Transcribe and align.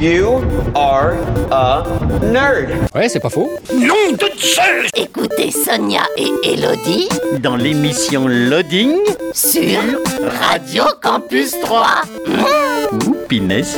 You 0.00 0.44
are 0.76 1.14
a 1.50 1.82
nerd. 2.22 2.70
Ouais, 2.94 3.08
c'est 3.08 3.18
pas 3.18 3.30
faux. 3.30 3.50
Nom 3.74 4.12
de 4.12 4.30
Dieu 4.36 4.86
Écoutez 4.94 5.50
Sonia 5.50 6.02
et 6.16 6.30
Elodie 6.44 7.08
Dans 7.40 7.56
l'émission 7.56 8.28
Loading 8.28 8.96
sur 9.32 9.80
Radio 10.48 10.84
Campus 11.02 11.52
3. 11.60 12.02
ou 13.06 13.16
Pinès. 13.28 13.76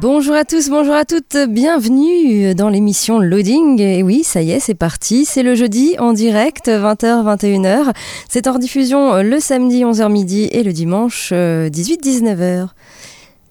Bonjour 0.00 0.34
à 0.34 0.46
tous, 0.46 0.70
bonjour 0.70 0.94
à 0.94 1.04
toutes, 1.04 1.36
bienvenue 1.50 2.54
dans 2.54 2.70
l'émission 2.70 3.18
Loading. 3.18 3.78
Et 3.82 4.02
oui, 4.02 4.22
ça 4.24 4.40
y 4.40 4.50
est, 4.50 4.58
c'est 4.58 4.74
parti. 4.74 5.26
C'est 5.26 5.42
le 5.42 5.54
jeudi 5.54 5.94
en 5.98 6.14
direct, 6.14 6.68
20h, 6.68 7.22
21h. 7.22 7.92
C'est 8.26 8.46
en 8.46 8.58
diffusion 8.58 9.22
le 9.22 9.38
samedi 9.40 9.84
11h 9.84 10.10
midi 10.10 10.48
et 10.52 10.62
le 10.62 10.72
dimanche 10.72 11.32
18-19h. 11.32 12.68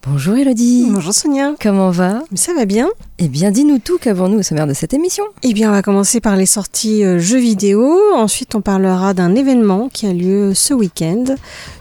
Bonjour 0.08 0.38
Elodie. 0.38 0.88
Bonjour 0.90 1.14
Sonia. 1.14 1.54
Comment 1.62 1.92
va? 1.92 2.24
Ça 2.34 2.56
va 2.56 2.66
bien 2.66 2.90
Eh 3.20 3.28
bien, 3.28 3.52
dis-nous 3.52 3.78
tout 3.78 4.00
qu'avons-nous 4.00 4.40
au 4.40 4.44
sommaire 4.44 4.66
de 4.66 4.74
cette 4.74 4.94
émission? 4.96 5.26
Eh 5.44 5.54
bien, 5.54 5.70
on 5.70 5.74
va 5.74 5.84
commencer 5.84 6.20
par 6.20 6.36
les 6.36 6.48
sorties 6.48 7.04
euh, 7.04 7.20
jeux 7.20 7.38
vidéo. 7.38 7.96
Ensuite, 8.16 8.56
on 8.56 8.62
parlera 8.62 9.14
d'un 9.14 9.36
événement 9.36 9.88
qui 9.92 10.08
a 10.08 10.14
lieu 10.14 10.54
ce 10.56 10.74
week-end. 10.74 11.26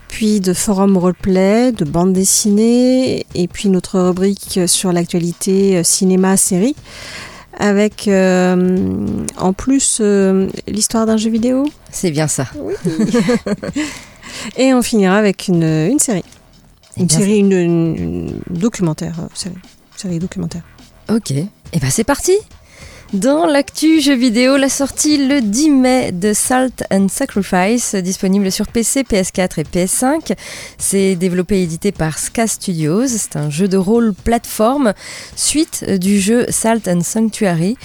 Puis 0.09 0.41
de 0.41 0.53
forum 0.53 0.97
roleplay, 0.97 1.73
de 1.73 1.85
bande 1.85 2.13
dessinée. 2.13 3.27
Et 3.35 3.47
puis 3.49 3.69
notre 3.69 4.01
rubrique 4.01 4.61
sur 4.67 4.93
l'actualité 4.93 5.77
euh, 5.79 5.83
cinéma-série. 5.85 6.75
Avec 7.61 8.07
euh, 8.09 9.07
en 9.37 9.53
plus 9.53 9.99
euh, 10.01 10.49
l'histoire 10.69 11.07
d'un 11.07 11.17
jeu 11.17 11.29
vidéo. 11.31 11.65
C'est 11.91 12.11
bien 12.13 12.29
ça. 12.29 12.47
Et 14.57 14.75
on 14.75 14.83
finira 14.83 15.17
avec 15.17 15.49
une, 15.49 15.63
une 15.65 15.99
série. 15.99 16.25
Eh 16.97 17.03
Une 17.03 17.11
série, 17.11 17.39
une, 17.39 17.53
une- 17.53 17.97
une 17.97 18.41
documentaire. 18.51 19.15
série, 19.35 19.55
série 19.97 20.19
documentaire. 20.19 20.63
Ok, 21.11 21.31
et 21.31 21.47
ben 21.81 21.89
c'est 21.91 22.05
parti 22.05 22.33
dans 23.15 23.47
l'actu 23.47 24.03
jeux 24.03 24.15
vidéo, 24.15 24.59
la 24.59 24.69
sortie 24.69 25.29
le 25.29 25.41
10 25.41 25.71
mai 25.71 26.13
de 26.13 26.35
Salt 26.35 26.85
and 26.91 27.09
Sacrifice, 27.09 27.95
disponible 27.95 28.53
sur 28.53 28.67
PC, 28.67 29.03
PS4 29.03 29.61
et 29.61 29.63
PS5. 29.63 30.37
C'est 30.77 31.17
développé 31.17 31.61
et 31.61 31.63
édité 31.63 31.91
par 31.91 32.19
Ska 32.19 32.47
Studios. 32.47 33.07
C'est 33.07 33.37
un 33.37 33.49
jeu 33.49 33.67
de 33.67 33.79
rôle 33.79 34.13
plateforme, 34.13 34.93
suite 35.37 35.85
du 35.89 36.21
jeu 36.21 36.45
Salt 36.51 36.87
and 36.87 37.01
Sanctuary. 37.01 37.79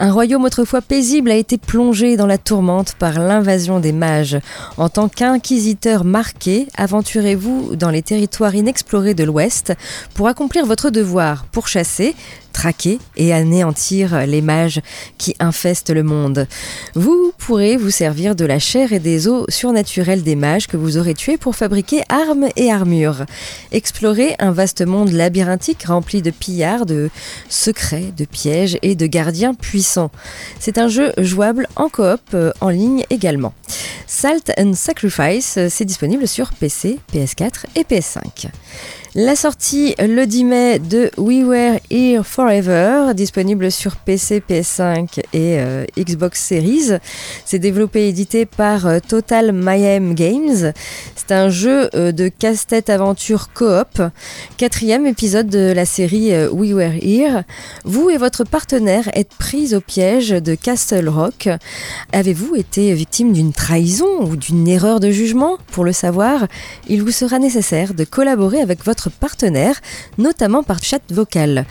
Un 0.00 0.12
royaume 0.12 0.44
autrefois 0.44 0.80
paisible 0.80 1.32
a 1.32 1.34
été 1.34 1.58
plongé 1.58 2.16
dans 2.16 2.26
la 2.26 2.38
tourmente 2.38 2.94
par 3.00 3.18
l'invasion 3.18 3.80
des 3.80 3.90
mages. 3.90 4.38
En 4.76 4.88
tant 4.88 5.08
qu'inquisiteur 5.08 6.04
marqué, 6.04 6.68
aventurez-vous 6.76 7.74
dans 7.74 7.90
les 7.90 8.02
territoires 8.02 8.54
inexplorés 8.54 9.14
de 9.14 9.24
l'Ouest 9.24 9.72
pour 10.14 10.28
accomplir 10.28 10.66
votre 10.66 10.90
devoir, 10.90 11.46
pour 11.46 11.66
chasser, 11.66 12.14
traquer 12.52 12.98
et 13.16 13.32
anéantir 13.32 14.26
les 14.26 14.40
mages 14.40 14.80
qui 15.16 15.34
infestent 15.38 15.90
le 15.90 16.02
monde. 16.02 16.46
Vous 16.94 17.32
pourrez 17.38 17.76
vous 17.76 17.90
servir 17.90 18.34
de 18.34 18.44
la 18.44 18.58
chair 18.58 18.92
et 18.92 18.98
des 18.98 19.28
os 19.28 19.44
surnaturels 19.48 20.22
des 20.22 20.34
mages 20.34 20.66
que 20.66 20.76
vous 20.76 20.96
aurez 20.96 21.14
tués 21.14 21.38
pour 21.38 21.54
fabriquer 21.54 22.02
armes 22.08 22.48
et 22.56 22.72
armures. 22.72 23.26
Explorez 23.70 24.34
un 24.38 24.50
vaste 24.50 24.84
monde 24.84 25.12
labyrinthique 25.12 25.84
rempli 25.84 26.22
de 26.22 26.30
pillards, 26.30 26.86
de 26.86 27.10
secrets, 27.48 28.12
de 28.16 28.24
pièges 28.24 28.78
et 28.82 28.94
de 28.94 29.06
gardiens 29.06 29.54
puissants. 29.54 29.87
C'est 30.58 30.78
un 30.78 30.88
jeu 30.88 31.12
jouable 31.18 31.68
en 31.76 31.88
coop, 31.88 32.20
euh, 32.34 32.52
en 32.60 32.68
ligne 32.68 33.04
également. 33.10 33.54
Salt 34.06 34.52
and 34.58 34.72
Sacrifice, 34.74 35.56
euh, 35.58 35.68
c'est 35.70 35.84
disponible 35.84 36.26
sur 36.26 36.52
PC, 36.52 36.98
PS4 37.12 37.66
et 37.76 37.82
PS5. 37.82 38.48
La 39.14 39.36
sortie 39.36 39.94
le 39.98 40.26
10 40.26 40.44
mai 40.44 40.78
de 40.78 41.10
We 41.16 41.42
Were 41.42 41.78
Here 41.90 42.22
Forever, 42.22 43.14
disponible 43.14 43.72
sur 43.72 43.96
PC, 43.96 44.42
PS5 44.46 45.20
et 45.32 45.58
euh, 45.58 45.86
Xbox 45.98 46.38
Series. 46.44 46.98
C'est 47.46 47.58
développé 47.58 48.02
et 48.02 48.08
édité 48.08 48.44
par 48.44 48.86
euh, 48.86 48.98
Total 49.00 49.52
Mayhem 49.52 50.14
Games. 50.14 50.74
C'est 51.16 51.32
un 51.32 51.48
jeu 51.48 51.88
euh, 51.94 52.12
de 52.12 52.28
casse-tête 52.28 52.90
aventure 52.90 53.48
coop. 53.54 54.02
Quatrième 54.58 55.06
épisode 55.06 55.48
de 55.48 55.72
la 55.72 55.86
série 55.86 56.30
We 56.48 56.74
Were 56.74 56.92
Here. 57.00 57.44
Vous 57.84 58.10
et 58.10 58.18
votre 58.18 58.44
partenaire 58.44 59.08
êtes 59.14 59.32
pris 59.38 59.74
au 59.74 59.80
piège 59.80 60.28
de 60.28 60.54
Castle 60.54 61.08
Rock. 61.08 61.48
Avez-vous 62.12 62.56
été 62.56 62.92
victime 62.92 63.32
d'une 63.32 63.54
trahison 63.54 64.20
ou 64.20 64.36
d'une 64.36 64.68
erreur 64.68 65.00
de 65.00 65.10
jugement? 65.10 65.56
Pour 65.72 65.86
le 65.86 65.92
savoir, 65.92 66.46
il 66.88 67.02
vous 67.02 67.10
sera 67.10 67.38
nécessaire 67.38 67.94
de 67.94 68.04
collaborer 68.04 68.60
avec 68.60 68.84
votre 68.84 68.97
partenaire, 69.08 69.80
notamment 70.18 70.62
par 70.62 70.82
chat 70.82 71.00
vocal. 71.10 71.64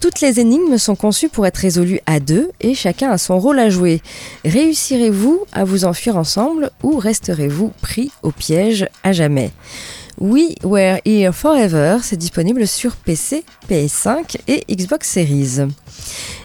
Toutes 0.00 0.20
les 0.20 0.40
énigmes 0.40 0.76
sont 0.76 0.96
conçues 0.96 1.30
pour 1.30 1.46
être 1.46 1.56
résolues 1.56 2.00
à 2.06 2.20
deux 2.20 2.50
et 2.60 2.74
chacun 2.74 3.10
a 3.10 3.18
son 3.18 3.38
rôle 3.38 3.58
à 3.58 3.70
jouer. 3.70 4.02
Réussirez-vous 4.44 5.46
à 5.52 5.64
vous 5.64 5.84
enfuir 5.86 6.16
ensemble 6.16 6.70
ou 6.82 6.98
resterez-vous 6.98 7.72
pris 7.80 8.10
au 8.22 8.30
piège 8.30 8.86
à 9.02 9.12
jamais? 9.12 9.52
We 10.18 10.54
Were 10.62 10.98
Here 11.04 11.32
Forever, 11.32 11.98
c'est 12.02 12.16
disponible 12.16 12.66
sur 12.66 12.96
PC, 12.96 13.44
PS5 13.70 14.38
et 14.48 14.64
Xbox 14.74 15.10
Series. 15.10 15.68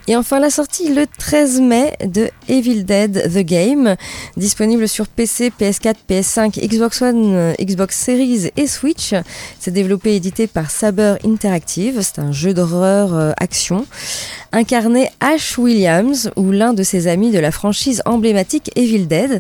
Et 0.08 0.16
enfin 0.16 0.40
la 0.40 0.50
sortie 0.50 0.94
le 0.94 1.06
13 1.06 1.62
mai 1.62 1.96
de 2.04 2.30
Evil 2.50 2.84
Dead 2.84 3.32
The 3.32 3.46
Game, 3.46 3.96
disponible 4.36 4.88
sur 4.88 5.08
PC, 5.08 5.52
PS4, 5.60 5.96
PS5, 6.10 6.68
Xbox 6.68 7.02
One, 7.02 7.34
euh, 7.36 7.54
Xbox 7.62 7.98
Series 7.98 8.50
et 8.58 8.68
Switch. 8.68 9.14
C'est 9.60 9.72
développé 9.72 10.14
et 10.14 10.16
édité 10.16 10.48
par 10.48 10.72
Saber 10.72 11.16
Interactive, 11.24 12.02
c'est 12.02 12.20
un 12.20 12.32
jeu 12.32 12.54
d'horreur 12.54 13.14
euh, 13.14 13.32
action. 13.38 13.86
Incarnez 14.52 15.10
Ash 15.20 15.58
Williams 15.58 16.32
ou 16.36 16.52
l'un 16.52 16.74
de 16.74 16.84
ses 16.84 17.08
amis 17.08 17.32
de 17.32 17.40
la 17.40 17.52
franchise 17.52 18.02
emblématique 18.06 18.72
Evil 18.76 19.06
Dead 19.06 19.40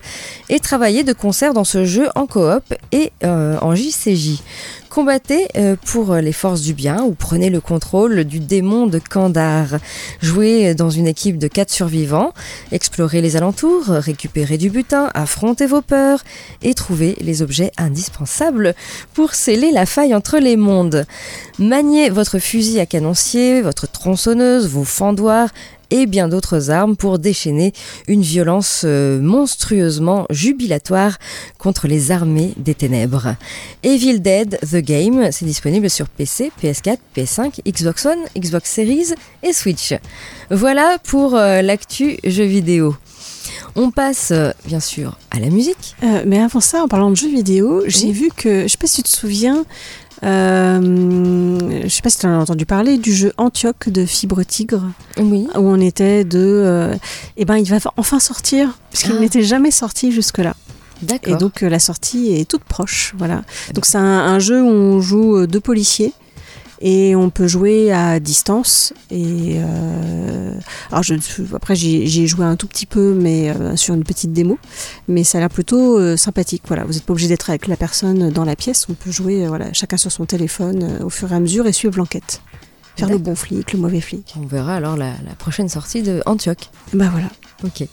et 0.49 0.59
travaillez 0.59 1.03
de 1.03 1.13
concert 1.13 1.53
dans 1.53 1.63
ce 1.63 1.85
jeu 1.85 2.07
en 2.16 2.28
coop 2.28 2.63
et 2.91 3.11
euh, 3.23 3.57
en 3.61 3.75
JCJ. 3.75 4.41
Combattez 4.91 5.47
euh, 5.56 5.78
pour 5.85 6.16
les 6.16 6.34
forces 6.34 6.59
du 6.59 6.74
bien 6.74 7.02
ou 7.03 7.13
prenez 7.13 7.50
le 7.50 7.62
contrôle 7.62 8.25
du 8.25 8.41
démon 8.41 8.88
de 8.88 9.00
Kandar. 9.00 9.78
Jouez 10.22 10.75
dans 10.75 10.90
une 10.90 11.07
équipe 11.07 11.38
de 11.38 11.47
quatre 11.47 11.72
survivants, 11.72 12.34
explorez 12.74 13.22
les 13.22 13.38
alentours, 13.38 13.85
récupérez 13.85 14.57
du 14.57 14.69
butin, 14.69 15.09
affrontez 15.13 15.66
vos 15.66 15.81
peurs 15.81 16.25
et 16.62 16.74
trouvez 16.74 17.16
les 17.22 17.41
objets 17.41 17.72
indispensables 17.78 18.75
pour 19.13 19.34
sceller 19.34 19.72
la 19.72 19.85
faille 19.85 20.13
entre 20.13 20.40
les 20.40 20.57
mondes. 20.57 21.06
Maniez 21.58 22.09
votre 22.09 22.38
fusil 22.40 22.81
à 22.81 22.85
canoncier, 22.85 23.62
votre 23.62 23.90
tronçonneuse, 23.90 24.68
vos 24.68 24.84
fendoirs 24.84 25.52
et 25.91 26.06
bien 26.07 26.28
d'autres 26.28 26.72
armes 26.72 26.96
pour 26.96 27.19
déchaîner 27.19 27.74
une 28.07 28.22
violence 28.22 28.81
euh, 28.85 29.19
monstrueusement 29.22 30.25
jubilatoire 30.29 31.18
contre 31.57 31.88
les 31.88 32.12
armées 32.12 32.53
des 32.57 32.74
ténèbres. 32.75 33.35
Evil 33.84 34.19
Dead 34.19 34.57
The 34.62 34.78
Game, 34.78 35.29
c'est 35.31 35.46
disponible 35.46 35.90
sur 35.90 36.07
PC, 36.07 36.52
PS4, 36.63 36.97
PS5, 37.16 37.59
Xbox 37.70 38.05
One, 38.05 38.20
Xbox 38.38 38.70
Series 38.72 39.14
et 39.43 39.53
Switch. 39.53 39.93
Voilà 40.49 40.97
pour 41.03 41.35
euh, 41.35 41.61
l'actu 41.61 42.17
jeux 42.23 42.46
vidéo. 42.46 42.96
On 43.76 43.90
passe 43.91 44.29
euh, 44.32 44.52
bien 44.66 44.79
sûr 44.79 45.17
à 45.32 45.40
la 45.40 45.47
musique. 45.49 45.96
Euh, 46.03 46.23
mais 46.26 46.40
avant 46.40 46.59
ça, 46.59 46.84
en 46.84 46.87
parlant 46.87 47.09
de 47.09 47.16
jeux 47.16 47.29
vidéo, 47.29 47.84
j'ai 47.87 48.08
Oui. 48.08 48.11
vu 48.14 48.29
que, 48.35 48.64
je 48.64 48.67
sais 48.67 48.78
pas 48.78 48.87
si 48.87 48.97
tu 49.03 49.09
te 49.11 49.16
souviens, 49.17 49.66
euh, 50.23 51.82
je 51.84 51.88
sais 51.90 52.02
pas 52.02 52.09
si 52.09 52.20
tu 52.20 52.26
en 52.26 52.34
as 52.40 52.41
entendu 52.41 52.66
parler 52.66 52.97
du 52.97 53.14
jeu 53.14 53.34
Antioche 53.38 53.88
de 53.88 54.06
Fibre 54.06 54.44
Tigre, 54.44 54.84
Oui. 55.18 55.47
où 55.56 55.59
on 55.59 55.79
était 55.79 56.23
de, 56.23 56.40
euh, 56.40 56.96
eh 57.38 57.46
ben, 57.46 57.58
il 57.58 57.68
va 57.70 57.78
enfin 57.97 58.20
sortir, 58.20 58.78
parce 58.91 59.03
qu'il 59.03 59.14
Ah. 59.18 59.20
n'était 59.20 59.44
jamais 59.44 59.72
sorti 59.72 60.12
jusque-là. 60.12 60.56
Et 61.02 61.06
D'accord. 61.06 61.38
donc 61.38 61.64
euh, 61.64 61.70
la 61.70 61.79
sortie 61.79 62.34
est 62.34 62.47
toute 62.47 62.64
proche, 62.64 63.14
voilà. 63.18 63.41
Donc 63.73 63.85
c'est 63.85 63.97
un, 63.97 64.03
un 64.03 64.38
jeu 64.40 64.62
où 64.62 64.68
on 64.68 65.02
joue 65.02 65.35
euh, 65.38 65.47
deux 65.47 65.59
policiers 65.59 66.14
et 66.81 67.16
on 67.16 67.29
peut 67.29 67.47
jouer 67.47 67.91
à 67.91 68.19
distance. 68.19 68.93
Et 69.09 69.55
euh, 69.57 70.53
alors 70.91 71.03
je, 71.03 71.16
après 71.53 71.75
j'y 71.75 72.07
j'y 72.07 72.23
ai 72.23 72.28
joué 72.28 72.45
un 72.45 72.55
tout 72.55 72.67
petit 72.67 72.85
peu, 72.85 73.13
mais 73.13 73.49
euh, 73.49 73.75
sur 73.75 73.93
une 73.93 74.03
petite 74.03 74.33
démo, 74.33 74.57
mais 75.07 75.23
ça 75.23 75.37
a 75.37 75.41
l'air 75.41 75.49
plutôt 75.49 75.97
euh, 75.97 76.17
sympathique. 76.17 76.63
Voilà, 76.67 76.83
vous 76.83 76.93
n'êtes 76.93 77.03
pas 77.03 77.13
obligé 77.13 77.28
d'être 77.28 77.49
avec 77.49 77.67
la 77.67 77.78
personne 77.78 78.29
dans 78.29 78.45
la 78.45 78.55
pièce. 78.55 78.87
On 78.89 78.93
peut 78.93 79.11
jouer, 79.11 79.45
euh, 79.45 79.47
voilà, 79.47 79.72
chacun 79.73 79.97
sur 79.97 80.11
son 80.11 80.25
téléphone 80.25 80.99
au 81.03 81.09
fur 81.09 81.31
et 81.31 81.35
à 81.35 81.39
mesure 81.39 81.67
et 81.67 81.73
suivre 81.73 81.97
l'enquête. 81.97 82.41
Faire 82.97 83.09
le 83.09 83.17
bon 83.17 83.35
flic, 83.35 83.72
le 83.72 83.79
mauvais 83.79 84.01
flic. 84.01 84.35
On 84.37 84.45
verra 84.45 84.75
alors 84.75 84.97
la, 84.97 85.13
la 85.25 85.34
prochaine 85.37 85.69
sortie 85.69 86.01
de 86.01 86.22
Antioch. 86.25 86.69
Bah 86.93 87.09
voilà. 87.11 87.27
Ok. 87.63 87.87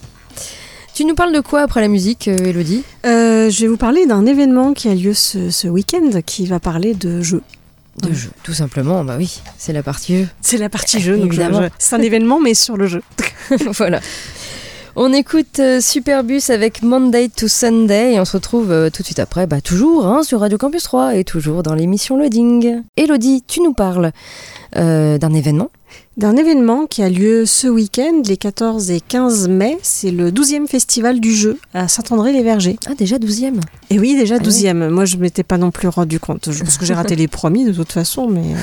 Tu 0.93 1.05
nous 1.05 1.14
parles 1.14 1.32
de 1.32 1.41
quoi 1.41 1.61
après 1.61 1.81
la 1.81 1.87
musique, 1.87 2.26
Elodie? 2.26 2.82
Euh, 3.06 3.49
je 3.49 3.61
vais 3.61 3.69
vous 3.69 3.76
parler 3.76 4.06
d'un 4.06 4.26
événement 4.26 4.73
qui 4.73 4.88
a 4.88 4.94
lieu 4.96 5.14
ce, 5.14 5.50
ce 5.50 5.69
week-end 5.69 6.11
qui 6.26 6.46
va 6.46 6.58
parler 6.58 6.94
de 6.94 7.23
jeux. 7.23 7.43
De 8.03 8.12
jeu, 8.12 8.31
tout 8.43 8.53
simplement. 8.55 9.05
Bah 9.05 9.17
oui, 9.19 9.41
c'est 9.59 9.73
la 9.73 9.83
partie 9.83 10.19
jeu. 10.21 10.29
C'est 10.41 10.56
la 10.59 10.69
partie 10.69 11.00
jeu, 11.00 11.17
donc 11.17 11.27
Évidemment. 11.29 11.62
je- 11.62 11.69
c'est 11.79 11.95
un 11.97 12.00
événement 12.03 12.41
mais 12.41 12.55
sur 12.55 12.77
le 12.77 12.87
jeu. 12.87 13.03
voilà. 13.73 14.00
On 15.00 15.12
écoute 15.12 15.61
euh, 15.61 15.81
Superbus 15.81 16.43
avec 16.50 16.83
Monday 16.83 17.29
to 17.29 17.47
Sunday 17.47 18.15
et 18.15 18.21
on 18.21 18.25
se 18.25 18.33
retrouve 18.37 18.73
euh, 18.73 18.91
tout 18.91 19.03
de 19.03 19.06
suite 19.06 19.21
après, 19.21 19.47
bah, 19.47 19.61
toujours 19.61 20.06
hein, 20.06 20.23
sur 20.25 20.41
Radio 20.41 20.59
Campus 20.59 20.83
3 20.83 21.15
et 21.17 21.23
toujours 21.25 21.62
dans 21.62 21.75
l'émission 21.75 22.17
Loading. 22.19 22.83
Elodie, 22.97 23.45
tu 23.47 23.61
nous 23.61 23.75
parles 23.75 24.11
euh, 24.77 25.17
d'un 25.19 25.33
événement 25.35 25.71
D'un 26.19 26.35
événement 26.37 26.87
qui 26.87 27.05
a 27.05 27.09
lieu 27.09 27.47
ce 27.47 27.69
week-end, 27.69 28.23
les 28.26 28.37
14 28.37 28.91
et 28.91 29.00
15 29.00 29.47
mai, 29.47 29.79
c'est 29.82 30.11
le 30.11 30.32
12e 30.32 30.67
festival 30.67 31.20
du 31.20 31.32
jeu 31.32 31.61
à 31.75 31.87
Saint-André-les-Vergers. 31.87 32.76
Ah, 32.88 32.94
déjà 32.99 33.19
12e 33.19 33.61
Et 33.91 34.00
oui, 34.00 34.17
déjà 34.17 34.35
Ah 34.35 34.43
oui. 34.43 34.49
12e. 34.50 34.88
Moi, 34.88 35.05
je 35.05 35.15
ne 35.17 35.20
m'étais 35.23 35.44
pas 35.44 35.59
non 35.59 35.70
plus 35.70 35.87
rendu 35.87 36.19
compte, 36.19 36.50
je- 36.50 36.65
parce 36.65 36.76
que 36.76 36.85
j'ai 36.85 36.94
raté 36.94 37.15
les 37.17 37.29
premiers 37.29 37.65
de 37.67 37.73
toute 37.73 37.93
façon. 37.93 38.26
Mais 38.29 38.41
euh, 38.53 38.56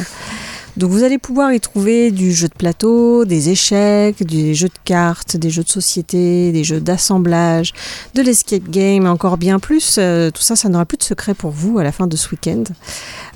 Donc, 0.75 0.91
vous 0.91 1.03
allez 1.03 1.17
pouvoir 1.17 1.53
y 1.53 1.61
trouver 1.61 2.11
du 2.11 2.33
jeu 2.33 2.49
de 2.49 2.53
plateau, 2.53 3.23
des 3.23 3.47
échecs, 3.47 4.21
des 4.25 4.53
jeux 4.53 4.67
de 4.67 4.73
cartes, 4.83 5.37
des 5.37 5.49
jeux 5.49 5.63
de 5.63 5.69
société, 5.69 6.51
des 6.51 6.65
jeux 6.65 6.81
d'assemblage, 6.81 7.71
de 8.15 8.21
l'escape 8.21 8.69
game, 8.69 9.05
encore 9.07 9.37
bien 9.37 9.59
plus. 9.59 9.95
Euh, 9.97 10.29
tout 10.29 10.41
ça, 10.41 10.57
ça 10.57 10.67
n'aura 10.67 10.83
plus 10.85 10.97
de 10.97 11.03
secret 11.03 11.33
pour 11.33 11.51
vous 11.51 11.79
à 11.79 11.85
la 11.85 11.93
fin 11.93 12.05
de 12.07 12.17
ce 12.17 12.29
week-end. 12.31 12.63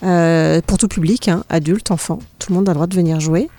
Euh, 0.04 0.60
pour 0.68 0.78
tout 0.78 0.90
public, 0.90 1.30
hein, 1.30 1.46
adultes, 1.50 1.92
enfants, 1.92 2.20
tout 2.38 2.52
le 2.52 2.56
monde 2.58 2.68
a 2.68 2.74
le 2.74 2.76
droit 2.76 2.88
de 2.88 2.96
venir 2.98 3.22
jouer. 3.22 3.50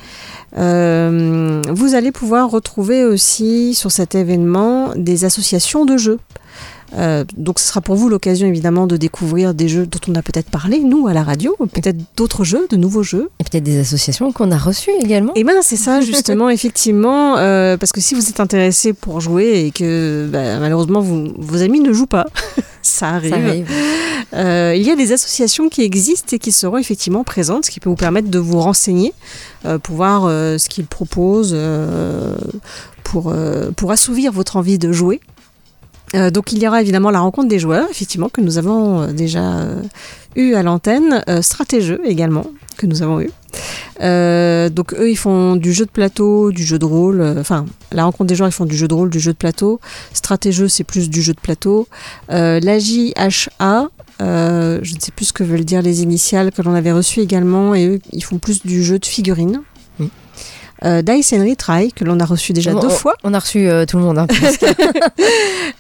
Euh, 0.59 1.63
vous 1.69 1.95
allez 1.95 2.13
pouvoir 2.13 2.51
retrouver 2.51 3.05
aussi 3.05 3.75
sur 3.75 3.91
cet 3.93 4.15
événement 4.15 4.91
des 4.97 5.25
associations 5.25 5.85
de 5.85 5.97
jeux. 5.97 6.19
Euh, 6.99 7.25
donc 7.37 7.61
ce 7.61 7.69
sera 7.69 7.81
pour 7.81 7.95
vous 7.95 8.09
l'occasion 8.09 8.49
évidemment 8.49 8.89
de 8.89 8.97
découvrir 8.97 9.55
des 9.55 9.69
jeux 9.69 9.87
dont 9.87 10.01
on 10.09 10.15
a 10.17 10.23
peut-être 10.23 10.51
parlé, 10.51 10.81
nous, 10.81 11.07
à 11.07 11.13
la 11.15 11.23
radio, 11.23 11.55
peut-être 11.73 11.99
d'autres 12.17 12.43
jeux, 12.43 12.67
de 12.69 12.75
nouveaux 12.77 13.05
jeux. 13.05 13.31
Et 13.39 13.45
peut-être 13.45 13.63
des 13.63 13.79
associations 13.79 14.33
qu'on 14.33 14.51
a 14.51 14.59
reçues 14.59 14.91
également. 15.01 15.33
Et 15.37 15.45
ben 15.45 15.55
c'est 15.63 15.77
ça 15.77 16.01
justement, 16.01 16.49
effectivement, 16.51 17.37
euh, 17.39 17.77
parce 17.77 17.93
que 17.93 18.01
si 18.01 18.15
vous 18.15 18.29
êtes 18.29 18.41
intéressé 18.41 18.93
pour 18.93 19.21
jouer 19.21 19.67
et 19.67 19.71
que 19.71 20.29
bah, 20.33 20.59
malheureusement 20.59 21.01
vous- 21.01 21.33
vos 21.39 21.63
amis 21.63 21.79
ne 21.79 21.93
jouent 21.93 22.07
pas, 22.07 22.27
ça 22.83 23.11
arrive. 23.11 23.31
Ça 23.31 23.37
arrive. 23.37 23.67
Euh, 24.33 24.75
il 24.77 24.83
y 24.83 24.91
a 24.91 24.97
des 24.97 25.13
associations 25.13 25.69
qui 25.69 25.83
existent 25.83 26.37
et 26.37 26.39
qui 26.39 26.53
seront 26.53 26.79
effectivement 26.79 27.25
présentes, 27.25 27.65
ce 27.65 27.71
qui 27.71 27.81
peut 27.81 27.91
vous 27.91 27.97
permettre 27.97 28.29
de 28.29 28.39
vous 28.39 28.61
renseigner 28.61 29.13
euh, 29.65 29.79
pour 29.79 29.97
voir 29.97 30.25
euh, 30.27 30.57
ce 30.59 30.69
qu'ils 30.69 30.87
proposent 30.87 31.53
euh, 31.53 32.37
pour, 33.03 33.31
euh, 33.31 33.71
pour 33.73 33.91
assouvir 33.91 34.33
votre 34.33 34.57
envie 34.57 34.79
de 34.79 34.93
jouer. 34.93 35.21
Euh, 36.15 36.31
donc 36.31 36.53
il 36.53 36.63
y 36.63 36.67
aura 36.67 36.81
évidemment 36.81 37.11
la 37.11 37.21
rencontre 37.21 37.49
des 37.49 37.59
joueurs, 37.59 37.89
effectivement, 37.91 38.29
que 38.29 38.41
nous 38.41 38.59
avons 38.59 39.03
euh, 39.03 39.13
déjà 39.13 39.59
euh, 39.59 39.83
eu 40.35 40.55
à 40.55 40.63
l'antenne, 40.63 41.23
euh, 41.29 41.43
Stratégeux 41.43 42.01
également, 42.05 42.47
que 42.77 42.87
nous 42.87 43.03
avons 43.03 43.21
eu. 43.21 43.31
Donc 44.01 44.95
eux, 44.95 45.11
ils 45.11 45.19
font 45.19 45.57
du 45.57 45.73
jeu 45.73 45.85
de 45.85 45.91
plateau, 45.91 46.53
du 46.53 46.65
jeu 46.65 46.79
de 46.79 46.87
rôle. 46.87 47.21
Enfin, 47.39 47.67
la 47.93 48.05
rencontre 48.05 48.29
des 48.29 48.35
joueurs, 48.35 48.49
ils 48.49 48.53
font 48.53 48.65
du 48.65 48.77
jeu 48.77 48.89
de 48.89 48.95
rôle, 48.95 49.11
du 49.11 49.21
jeu 49.21 49.33
de 49.33 49.37
plateau. 49.37 49.79
Stratégeux, 50.15 50.69
c'est 50.69 50.85
plus 50.85 51.11
du 51.11 51.21
jeu 51.21 51.35
de 51.35 51.41
plateau. 51.41 51.87
La 52.29 52.79
JHA, 52.79 53.89
je 54.21 54.95
ne 54.95 55.01
sais 55.01 55.13
plus 55.15 55.27
ce 55.27 55.33
que 55.35 55.45
veulent 55.45 55.67
dire 55.67 55.83
les 55.83 56.03
initiales 56.03 56.51
que 56.51 56.63
l'on 56.63 56.75
avait 56.75 56.93
reçues 56.93 57.21
également, 57.21 57.75
et 57.75 57.87
eux, 57.87 57.99
ils 58.13 58.25
font 58.25 58.39
plus 58.39 58.63
du 58.65 58.83
jeu 58.83 58.99
de 58.99 59.07
figurines. 59.07 59.61
Euh, 60.85 61.03
Dice 61.03 61.33
and 61.35 61.45
Retry, 61.49 61.93
que 61.93 62.05
l'on 62.05 62.19
a 62.21 62.25
reçu 62.25 62.53
déjà 62.53 62.73
On- 62.75 62.81
deux 62.81 62.87
on- 62.89 62.91
fois. 62.91 63.15
On 63.25 63.35
a 63.35 63.39
reçu 63.39 63.69
euh, 63.69 63.85
tout 63.87 63.97
le 63.99 64.03
monde. 64.05 64.19
hein. 64.19 64.27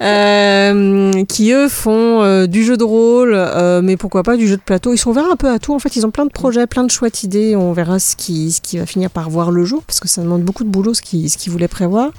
Euh, 0.03 1.25
qui 1.25 1.53
eux 1.53 1.69
font 1.69 2.23
euh, 2.23 2.47
du 2.47 2.65
jeu 2.65 2.77
de 2.79 2.85
rôle, 2.85 3.37
mais 3.83 3.97
pourquoi 3.99 4.23
pas 4.23 4.37
du 4.37 4.49
jeu 4.49 4.57
de 4.57 4.63
plateau. 4.63 4.95
Ils 4.95 4.99
sont 4.99 5.11
ouverts 5.11 5.31
un 5.31 5.37
peu 5.37 5.51
à 5.51 5.59
tout. 5.59 5.75
En 5.75 5.79
fait, 5.79 5.95
ils 5.97 6.07
ont 6.07 6.11
plein 6.11 6.25
de 6.25 6.31
projets, 6.31 6.67
plein 6.67 6.85
de 6.85 6.91
chouettes 6.91 7.23
idées. 7.23 7.55
On 7.57 7.73
verra 7.73 7.99
ce 7.99 8.17
qui, 8.17 8.51
ce 8.53 8.61
qui 8.61 8.79
va 8.79 8.87
finir 8.87 9.11
par 9.11 9.29
voir 9.29 9.51
le 9.51 9.65
jour, 9.65 9.83
parce 9.87 10.01
que 10.01 10.09
ça 10.09 10.23
demande 10.23 10.43
beaucoup 10.43 10.65
de 10.65 10.71
boulot 10.71 10.95
ce 10.95 11.03
qu'ils 11.03 11.29
ce 11.31 11.37
qu'ils 11.37 11.53
voulaient 11.53 11.69
prévoir. 11.69 12.11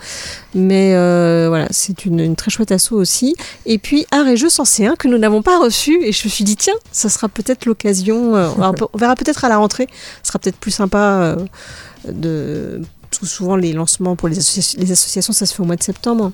Mais 0.54 0.92
voilà, 1.48 1.68
c'est 1.72 2.06
une, 2.06 2.20
une 2.20 2.36
très 2.36 2.52
chouette 2.52 2.72
asso 2.72 2.92
aussi. 2.92 3.36
Et 3.66 3.78
puis 3.80 4.06
Art 4.12 4.28
et 4.28 4.38
Jeux 4.38 4.50
101 4.50 4.96
que 4.96 5.08
nous 5.08 5.18
n'avons 5.18 5.42
pas 5.42 5.58
reçu. 5.60 6.00
Et 6.04 6.12
je 6.12 6.26
me 6.26 6.30
suis 6.30 6.44
dit, 6.44 6.56
tiens, 6.56 6.76
ça 6.92 7.10
sera 7.10 7.30
peut-être 7.30 7.66
l'occasion. 7.66 8.34
on 8.36 8.98
verra- 8.98 9.16
peut-être 9.16 9.44
à 9.46 9.50
la 9.50 9.58
rentrée. 9.58 9.88
Ce 10.24 10.28
sera 10.30 10.40
peut-être 10.40 10.58
plus 10.58 10.72
sympa 10.72 11.36
de. 12.08 12.82
souvent, 13.24 13.56
les 13.56 13.74
lancements 13.74 14.16
pour 14.16 14.28
les, 14.30 14.40
associa- 14.40 14.78
les 14.78 14.92
associations, 14.92 15.34
ça 15.34 15.46
se 15.46 15.54
fait 15.54 15.62
au 15.62 15.66
mois 15.66 15.76
de 15.76 15.84
septembre. 15.84 16.32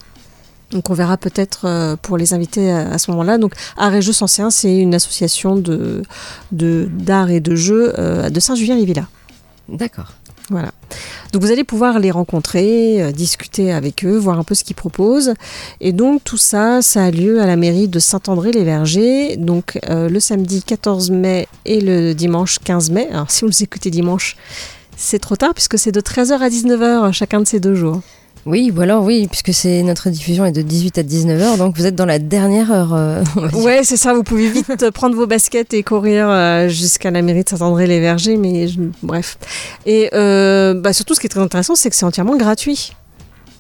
Donc 0.72 0.90
on 0.90 0.94
verra 0.94 1.16
peut-être 1.18 1.62
euh, 1.66 1.96
pour 1.96 2.18
les 2.18 2.34
invités 2.34 2.70
à, 2.72 2.90
à 2.92 2.98
ce 2.98 3.10
moment-là. 3.12 3.38
Donc 3.38 3.54
Art 3.78 3.94
et 3.96 4.02
Jeux 4.02 4.12
101, 4.14 4.50
c'est 4.50 4.78
une 4.78 4.94
association 4.96 5.56
de 5.56 6.04
d'art 6.52 7.30
et 7.30 7.40
de 7.40 7.56
jeux 7.56 7.94
euh, 7.98 8.30
de 8.30 8.40
Saint-Julien-les-Villas. 8.40 9.08
D'accord. 9.70 10.12
Voilà. 10.50 10.72
Donc 11.34 11.42
vous 11.42 11.52
allez 11.52 11.66
pouvoir 11.66 12.00
les 12.00 12.10
rencontrer, 12.12 13.02
euh, 13.02 13.12
discuter 13.12 13.74
avec 13.74 14.06
eux, 14.06 14.18
voir 14.18 14.40
un 14.40 14.44
peu 14.46 14.56
ce 14.56 14.64
qu'ils 14.64 14.78
proposent. 14.78 15.34
Et 15.82 15.92
donc 15.92 16.24
tout 16.24 16.38
ça, 16.38 16.82
ça 16.82 17.04
a 17.06 17.12
lieu 17.12 17.42
à 17.42 17.46
la 17.46 17.58
mairie 17.58 17.90
de 17.90 18.00
Saint-André-les-Vergers, 18.00 19.36
donc 19.38 19.78
euh, 19.90 20.08
le 20.10 20.20
samedi 20.22 20.64
14 20.64 21.12
mai 21.12 21.48
et 21.66 21.82
le 21.82 22.14
dimanche 22.14 22.60
15 22.60 22.92
mai. 22.92 23.08
Alors 23.12 23.30
si 23.30 23.42
vous 23.42 23.48
nous 23.48 23.64
écoutez 23.64 23.90
dimanche, 23.90 24.38
c'est 24.98 25.20
trop 25.20 25.36
tard 25.38 25.54
puisque 25.54 25.78
c'est 25.80 25.92
de 25.94 26.02
13h 26.02 26.40
à 26.40 26.50
19h 26.50 27.12
chacun 27.14 27.40
de 27.40 27.48
ces 27.48 27.60
deux 27.62 27.76
jours. 27.76 28.02
Oui, 28.46 28.72
ou 28.74 28.80
alors 28.80 29.04
oui, 29.04 29.28
puisque 29.28 29.54
c'est 29.54 29.84
notre 29.84 30.10
diffusion 30.10 30.46
est 30.46 30.54
de 30.54 30.62
18 30.62 30.98
à 31.00 31.04
19h, 31.04 31.58
donc 31.58 31.76
vous 31.78 31.86
êtes 31.86 31.96
dans 31.96 32.06
la 32.06 32.18
dernière 32.18 32.72
heure. 32.72 32.94
euh. 32.94 33.22
Ouais, 33.54 33.82
c'est 33.84 33.98
ça, 33.98 34.14
vous 34.14 34.24
pouvez 34.24 34.50
vite 34.50 34.90
prendre 34.92 35.16
vos 35.18 35.28
baskets 35.28 35.74
et 35.74 35.84
courir 35.84 36.30
euh, 36.30 36.70
jusqu'à 36.70 37.12
la 37.12 37.22
mairie 37.22 37.44
de 37.44 37.50
Saint-André-les-Vergers, 37.50 38.38
mais 38.38 38.70
je- 38.70 38.80
bref. 39.04 39.38
Et 39.86 40.10
euh, 40.14 40.74
bah, 40.76 40.94
surtout, 40.94 41.14
ce 41.14 41.20
qui 41.20 41.26
est 41.26 41.30
très 41.30 41.42
intéressant, 41.42 41.76
c'est 41.76 41.90
que 41.90 41.96
c'est 41.98 42.06
entièrement 42.06 42.38
gratuit. 42.38 42.94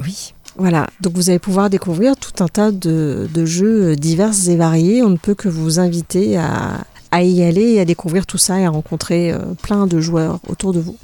Oui. 0.05 0.33
Voilà, 0.55 0.87
donc 1.01 1.13
vous 1.15 1.29
allez 1.29 1.39
pouvoir 1.39 1.69
découvrir 1.69 2.15
tout 2.15 2.41
un 2.41 2.47
tas 2.47 2.71
de, 2.71 3.27
de 3.31 3.45
jeux 3.45 3.95
divers 3.97 4.31
et 4.47 4.55
variés. 4.55 5.03
On 5.03 5.09
ne 5.09 5.17
peut 5.17 5.35
que 5.35 5.49
vous 5.49 5.79
inviter 5.81 6.37
à, 6.37 6.77
à 7.11 7.23
y 7.23 7.43
aller 7.43 7.73
et 7.73 7.79
à 7.81 7.85
découvrir 7.85 8.25
tout 8.25 8.37
ça 8.39 8.57
et 8.59 8.65
à 8.65 8.69
rencontrer 8.69 9.33
euh, 9.33 9.39
plein 9.61 9.85
de 9.85 9.99
joueurs 9.99 10.39
autour 10.47 10.71
de 10.73 10.79
vous. 10.79 10.95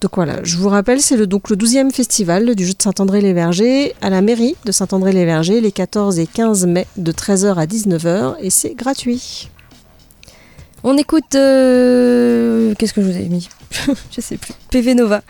Donc 0.00 0.12
voilà, 0.14 0.42
je 0.42 0.56
vous 0.56 0.70
rappelle, 0.70 1.02
c'est 1.02 1.16
le, 1.16 1.26
donc 1.26 1.50
le 1.50 1.56
12e 1.56 1.90
festival 1.90 2.54
du 2.54 2.64
jeu 2.64 2.72
de 2.72 2.82
Saint-André-les-Vergers 2.82 3.94
à 4.00 4.08
la 4.08 4.22
mairie 4.22 4.56
de 4.64 4.72
Saint-André-les-Vergers 4.72 5.60
les 5.60 5.72
14 5.72 6.18
et 6.18 6.26
15 6.26 6.66
mai 6.66 6.86
de 6.96 7.12
13h 7.12 7.56
à 7.56 7.66
19h 7.66 8.36
et 8.40 8.48
c'est 8.48 8.74
gratuit. 8.74 9.49
On 10.82 10.96
écoute. 10.96 11.34
euh, 11.34 12.74
Qu'est-ce 12.78 12.94
que 12.94 13.02
je 13.02 13.06
vous 13.10 13.16
ai 13.18 13.28
mis 13.28 13.48
Je 14.10 14.20
sais 14.20 14.38
plus. 14.38 14.54
PV 14.70 14.94
Nova 14.94 15.20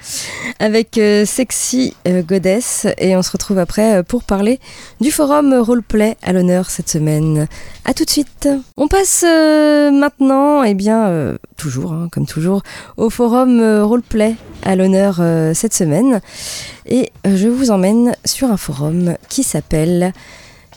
avec 0.60 0.96
euh, 0.98 1.24
Sexy 1.26 1.94
euh, 2.06 2.22
Goddess 2.22 2.86
et 2.98 3.16
on 3.16 3.22
se 3.22 3.32
retrouve 3.32 3.58
après 3.58 4.02
pour 4.04 4.22
parler 4.22 4.60
du 5.00 5.10
forum 5.10 5.52
roleplay 5.54 6.16
à 6.22 6.32
l'honneur 6.32 6.70
cette 6.70 6.88
semaine. 6.88 7.48
À 7.84 7.94
tout 7.94 8.04
de 8.04 8.10
suite. 8.10 8.48
On 8.76 8.86
passe 8.86 9.22
maintenant, 9.24 10.62
et 10.62 10.74
bien 10.74 11.08
euh, 11.08 11.36
toujours, 11.56 11.92
hein, 11.92 12.08
comme 12.12 12.26
toujours, 12.26 12.62
au 12.96 13.10
forum 13.10 13.60
roleplay 13.82 14.36
à 14.62 14.76
l'honneur 14.76 15.20
cette 15.54 15.74
semaine 15.74 16.20
et 16.86 17.10
je 17.24 17.48
vous 17.48 17.70
emmène 17.70 18.14
sur 18.24 18.50
un 18.50 18.56
forum 18.56 19.14
qui 19.28 19.42
s'appelle 19.42 20.12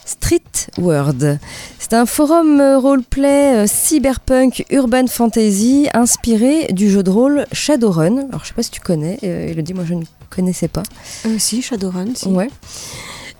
Street 0.04 0.40
World. 0.78 1.38
C'est 1.78 1.94
un 1.94 2.06
forum 2.06 2.60
euh, 2.60 2.78
roleplay 2.78 3.64
euh, 3.64 3.66
cyberpunk 3.66 4.64
urban 4.70 5.06
fantasy 5.06 5.88
inspiré 5.94 6.72
du 6.72 6.90
jeu 6.90 7.02
de 7.02 7.10
rôle 7.10 7.46
Shadowrun. 7.52 8.28
Alors 8.28 8.42
je 8.42 8.48
sais 8.48 8.54
pas 8.54 8.62
si 8.62 8.70
tu 8.70 8.80
connais, 8.80 9.18
euh, 9.22 9.48
Elodie, 9.48 9.74
moi 9.74 9.84
je 9.86 9.94
ne 9.94 10.04
connaissais 10.30 10.68
pas. 10.68 10.82
Euh, 11.26 11.36
si, 11.38 11.62
Shadowrun, 11.62 12.14
si. 12.14 12.28
Ouais. 12.28 12.50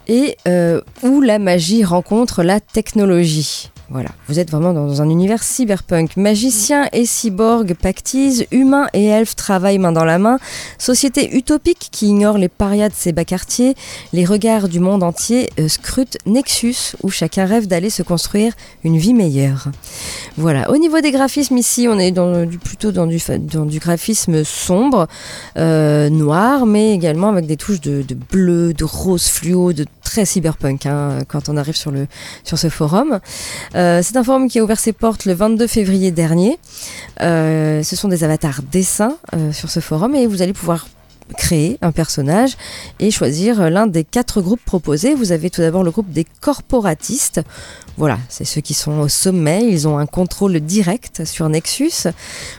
Et 0.07 0.37
euh, 0.47 0.81
où 1.03 1.21
la 1.21 1.39
magie 1.39 1.85
rencontre 1.85 2.43
la 2.43 2.61
technologie. 2.61 3.71
Voilà, 3.95 4.11
vous 4.27 4.41
êtes 4.41 4.51
vraiment 4.51 4.73
dans 4.73 5.03
un 5.03 5.09
univers 5.09 5.45
cyberpunk. 5.45 6.17
Magiciens 6.17 6.89
et 6.93 7.07
cyborgs 7.07 7.75
pactisent, 7.75 8.45
humains 8.51 8.89
et 8.93 9.05
elfes 9.05 9.37
travaillent 9.37 9.79
main 9.79 9.93
dans 9.93 10.05
la 10.05 10.19
main. 10.19 10.41
Société 10.79 11.37
utopique 11.37 11.91
qui 11.93 12.09
ignore 12.09 12.37
les 12.37 12.49
parias 12.49 12.89
de 12.89 12.95
ses 12.95 13.13
bas 13.13 13.25
quartiers. 13.25 13.77
Les 14.13 14.25
regards 14.25 14.69
du 14.69 14.81
monde 14.81 15.05
entier 15.05 15.49
euh, 15.61 15.69
scrutent 15.69 16.19
Nexus, 16.27 16.97
où 17.05 17.11
chacun 17.11 17.45
rêve 17.45 17.69
d'aller 17.69 17.89
se 17.89 18.03
construire 18.03 18.55
une 18.83 18.99
vie 18.99 19.15
meilleure. 19.15 19.69
Voilà, 20.39 20.69
au 20.73 20.77
niveau 20.77 21.01
des 21.01 21.13
graphismes 21.13 21.57
ici, 21.57 21.87
on 21.89 22.01
est 22.01 22.13
plutôt 22.59 22.91
dans 22.91 23.07
du, 23.07 23.79
graphisme 23.79 24.43
sombre, 24.43 25.07
euh, 25.57 26.11
noir, 26.11 26.67
mais 26.67 26.95
également 26.95 27.29
avec 27.29 27.47
des 27.47 27.57
touches 27.57 27.81
de, 27.81 28.03
bleu, 28.33 28.75
de 28.75 28.83
rose 28.83 29.29
fluo, 29.29 29.73
de 29.73 29.87
très 30.03 30.25
cyberpunk 30.25 30.87
hein, 30.87 31.21
quand 31.29 31.49
on 31.49 31.57
arrive 31.57 31.77
sur 31.77 31.93
ce 32.59 32.69
forum. 32.69 33.21
Euh, 33.77 33.84
c'est 34.03 34.17
un 34.17 34.25
forum 34.25 34.49
qui 34.49 34.59
a 34.59 34.65
ouvert 34.65 34.79
ses 34.79 34.93
portes 34.93 35.25
le 35.25 35.35
22 35.35 35.67
février 35.67 36.11
dernier. 36.11 36.59
Euh, 37.21 37.83
ce 37.83 37.97
sont 37.97 38.09
des 38.09 38.25
avatars 38.25 38.63
dessins 38.63 39.17
euh, 39.35 39.53
sur 39.53 39.71
ce 39.71 39.81
forum 39.81 40.15
et 40.15 40.27
vous 40.27 40.43
allez 40.43 40.53
pouvoir 40.53 40.87
créer 41.37 41.79
un 41.83 41.93
personnage 41.93 42.57
et 43.01 43.11
choisir 43.11 43.71
l'un 43.71 43.87
des 43.87 44.05
quatre 44.05 44.41
groupes 44.41 44.65
proposés. 44.65 45.15
Vous 45.15 45.33
avez 45.33 45.51
tout 45.51 45.61
d'abord 45.61 45.83
le 45.83 45.91
groupe 45.91 46.11
des 46.11 46.27
corporatistes. 46.41 47.41
Voilà, 47.97 48.19
c'est 48.29 48.45
ceux 48.45 48.61
qui 48.61 48.75
sont 48.75 48.99
au 48.99 49.09
sommet, 49.09 49.69
ils 49.69 49.87
ont 49.87 49.99
un 49.99 50.07
contrôle 50.07 50.59
direct 50.59 51.25
sur 51.25 51.49
Nexus. 51.49 52.09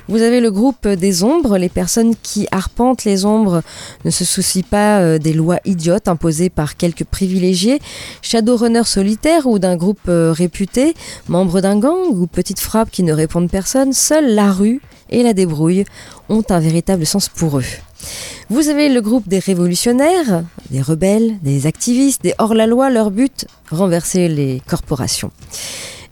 Vous 0.07 0.21
avez 0.21 0.39
le 0.39 0.49
groupe 0.49 0.87
des 0.87 1.23
ombres, 1.23 1.57
les 1.57 1.67
personnes 1.67 2.15
qui 2.15 2.47
arpentent 2.51 3.03
les 3.03 3.25
ombres 3.25 3.61
ne 4.05 4.11
se 4.11 4.23
soucient 4.23 4.63
pas 4.69 4.99
euh, 4.99 5.17
des 5.17 5.33
lois 5.33 5.59
idiotes 5.65 6.07
imposées 6.07 6.49
par 6.49 6.77
quelques 6.77 7.03
privilégiés, 7.03 7.81
Shadowrunner 8.21 8.85
solitaire 8.85 9.45
ou 9.45 9.59
d'un 9.59 9.75
groupe 9.75 10.07
euh, 10.07 10.31
réputé, 10.31 10.93
membre 11.27 11.59
d'un 11.59 11.79
gang 11.79 12.07
ou 12.11 12.27
petite 12.27 12.61
frappe 12.61 12.89
qui 12.89 13.03
ne 13.03 13.11
répondent 13.11 13.49
personne, 13.49 13.91
seule 13.91 14.33
la 14.33 14.53
rue 14.53 14.81
et 15.09 15.21
la 15.21 15.33
débrouille 15.33 15.83
ont 16.29 16.43
un 16.49 16.59
véritable 16.59 17.05
sens 17.05 17.27
pour 17.27 17.59
eux. 17.59 17.65
Vous 18.51 18.69
avez 18.69 18.89
le 18.89 19.01
groupe 19.01 19.27
des 19.27 19.39
révolutionnaires, 19.39 20.43
des 20.69 20.81
rebelles, 20.81 21.39
des 21.41 21.65
activistes, 21.65 22.21
des 22.21 22.35
hors-la-loi, 22.37 22.91
leur 22.91 23.09
but, 23.09 23.47
renverser 23.71 24.27
les 24.27 24.61
corporations. 24.67 25.31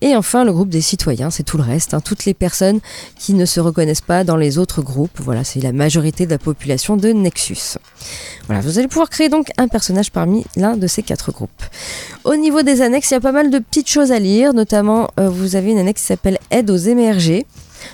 Et 0.01 0.15
enfin, 0.15 0.43
le 0.43 0.51
groupe 0.51 0.69
des 0.69 0.81
citoyens, 0.81 1.29
c'est 1.29 1.43
tout 1.43 1.57
le 1.57 1.63
reste, 1.63 1.93
hein, 1.93 2.01
toutes 2.01 2.25
les 2.25 2.33
personnes 2.33 2.79
qui 3.19 3.35
ne 3.35 3.45
se 3.45 3.59
reconnaissent 3.59 4.01
pas 4.01 4.23
dans 4.23 4.35
les 4.35 4.57
autres 4.57 4.81
groupes. 4.81 5.19
Voilà, 5.21 5.43
c'est 5.43 5.61
la 5.61 5.71
majorité 5.71 6.25
de 6.25 6.31
la 6.31 6.39
population 6.39 6.97
de 6.97 7.09
Nexus. 7.09 7.77
Voilà, 8.47 8.61
vous 8.61 8.79
allez 8.79 8.87
pouvoir 8.87 9.09
créer 9.09 9.29
donc 9.29 9.51
un 9.59 9.67
personnage 9.67 10.11
parmi 10.11 10.43
l'un 10.57 10.75
de 10.75 10.87
ces 10.87 11.03
quatre 11.03 11.31
groupes. 11.31 11.63
Au 12.23 12.35
niveau 12.35 12.63
des 12.63 12.81
annexes, 12.81 13.11
il 13.11 13.13
y 13.13 13.17
a 13.17 13.21
pas 13.21 13.31
mal 13.31 13.51
de 13.51 13.59
petites 13.59 13.89
choses 13.89 14.11
à 14.11 14.17
lire, 14.17 14.55
notamment 14.55 15.07
euh, 15.19 15.29
vous 15.29 15.55
avez 15.55 15.71
une 15.71 15.77
annexe 15.77 16.01
qui 16.01 16.07
s'appelle 16.07 16.39
Aide 16.49 16.71
aux 16.71 16.77
émergés. 16.77 17.45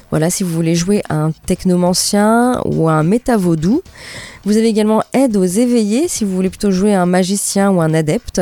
Voilà, 0.10 0.30
si 0.30 0.44
vous 0.44 0.52
voulez 0.52 0.76
jouer 0.76 1.04
à 1.10 1.16
un 1.16 1.32
technomancien 1.32 2.62
ou 2.66 2.90
à 2.90 2.94
un 2.94 3.04
métavaudou. 3.04 3.84
Vous 4.46 4.58
avez 4.58 4.68
également 4.68 5.04
aide 5.14 5.36
aux 5.36 5.46
éveillés 5.46 6.08
si 6.08 6.24
vous 6.24 6.36
voulez 6.36 6.50
plutôt 6.50 6.72
jouer 6.72 6.94
un 6.94 7.06
magicien 7.06 7.72
ou 7.72 7.82
un 7.82 7.94
adepte. 7.94 8.42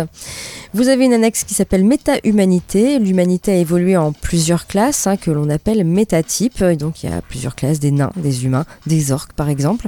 Vous 0.74 0.90
avez 0.90 1.06
une 1.06 1.14
annexe 1.14 1.44
qui 1.44 1.54
s'appelle 1.54 1.86
Méta-Humanité. 1.86 3.00
L'humanité 3.00 3.52
a 3.52 3.56
évolué 3.56 3.96
en 3.96 4.12
plusieurs 4.12 4.68
classes 4.68 5.08
hein, 5.08 5.16
que 5.16 5.32
l'on 5.32 5.50
appelle 5.50 5.84
métatypes. 5.86 6.64
Donc 6.64 7.04
il 7.04 7.10
y 7.10 7.14
a 7.14 7.22
plusieurs 7.22 7.56
classes, 7.56 7.80
des 7.80 7.92
nains, 7.92 8.12
des 8.18 8.46
humains, 8.46 8.66
des 8.86 9.12
orques 9.12 9.34
par 9.34 9.50
exemple. 9.50 9.88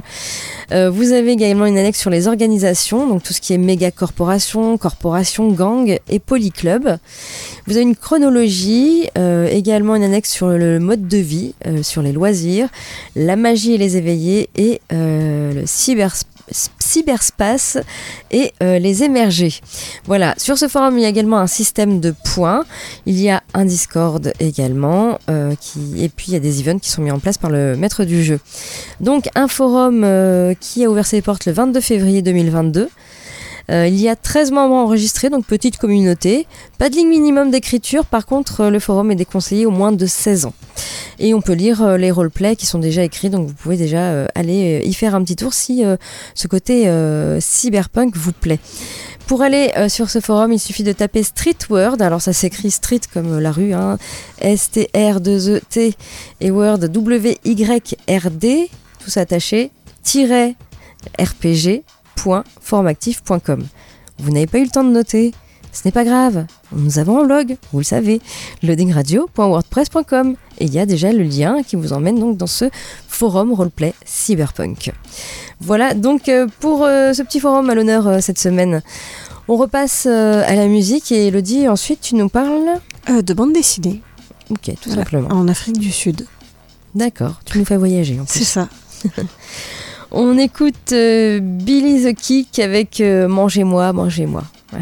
Euh, 0.72 0.88
vous 0.88 1.12
avez 1.12 1.32
également 1.32 1.66
une 1.66 1.76
annexe 1.76 1.98
sur 1.98 2.10
les 2.10 2.28
organisations, 2.28 3.06
donc 3.06 3.22
tout 3.22 3.32
ce 3.32 3.40
qui 3.40 3.52
est 3.52 3.58
méga 3.58 3.90
corporation, 3.90 4.78
gang 5.52 5.98
et 6.08 6.18
polyclub. 6.18 6.88
Vous 7.66 7.76
avez 7.76 7.82
une 7.82 7.96
chronologie, 7.96 9.08
euh, 9.18 9.48
également 9.48 9.96
une 9.96 10.04
annexe 10.04 10.30
sur 10.30 10.48
le 10.48 10.78
mode 10.80 11.08
de 11.08 11.18
vie, 11.18 11.54
euh, 11.66 11.82
sur 11.82 12.00
les 12.00 12.12
loisirs, 12.12 12.68
la 13.16 13.36
magie 13.36 13.74
et 13.74 13.78
les 13.78 13.96
éveillés 13.96 14.48
et 14.56 14.80
le 14.90 15.64
cyberspace 15.66 16.30
cyberspace 16.90 17.78
et 18.30 18.52
euh, 18.62 18.78
les 18.78 19.02
émergés. 19.02 19.54
Voilà, 20.06 20.34
sur 20.38 20.58
ce 20.58 20.68
forum, 20.68 20.98
il 20.98 21.02
y 21.02 21.04
a 21.04 21.08
également 21.08 21.38
un 21.38 21.46
système 21.46 22.00
de 22.00 22.14
points. 22.24 22.64
Il 23.06 23.20
y 23.20 23.30
a 23.30 23.42
un 23.54 23.64
Discord 23.64 24.32
également, 24.40 25.18
euh, 25.28 25.54
et 25.96 26.08
puis 26.08 26.26
il 26.28 26.32
y 26.32 26.36
a 26.36 26.40
des 26.40 26.60
events 26.60 26.78
qui 26.78 26.90
sont 26.90 27.02
mis 27.02 27.10
en 27.10 27.18
place 27.18 27.38
par 27.38 27.50
le 27.50 27.76
maître 27.76 28.04
du 28.04 28.22
jeu. 28.22 28.40
Donc 29.00 29.28
un 29.34 29.48
forum 29.48 30.02
euh, 30.04 30.54
qui 30.58 30.84
a 30.84 30.90
ouvert 30.90 31.06
ses 31.06 31.22
portes 31.22 31.46
le 31.46 31.52
22 31.52 31.80
février 31.80 32.22
2022. 32.22 32.88
Euh, 33.70 33.86
il 33.86 34.00
y 34.00 34.08
a 34.08 34.16
13 34.16 34.50
membres 34.50 34.74
enregistrés, 34.74 35.30
donc 35.30 35.46
petite 35.46 35.78
communauté. 35.78 36.46
Pas 36.78 36.90
de 36.90 36.96
ligne 36.96 37.08
minimum 37.08 37.50
d'écriture, 37.50 38.04
par 38.04 38.26
contre, 38.26 38.62
euh, 38.62 38.70
le 38.70 38.80
forum 38.80 39.10
est 39.10 39.16
déconseillé 39.16 39.64
au 39.66 39.70
moins 39.70 39.92
de 39.92 40.06
16 40.06 40.46
ans. 40.46 40.54
Et 41.18 41.34
on 41.34 41.40
peut 41.40 41.52
lire 41.52 41.82
euh, 41.82 41.96
les 41.96 42.10
roleplays 42.10 42.56
qui 42.56 42.66
sont 42.66 42.78
déjà 42.78 43.04
écrits, 43.04 43.30
donc 43.30 43.46
vous 43.46 43.54
pouvez 43.54 43.76
déjà 43.76 44.26
aller 44.34 44.82
y 44.84 44.94
faire 44.94 45.14
un 45.14 45.22
petit 45.22 45.36
tour 45.36 45.54
si 45.54 45.84
ce 46.34 46.48
côté 46.48 46.90
cyberpunk 47.40 48.16
vous 48.16 48.32
plaît. 48.32 48.58
Pour 49.26 49.42
aller 49.42 49.72
sur 49.88 50.10
ce 50.10 50.20
forum, 50.20 50.52
il 50.52 50.58
suffit 50.58 50.82
de 50.82 50.92
taper 50.92 51.22
Street 51.22 51.56
Word. 51.68 52.00
Alors 52.00 52.20
ça 52.20 52.32
s'écrit 52.32 52.70
street 52.70 53.00
comme 53.12 53.38
la 53.38 53.52
rue, 53.52 53.74
hein, 53.74 53.98
S-T-R-2-E-T 54.40 55.94
et 56.40 56.50
Word 56.50 56.78
W-Y-R-D, 56.78 58.70
tout 59.04 59.18
attaché, 59.18 59.70
tiret 60.02 60.54
RPG 61.18 61.82
www.formactif.com. 62.24 63.66
Vous 64.18 64.30
n'avez 64.30 64.46
pas 64.46 64.58
eu 64.58 64.64
le 64.64 64.70
temps 64.70 64.84
de 64.84 64.90
noter 64.90 65.32
ce 65.72 65.82
n'est 65.84 65.92
pas 65.92 66.04
grave, 66.04 66.46
nous 66.72 66.98
avons 66.98 67.20
un 67.20 67.24
blog, 67.24 67.56
vous 67.72 67.78
le 67.78 67.84
savez, 67.84 68.20
loadingradio.wordpress.com 68.64 70.34
et 70.58 70.64
il 70.64 70.74
y 70.74 70.80
a 70.80 70.86
déjà 70.86 71.12
le 71.12 71.22
lien 71.22 71.62
qui 71.62 71.76
vous 71.76 71.92
emmène 71.92 72.18
donc 72.18 72.36
dans 72.36 72.48
ce 72.48 72.64
forum 73.06 73.52
roleplay 73.52 73.94
cyberpunk. 74.04 74.92
Voilà 75.60 75.94
donc 75.94 76.28
euh, 76.28 76.48
pour 76.58 76.84
euh, 76.84 77.12
ce 77.12 77.22
petit 77.22 77.38
forum 77.38 77.70
à 77.70 77.76
l'honneur 77.76 78.08
euh, 78.08 78.20
cette 78.20 78.40
semaine. 78.40 78.82
On 79.46 79.56
repasse 79.56 80.06
à 80.06 80.54
la 80.54 80.66
musique 80.66 81.12
et 81.12 81.28
Elodie, 81.28 81.68
ensuite 81.68 82.00
tu 82.00 82.14
nous 82.14 82.28
parles 82.28 82.80
De 83.08 83.34
bande 83.34 83.52
dessinée. 83.52 84.00
Ok, 84.48 84.72
tout 84.80 84.90
simplement. 84.90 85.28
En 85.30 85.48
Afrique 85.48 85.78
du 85.78 85.90
Sud. 85.90 86.26
D'accord, 86.94 87.40
tu 87.44 87.58
nous 87.58 87.64
fais 87.64 87.76
voyager 87.76 88.18
en 88.20 88.24
plus. 88.24 88.40
C'est 88.40 88.44
ça. 88.44 88.68
On 90.12 90.38
écoute 90.38 90.92
euh, 90.92 91.38
Billy 91.40 92.02
the 92.02 92.16
Kick 92.16 92.58
avec 92.58 93.00
euh, 93.00 93.28
Mangez-moi, 93.28 93.92
mangez-moi. 93.92 94.42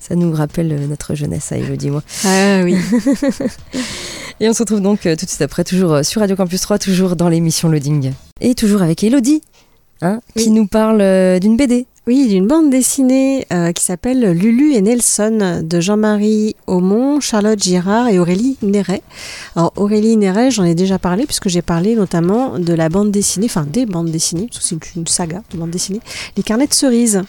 Ça 0.00 0.16
nous 0.16 0.32
rappelle 0.32 0.72
euh, 0.72 0.86
notre 0.86 1.14
jeunesse, 1.14 1.44
ça, 1.44 1.56
Elodie, 1.56 1.90
moi. 1.90 2.02
Ah 2.24 2.62
oui. 2.64 2.76
Et 4.40 4.48
on 4.48 4.52
se 4.52 4.60
retrouve 4.60 4.80
donc 4.80 5.02
tout 5.02 5.08
de 5.08 5.18
suite 5.18 5.42
après, 5.42 5.62
toujours 5.62 6.04
sur 6.04 6.20
Radio 6.20 6.34
Campus 6.34 6.60
3, 6.62 6.78
toujours 6.78 7.14
dans 7.14 7.28
l'émission 7.28 7.68
Loading. 7.68 8.12
Et 8.40 8.54
toujours 8.54 8.82
avec 8.82 9.04
Elodie, 9.04 9.42
hein, 10.00 10.20
qui 10.36 10.50
nous 10.50 10.66
parle 10.66 10.98
d'une 11.40 11.56
BD. 11.56 11.86
Oui, 12.08 12.26
d'une 12.26 12.46
bande 12.46 12.70
dessinée 12.70 13.46
euh, 13.52 13.72
qui 13.72 13.84
s'appelle 13.84 14.30
Lulu 14.30 14.72
et 14.72 14.80
Nelson 14.80 15.60
de 15.62 15.78
Jean-Marie 15.78 16.56
Aumont, 16.66 17.20
Charlotte 17.20 17.62
Girard 17.62 18.08
et 18.08 18.18
Aurélie 18.18 18.56
Néret. 18.62 19.02
Alors 19.54 19.74
Aurélie 19.76 20.16
Néret, 20.16 20.50
j'en 20.50 20.64
ai 20.64 20.74
déjà 20.74 20.98
parlé 20.98 21.26
puisque 21.26 21.50
j'ai 21.50 21.60
parlé 21.60 21.96
notamment 21.96 22.58
de 22.58 22.72
la 22.72 22.88
bande 22.88 23.10
dessinée, 23.10 23.44
enfin 23.44 23.66
des 23.70 23.84
bandes 23.84 24.10
dessinées, 24.10 24.46
parce 24.50 24.60
que 24.60 24.64
c'est 24.64 24.94
une 24.96 25.06
saga 25.06 25.42
de 25.52 25.58
bande 25.58 25.68
dessinée, 25.68 26.00
Les 26.38 26.42
Carnets 26.42 26.68
de 26.68 26.72
cerises 26.72 27.24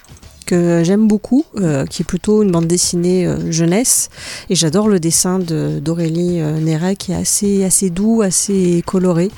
que 0.46 0.82
j'aime 0.86 1.10
beaucoup, 1.10 1.44
euh, 1.58 1.86
qui 1.86 2.04
est 2.04 2.06
plutôt 2.06 2.42
une 2.42 2.52
bande 2.52 2.66
dessinée 2.66 3.28
euh, 3.28 3.52
jeunesse. 3.52 4.08
Et 4.50 4.56
j'adore 4.56 4.88
le 4.88 5.02
dessin 5.02 5.40
d'Aurélie 5.40 6.42
Néret 6.42 6.96
qui 6.96 7.12
est 7.12 7.16
assez, 7.16 7.66
assez 7.66 7.90
doux, 7.90 8.22
assez 8.22 8.82
coloré. 8.86 9.30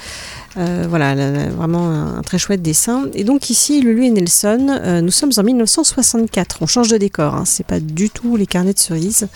Euh, 0.58 0.86
voilà, 0.90 1.16
vraiment 1.50 1.90
un, 1.90 2.22
très 2.22 2.38
chouette 2.38 2.62
dessin. 2.62 3.06
Et 3.14 3.24
donc 3.24 3.50
ici, 3.50 3.82
Lulu 3.82 4.06
et 4.06 4.10
Nelson, 4.10 4.68
euh, 4.70 5.02
nous 5.02 5.12
sommes 5.12 5.32
en 5.38 5.44
1964. 5.44 6.58
On 6.62 6.66
change 6.66 6.90
de 6.90 6.98
décor, 6.98 7.36
hein. 7.36 7.46
c'est 7.46 7.66
pas 7.66 7.80
du 7.80 8.10
tout 8.10 8.36
les 8.36 8.46
carnets 8.46 8.74
de 8.74 8.80
cerises. 8.80 9.28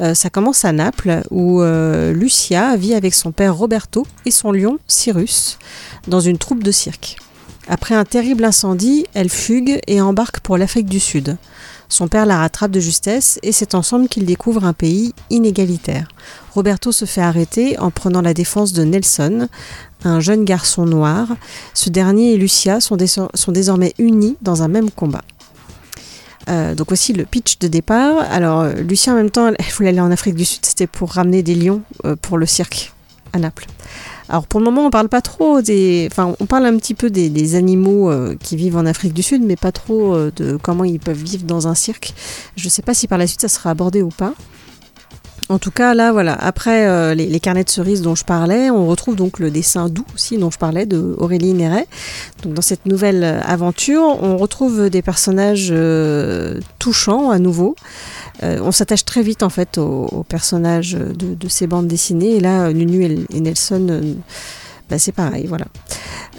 Euh, 0.00 0.14
ça 0.14 0.30
commence 0.30 0.64
à 0.64 0.72
Naples, 0.72 1.22
où 1.30 1.62
Lucia 1.62 2.76
vit 2.76 2.94
avec 2.94 3.14
son 3.14 3.32
père 3.32 3.54
Roberto 3.54 4.06
et 4.26 4.30
son 4.30 4.52
lion 4.52 4.78
Cyrus 4.86 5.58
dans 6.06 6.20
une 6.20 6.38
troupe 6.38 6.62
de 6.62 6.70
cirque. 6.70 7.16
Après 7.68 7.94
un 7.94 8.04
terrible 8.04 8.44
incendie, 8.44 9.06
elle 9.14 9.30
fugue 9.30 9.80
et 9.86 10.00
embarque 10.00 10.40
pour 10.40 10.58
l'Afrique 10.58 10.86
du 10.86 11.00
Sud. 11.00 11.36
Son 11.92 12.08
père 12.08 12.24
la 12.24 12.38
rattrape 12.38 12.70
de 12.70 12.80
justesse 12.80 13.38
et 13.42 13.52
c'est 13.52 13.74
ensemble 13.74 14.08
qu'ils 14.08 14.24
découvrent 14.24 14.64
un 14.64 14.72
pays 14.72 15.12
inégalitaire. 15.28 16.08
Roberto 16.54 16.90
se 16.90 17.04
fait 17.04 17.20
arrêter 17.20 17.78
en 17.78 17.90
prenant 17.90 18.22
la 18.22 18.32
défense 18.32 18.72
de 18.72 18.82
Nelson, 18.82 19.46
un 20.02 20.18
jeune 20.18 20.46
garçon 20.46 20.86
noir. 20.86 21.28
Ce 21.74 21.90
dernier 21.90 22.32
et 22.32 22.38
Lucia 22.38 22.80
sont, 22.80 22.96
désormais 22.96 23.92
unis 23.98 24.38
dans 24.40 24.62
un 24.62 24.68
même 24.68 24.90
combat. 24.90 25.20
Euh, 26.48 26.74
donc 26.74 26.92
aussi 26.92 27.12
le 27.12 27.26
pitch 27.26 27.58
de 27.58 27.68
départ. 27.68 28.20
Alors 28.30 28.68
Lucia 28.68 29.12
en 29.12 29.16
même 29.16 29.30
temps, 29.30 29.48
elle 29.48 29.72
voulait 29.76 29.90
aller 29.90 30.00
en 30.00 30.10
Afrique 30.10 30.34
du 30.34 30.46
Sud, 30.46 30.64
c'était 30.64 30.86
pour 30.86 31.12
ramener 31.12 31.42
des 31.42 31.54
lions 31.54 31.82
euh, 32.06 32.16
pour 32.16 32.38
le 32.38 32.46
cirque 32.46 32.94
à 33.34 33.38
Naples. 33.38 33.66
Alors 34.32 34.48
pour 34.48 34.58
le 34.58 34.64
moment, 34.64 34.86
on 34.86 34.90
parle 34.90 35.08
pas 35.08 35.20
trop 35.20 35.62
des, 35.62 36.08
enfin, 36.10 36.34
on 36.40 36.46
parle 36.46 36.66
un 36.66 36.76
petit 36.78 36.94
peu 36.94 37.10
des, 37.10 37.54
animaux 37.54 38.10
euh, 38.10 38.34
qui 38.42 38.56
vivent 38.56 38.76
en 38.76 38.86
Afrique 38.86 39.12
du 39.12 39.22
Sud, 39.22 39.42
mais 39.42 39.56
pas 39.56 39.70
trop 39.70 40.16
de 40.34 40.58
comment 40.60 40.84
ils 40.84 40.98
peuvent 40.98 41.22
vivre 41.22 41.44
dans 41.44 41.68
un 41.68 41.74
cirque. 41.74 42.14
Je 42.56 42.64
ne 42.64 42.70
sais 42.70 42.82
pas 42.82 42.94
si 42.94 43.06
par 43.06 43.18
la 43.18 43.28
suite 43.28 43.42
ça 43.42 43.48
sera 43.48 43.70
abordé 43.70 44.02
ou 44.02 44.08
pas. 44.08 44.34
En 45.52 45.58
tout 45.58 45.70
cas, 45.70 45.92
là, 45.92 46.12
voilà. 46.12 46.32
Après 46.32 46.86
euh, 46.86 47.12
les, 47.14 47.38
carnets 47.38 47.62
de 47.62 47.68
cerises 47.68 48.00
dont 48.00 48.14
je 48.14 48.24
parlais, 48.24 48.70
on 48.70 48.86
retrouve 48.86 49.16
donc 49.16 49.38
le 49.38 49.50
dessin 49.50 49.90
doux 49.90 50.06
aussi 50.14 50.38
dont 50.38 50.50
je 50.50 50.56
parlais 50.56 50.86
de 50.86 51.14
Aurélie 51.18 51.52
Néret. 51.52 51.86
Donc 52.42 52.54
dans 52.54 52.62
cette 52.62 52.86
nouvelle 52.86 53.22
euh, 53.22 53.40
aventure, 53.42 54.02
on 54.22 54.38
retrouve 54.38 54.88
des 54.88 55.02
personnages 55.02 55.68
euh, 55.70 56.58
touchants 56.78 57.30
à 57.30 57.38
nouveau. 57.38 57.76
on 58.40 58.72
s'attache 58.72 59.04
très 59.04 59.22
vite 59.22 59.42
en 59.42 59.50
fait 59.50 59.76
aux, 59.76 60.24
personnages 60.26 60.94
de, 60.94 61.48
ces 61.48 61.66
bandes 61.66 61.86
dessinées. 61.86 62.36
Et 62.36 62.40
là, 62.40 62.72
Nunu 62.72 63.26
et, 63.30 63.40
Nelson, 63.40 64.16
bah, 64.92 64.98
c'est 64.98 65.12
pareil, 65.12 65.46
voilà. 65.46 65.64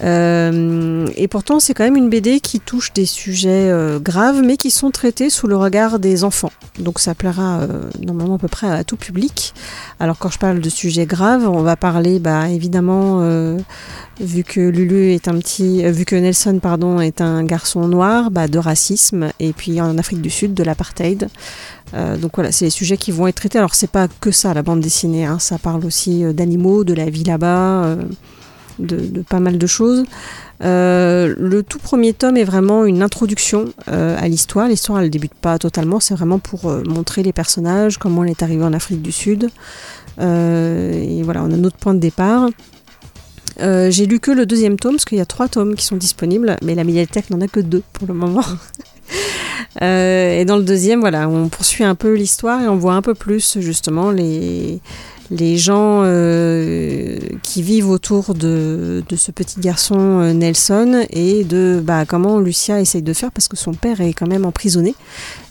Euh, 0.03 1.07
et 1.15 1.27
pourtant, 1.27 1.59
c'est 1.59 1.73
quand 1.73 1.83
même 1.83 1.95
une 1.95 2.09
BD 2.09 2.39
qui 2.39 2.59
touche 2.59 2.93
des 2.93 3.07
sujets 3.07 3.71
euh, 3.71 3.97
graves, 3.97 4.43
mais 4.45 4.57
qui 4.57 4.69
sont 4.69 4.91
traités 4.91 5.31
sous 5.31 5.47
le 5.47 5.57
regard 5.57 5.97
des 5.97 6.23
enfants. 6.23 6.51
Donc 6.77 6.99
ça 6.99 7.15
plaira 7.15 7.61
euh, 7.61 7.89
normalement 7.99 8.35
à 8.35 8.37
peu 8.37 8.47
près 8.47 8.69
à 8.69 8.83
tout 8.83 8.95
public. 8.95 9.55
Alors 9.99 10.19
quand 10.19 10.29
je 10.29 10.37
parle 10.37 10.59
de 10.59 10.69
sujets 10.69 11.07
graves, 11.07 11.49
on 11.49 11.63
va 11.63 11.75
parler 11.75 12.19
bah, 12.19 12.47
évidemment, 12.49 13.21
vu 14.19 14.43
que 14.43 14.59
Lulu 14.59 15.13
est 15.13 15.27
un 15.27 15.39
petit, 15.39 15.83
vu 15.91 16.05
que 16.05 16.15
Nelson 16.15 16.59
pardon 16.61 16.99
est 16.99 17.19
un 17.19 17.43
garçon 17.43 17.87
noir, 17.87 18.29
bah, 18.29 18.47
de 18.47 18.59
racisme, 18.59 19.29
et 19.39 19.51
puis 19.51 19.81
en 19.81 19.97
Afrique 19.97 20.21
du 20.21 20.29
Sud 20.29 20.53
de 20.53 20.63
l'apartheid. 20.63 21.27
Donc 21.93 22.31
voilà, 22.35 22.51
c'est 22.51 22.65
les 22.65 22.71
sujets 22.71 22.97
qui 22.97 23.11
vont 23.11 23.27
être 23.27 23.35
traités. 23.35 23.57
Alors 23.57 23.75
c'est 23.75 23.89
pas 23.89 24.07
que 24.07 24.31
ça 24.31 24.53
la 24.53 24.61
bande 24.61 24.79
dessinée, 24.79 25.25
hein. 25.25 25.39
ça 25.39 25.57
parle 25.57 25.85
aussi 25.85 26.23
d'animaux, 26.33 26.83
de 26.83 26.93
la 26.93 27.09
vie 27.09 27.23
là-bas, 27.23 27.97
de, 28.79 29.21
pas 29.21 29.39
mal 29.39 29.57
de 29.57 29.67
choses. 29.67 30.05
Euh, 30.63 31.33
le 31.37 31.63
tout 31.63 31.79
premier 31.79 32.13
tome 32.13 32.37
est 32.37 32.43
vraiment 32.43 32.85
une 32.85 33.01
introduction 33.01 33.73
euh, 33.89 34.15
à 34.19 34.27
l'histoire. 34.27 34.67
L'histoire, 34.67 35.01
elle 35.01 35.09
débute 35.09 35.33
pas 35.33 35.57
totalement, 35.57 35.99
c'est 35.99 36.13
vraiment 36.13 36.39
pour 36.39 36.69
euh, 36.69 36.83
montrer 36.87 37.23
les 37.23 37.33
personnages, 37.33 37.97
comment 37.97 38.23
elle 38.23 38.31
est 38.31 38.43
arrivée 38.43 38.63
en 38.63 38.73
Afrique 38.73 39.01
du 39.01 39.11
Sud. 39.11 39.49
Et 40.19 41.21
voilà, 41.23 41.41
on 41.43 41.51
a 41.51 41.57
notre 41.57 41.77
point 41.77 41.93
de 41.93 41.99
départ. 41.99 42.49
J'ai 43.59 44.05
lu 44.05 44.19
que 44.19 44.31
le 44.31 44.45
deuxième 44.45 44.77
tome, 44.77 44.93
parce 44.93 45.05
qu'il 45.05 45.17
y 45.17 45.21
a 45.21 45.25
trois 45.25 45.47
tomes 45.47 45.75
qui 45.75 45.85
sont 45.85 45.95
disponibles, 45.95 46.55
mais 46.63 46.75
la 46.75 46.83
médiathèque 46.83 47.29
n'en 47.29 47.41
a 47.41 47.47
que 47.47 47.59
deux 47.59 47.83
pour 47.93 48.07
le 48.07 48.13
moment. 48.13 48.45
Et 49.81 50.45
dans 50.45 50.57
le 50.57 50.63
deuxième, 50.63 50.99
voilà, 50.99 51.27
on 51.27 51.49
poursuit 51.49 51.83
un 51.83 51.95
peu 51.95 52.13
l'histoire 52.13 52.61
et 52.61 52.67
on 52.67 52.75
voit 52.75 52.93
un 52.93 53.01
peu 53.01 53.15
plus 53.15 53.57
justement 53.59 54.11
les, 54.11 54.79
les 55.33 55.57
gens 55.57 56.01
euh, 56.03 57.17
qui 57.41 57.63
vivent 57.63 57.89
autour 57.89 58.35
de, 58.35 59.03
de 59.07 59.15
ce 59.15 59.31
petit 59.31 59.59
garçon 59.59 59.97
euh, 59.97 60.33
Nelson 60.33 61.05
et 61.09 61.43
de 61.43 61.81
bah, 61.83 62.05
comment 62.05 62.39
Lucia 62.39 62.79
essaye 62.79 63.01
de 63.01 63.13
faire 63.13 63.31
parce 63.31 63.47
que 63.47 63.57
son 63.57 63.73
père 63.73 63.99
est 63.99 64.13
quand 64.13 64.27
même 64.27 64.45
emprisonné. 64.45 64.93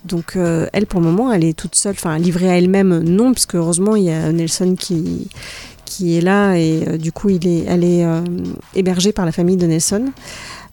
Donc 0.04 0.36
euh, 0.36 0.68
elle, 0.72 0.86
pour 0.86 1.00
le 1.00 1.06
moment, 1.06 1.32
elle 1.32 1.44
est 1.44 1.58
toute 1.58 1.74
seule, 1.74 1.94
enfin 1.94 2.16
livrée 2.18 2.48
à 2.48 2.58
elle-même, 2.58 3.00
non, 3.02 3.32
puisque 3.32 3.56
heureusement, 3.56 3.96
il 3.96 4.04
y 4.04 4.10
a 4.10 4.30
Nelson 4.30 4.76
qui, 4.78 5.28
qui 5.84 6.16
est 6.16 6.20
là 6.20 6.54
et 6.54 6.98
du 6.98 7.10
coup, 7.10 7.30
il 7.30 7.46
est, 7.46 7.64
elle 7.66 7.82
est 7.82 8.06
hébergée 8.74 9.12
par 9.12 9.26
la 9.26 9.32
famille 9.32 9.56
de 9.56 9.66
Nelson. 9.66 10.12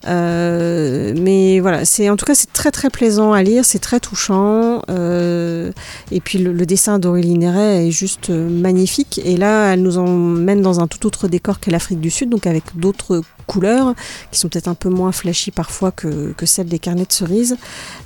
Euh, 0.08 1.14
mais 1.18 1.60
voilà, 1.60 1.84
c'est 1.84 2.10
en 2.10 2.16
tout 2.16 2.26
cas 2.26 2.36
c'est 2.36 2.54
très 2.54 2.72
très 2.72 2.90
plaisant 2.90 3.34
à 3.34 3.44
lire, 3.44 3.66
c'est 3.66 3.80
très 3.80 4.00
touchant. 4.00 4.82
euh, 4.90 5.72
et 6.12 6.22
puis 6.22 6.38
le, 6.40 6.66
dessin 6.66 7.00
d'Aurélie 7.00 7.38
Néret 7.38 7.88
est 7.88 7.92
juste 7.92 8.30
euh, 8.30 8.50
magnifique. 8.50 9.20
Et 9.24 9.38
là, 9.38 9.74
elle 9.74 9.82
nous 9.82 9.98
emmène 9.98 10.62
dans 10.62 10.80
un 10.80 10.88
tout 10.88 11.06
autre 11.06 11.28
décor 11.28 11.60
qu'est 11.60 11.72
l'Afrique 11.72 12.00
du 12.00 12.10
Sud, 12.10 12.30
donc 12.30 12.48
avec 12.48 12.64
d'autres 12.76 13.22
couleurs 13.50 13.96
qui 14.32 14.40
sont 14.40 14.48
peut-être 14.48 14.68
un 14.68 14.76
peu 14.76 14.90
moins 14.90 15.12
flashy 15.12 15.50
parfois 15.50 15.92
que, 15.92 16.34
que 16.34 16.46
celles 16.46 16.68
des 16.68 16.78
carnets 16.78 17.06
de 17.06 17.12
cerises. 17.12 17.58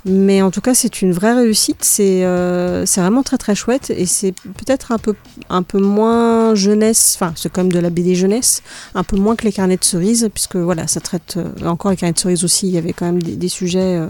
Mais 0.06 0.40
en 0.40 0.50
tout 0.50 0.62
cas, 0.62 0.74
c'est 0.74 1.02
une 1.02 1.12
vraie 1.12 1.34
réussite. 1.34 1.84
C'est 1.84 2.24
euh, 2.24 2.86
vraiment 2.96 3.22
très 3.22 3.36
très 3.36 3.54
chouette 3.54 3.90
et 3.90 4.06
c'est 4.06 4.32
peut-être 4.32 4.90
un 4.90 4.98
peu 4.98 5.14
un 5.50 5.62
peu 5.62 5.78
moins 5.78 6.54
jeunesse. 6.54 7.16
Enfin, 7.16 7.34
c'est 7.36 7.52
comme 7.52 7.70
de 7.70 7.78
la 7.78 7.90
BD 7.90 8.14
jeunesse, 8.14 8.62
un 8.94 9.04
peu 9.04 9.16
moins 9.16 9.36
que 9.36 9.44
les 9.44 9.52
carnets 9.52 9.76
de 9.76 9.84
cerises, 9.84 10.30
puisque 10.32 10.56
voilà, 10.56 10.86
ça 10.86 11.00
traite 11.00 11.34
euh, 11.36 11.50
encore 11.84 11.90
les 11.92 11.96
carnets 11.96 12.14
de 12.14 12.18
cerises 12.18 12.44
aussi. 12.44 12.66
Il 12.66 12.74
y 12.74 12.78
avait 12.78 12.92
quand 12.92 13.06
même 13.06 13.22
des, 13.22 13.48
sujets. 13.48 13.96
euh, 13.96 14.08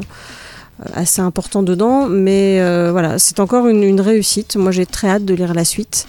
assez 0.92 1.20
importants 1.20 1.62
dedans, 1.62 2.08
mais 2.08 2.60
euh, 2.60 2.90
voilà, 2.90 3.18
c'est 3.18 3.40
encore 3.40 3.68
une, 3.68 4.00
réussite. 4.00 4.56
Moi, 4.56 4.72
j'ai 4.72 4.86
très 4.86 5.08
hâte 5.08 5.24
de 5.24 5.34
lire 5.34 5.54
la 5.54 5.64
suite 5.64 6.06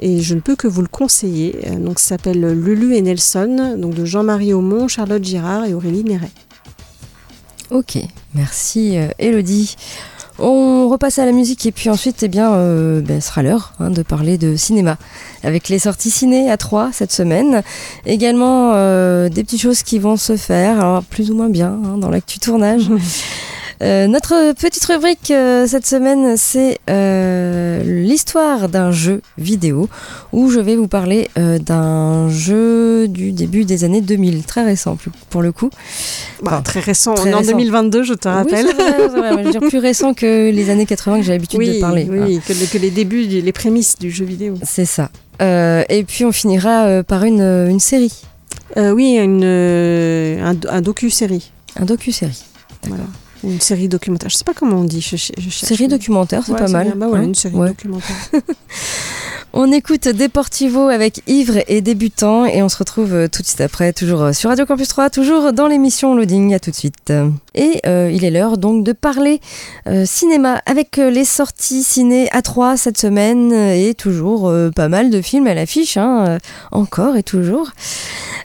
et 0.00 0.20
je 0.20 0.34
ne 0.34 0.40
peux 0.40 0.56
que 0.56 0.66
vous 0.66 0.82
le 0.82 0.88
conseiller. 0.88 1.58
Euh, 1.66 1.76
Donc, 1.76 1.98
ça 1.98 2.10
s'appelle 2.10 2.40
Lulu 2.52 2.94
et 2.94 3.02
Nelson, 3.02 3.76
donc 3.76 3.94
de 3.94 4.04
Jean-Marie 4.04 4.52
Aumont, 4.52 4.88
Charlotte 4.88 5.24
Girard 5.24 5.64
et 5.66 5.74
Aurélie 5.74 6.04
Néret. 6.04 6.30
Ok, 7.70 7.98
merci 8.34 8.96
euh, 8.96 9.08
Elodie. 9.18 9.76
On 10.40 10.88
repasse 10.88 11.18
à 11.18 11.26
la 11.26 11.32
musique 11.32 11.66
et 11.66 11.72
puis 11.72 11.90
ensuite, 11.90 12.22
eh 12.22 12.28
bien, 12.28 12.52
euh, 12.52 13.00
ben, 13.00 13.20
sera 13.20 13.42
l'heure 13.42 13.72
hein, 13.80 13.90
de 13.90 14.02
parler 14.02 14.38
de 14.38 14.54
cinéma. 14.54 14.96
Avec 15.42 15.68
les 15.68 15.80
sorties 15.80 16.10
ciné 16.10 16.50
à 16.50 16.56
3 16.56 16.90
cette 16.92 17.12
semaine. 17.12 17.62
Également 18.06 18.72
euh, 18.74 19.28
des 19.28 19.42
petites 19.42 19.60
choses 19.60 19.82
qui 19.82 19.98
vont 19.98 20.16
se 20.16 20.36
faire, 20.36 20.80
alors 20.80 21.02
plus 21.02 21.30
ou 21.30 21.34
moins 21.34 21.48
bien 21.48 21.78
hein, 21.84 21.98
dans 21.98 22.10
l'actu 22.10 22.38
tournage. 22.38 22.88
Euh, 23.80 24.08
notre 24.08 24.52
petite 24.54 24.84
rubrique 24.86 25.30
euh, 25.30 25.66
cette 25.68 25.86
semaine, 25.86 26.36
c'est 26.36 26.78
euh, 26.90 27.82
l'histoire 27.84 28.68
d'un 28.68 28.90
jeu 28.90 29.22
vidéo 29.36 29.88
où 30.32 30.50
je 30.50 30.58
vais 30.58 30.74
vous 30.74 30.88
parler 30.88 31.30
d'un 31.36 32.28
jeu 32.28 33.06
du 33.06 33.30
début 33.32 33.64
des 33.64 33.84
années 33.84 34.00
2000, 34.00 34.42
très 34.44 34.64
récent 34.64 34.96
pour 35.30 35.42
le 35.42 35.52
coup. 35.52 35.70
Bah, 36.42 36.52
Enfin, 36.54 36.62
très 36.62 36.80
récent, 36.80 37.14
très 37.14 37.28
on 37.28 37.32
est 37.32 37.34
en 37.34 37.38
récent. 37.38 37.52
2022, 37.52 38.02
je 38.02 38.14
te 38.14 38.28
rappelle. 38.28 38.66
Oui, 38.66 38.72
c'est 38.76 38.82
vrai, 38.82 38.94
c'est 38.98 39.08
vrai. 39.08 39.32
Moi, 39.32 39.40
je 39.42 39.46
veux 39.46 39.50
dire 39.52 39.60
plus 39.68 39.78
récent 39.78 40.12
que 40.14 40.50
les 40.50 40.70
années 40.70 40.86
80 40.86 41.18
que 41.18 41.22
j'ai 41.24 41.32
l'habitude 41.32 41.60
oui, 41.60 41.76
de 41.76 41.80
parler. 41.80 42.08
oui, 42.10 42.40
que, 42.46 42.52
le- 42.52 42.66
que 42.66 42.78
les 42.78 42.90
débuts, 42.90 43.22
les 43.26 43.52
prémices 43.52 43.96
du 43.98 44.10
jeu 44.10 44.24
vidéo. 44.24 44.54
C'est 44.64 44.86
ça. 44.86 45.10
Et 45.40 46.04
puis 46.06 46.24
on 46.24 46.32
finira 46.32 47.02
par 47.04 47.22
une, 47.22 47.42
une 47.42 47.78
série, 47.80 48.22
oui, 48.76 49.16
une, 49.22 49.44
un, 49.44 50.56
un 50.68 50.80
docu-série. 50.80 51.52
un 51.78 51.84
docu-série. 51.84 52.42
Voilà. 52.88 53.04
Une 53.44 53.60
série 53.60 53.88
documentaire. 53.88 54.30
Je 54.30 54.36
sais 54.36 54.44
pas 54.44 54.54
comment 54.54 54.78
on 54.78 54.84
dit. 54.84 55.00
Je, 55.00 55.16
je-. 55.16 55.50
Série 55.50 55.88
documentaire, 55.88 56.42
c'est 56.44 56.52
Ouais, 56.52 56.58
pas 56.58 56.68
mal. 56.68 56.86
bien. 56.88 56.96
Bah 56.96 57.06
voilà, 57.08 57.22
hein. 57.24 57.28
une 57.28 57.34
série 57.34 57.54
Ouais. 57.54 57.68
documentaire. 57.68 58.16
On 59.60 59.72
écoute 59.72 60.06
Deportivo 60.06 60.86
avec 60.86 61.20
Ivre 61.26 61.58
et 61.66 61.80
Débutant 61.80 62.46
et 62.46 62.62
on 62.62 62.68
se 62.68 62.78
retrouve 62.78 63.12
euh, 63.12 63.26
tout 63.26 63.42
de 63.42 63.46
suite 63.48 63.60
après, 63.60 63.92
toujours 63.92 64.22
euh, 64.22 64.32
sur 64.32 64.50
Radio 64.50 64.64
Campus 64.66 64.86
3, 64.86 65.10
toujours 65.10 65.52
dans 65.52 65.66
l'émission 65.66 66.14
Loading. 66.14 66.54
À 66.54 66.60
tout 66.60 66.70
de 66.70 66.76
suite. 66.76 67.12
Et 67.56 67.80
euh, 67.84 68.08
il 68.14 68.24
est 68.24 68.30
l'heure 68.30 68.56
donc 68.56 68.84
de 68.84 68.92
parler 68.92 69.40
cinéma 70.04 70.62
avec 70.64 70.96
les 70.98 71.24
sorties 71.24 71.82
ciné 71.82 72.28
à 72.30 72.40
3 72.40 72.76
cette 72.76 72.98
semaine 72.98 73.52
et 73.52 73.94
toujours 73.94 74.52
pas 74.76 74.88
mal 74.88 75.10
de 75.10 75.20
films 75.20 75.48
à 75.48 75.54
l'affiche, 75.54 75.96
hein, 75.96 76.38
encore 76.70 77.16
et 77.16 77.24
toujours. 77.24 77.72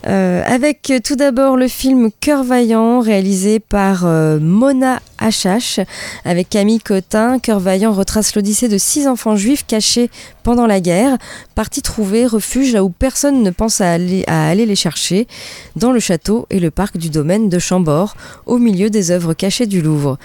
Avec 0.04 0.92
tout 1.04 1.16
d'abord 1.16 1.58
le 1.58 1.68
film 1.68 2.10
Cœur 2.22 2.44
Vaillant 2.44 3.02
réalisé 3.02 3.60
par 3.60 4.06
Mona 4.06 5.00
Hachache 5.24 5.80
avec 6.26 6.50
Camille 6.50 6.80
Cotin. 6.80 7.40
Cœur 7.40 7.60
Vaillant 7.60 7.94
retrace 7.94 8.36
l'odyssée 8.36 8.68
de 8.68 8.78
six 8.78 9.08
enfants 9.08 9.36
juifs 9.36 9.66
cachés 9.66 10.10
pendant 10.44 10.68
la 10.68 10.82
guerre, 10.82 11.18
partis 11.56 11.82
trouver 11.82 12.26
refuge 12.26 12.74
là 12.74 12.84
où 12.84 12.90
personne 12.90 13.42
ne 13.42 13.50
pense 13.50 13.82
à 13.82 13.94
aller, 13.94 14.66
les 14.66 14.76
chercher, 14.76 15.28
dans 15.76 15.92
le 15.92 16.00
château 16.00 16.46
et 16.50 16.60
le 16.60 16.70
parc 16.70 16.98
du 16.98 17.10
domaine 17.10 17.50
de 17.50 17.60
Chambord, 17.60 18.16
au 18.46 18.58
milieu 18.58 18.90
des 18.90 19.12
œuvres 19.12 19.34
cachées 19.34 19.66
du 19.66 19.82
Louvre. 19.82 20.18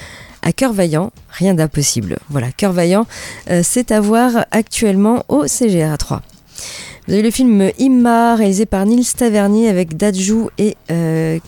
À 0.42 0.52
Cœur 0.52 0.72
Vaillant, 0.72 1.12
rien 1.30 1.54
d'impossible. 1.54 2.18
Voilà, 2.30 2.50
Cœur 2.52 2.72
Vaillant, 2.72 3.06
euh, 3.50 3.62
c'est 3.64 3.92
à 3.92 4.00
voir 4.00 4.46
actuellement 4.50 5.24
au 5.28 5.46
CGR 5.46 5.96
3. 5.98 6.22
Vous 7.06 7.14
avez 7.14 7.22
le 7.22 7.30
film 7.30 7.70
Imma, 7.78 8.34
réalisé 8.34 8.66
par 8.66 8.84
Nils 8.84 9.14
Tavernier 9.14 9.68
avec 9.68 9.96
Dadju 9.96 10.48
et 10.58 10.76
euh, 10.90 11.38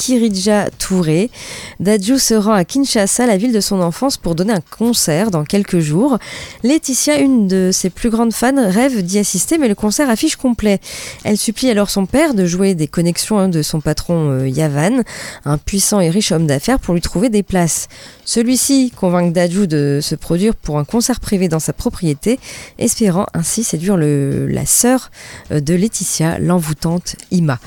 Kiridja 0.00 0.70
Touré. 0.78 1.30
Dadju 1.78 2.18
se 2.18 2.32
rend 2.32 2.54
à 2.54 2.64
Kinshasa, 2.64 3.26
la 3.26 3.36
ville 3.36 3.52
de 3.52 3.60
son 3.60 3.82
enfance, 3.82 4.16
pour 4.16 4.34
donner 4.34 4.54
un 4.54 4.62
concert 4.62 5.30
dans 5.30 5.44
quelques 5.44 5.80
jours. 5.80 6.16
Laetitia, 6.62 7.18
une 7.18 7.46
de 7.46 7.68
ses 7.70 7.90
plus 7.90 8.08
grandes 8.08 8.32
fans, 8.32 8.54
rêve 8.56 9.02
d'y 9.02 9.18
assister, 9.18 9.58
mais 9.58 9.68
le 9.68 9.74
concert 9.74 10.08
affiche 10.08 10.36
complet. 10.36 10.80
Elle 11.22 11.36
supplie 11.36 11.68
alors 11.68 11.90
son 11.90 12.06
père 12.06 12.32
de 12.32 12.46
jouer 12.46 12.74
des 12.74 12.86
connexions 12.86 13.38
hein, 13.38 13.50
de 13.50 13.60
son 13.60 13.82
patron 13.82 14.30
euh, 14.30 14.48
Yavan, 14.48 15.02
un 15.44 15.58
puissant 15.58 16.00
et 16.00 16.08
riche 16.08 16.32
homme 16.32 16.46
d'affaires, 16.46 16.80
pour 16.80 16.94
lui 16.94 17.02
trouver 17.02 17.28
des 17.28 17.42
places. 17.42 17.88
Celui-ci 18.24 18.92
convainc 18.96 19.34
Dadju 19.34 19.66
de 19.66 19.98
se 20.00 20.14
produire 20.14 20.54
pour 20.54 20.78
un 20.78 20.84
concert 20.84 21.20
privé 21.20 21.48
dans 21.48 21.60
sa 21.60 21.74
propriété, 21.74 22.40
espérant 22.78 23.26
ainsi 23.34 23.64
séduire 23.64 23.98
la 23.98 24.64
sœur 24.64 25.10
euh, 25.52 25.60
de 25.60 25.74
Laetitia, 25.74 26.38
l'envoûtante 26.38 27.16
Ima. 27.30 27.58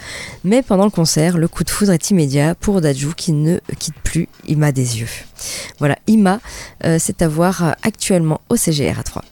Mais 0.43 0.63
pendant 0.63 0.85
le 0.85 0.89
concert, 0.89 1.37
le 1.37 1.47
coup 1.47 1.63
de 1.63 1.69
foudre 1.69 1.91
est 1.91 2.09
immédiat 2.09 2.22
pour 2.59 2.81
Dadju 2.81 3.13
qui 3.15 3.31
ne 3.31 3.59
quitte 3.79 3.95
plus 4.03 4.27
Ima 4.47 4.71
des 4.71 4.99
yeux. 4.99 5.07
Voilà, 5.79 5.97
Ima, 6.07 6.39
euh, 6.85 6.97
c'est 6.99 7.21
à 7.21 7.27
voir 7.27 7.75
actuellement 7.83 8.41
au 8.49 8.55
CGR 8.55 8.99
à 8.99 9.03
3. 9.03 9.23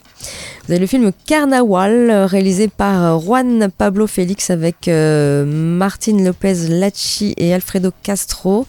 Avez 0.72 0.80
le 0.80 0.88
film 0.88 1.12
Carnaval, 1.26 2.10
euh, 2.10 2.26
réalisé 2.26 2.70
par 2.70 3.04
euh, 3.04 3.20
Juan 3.20 3.70
Pablo 3.78 4.08
Félix 4.08 4.52
avec 4.52 4.88
euh, 4.88 5.44
Martin 5.46 6.24
Lopez 6.24 6.70
Lachi 6.70 7.34
et 7.36 7.54
Alfredo 7.54 7.92
Castro. 8.04 8.66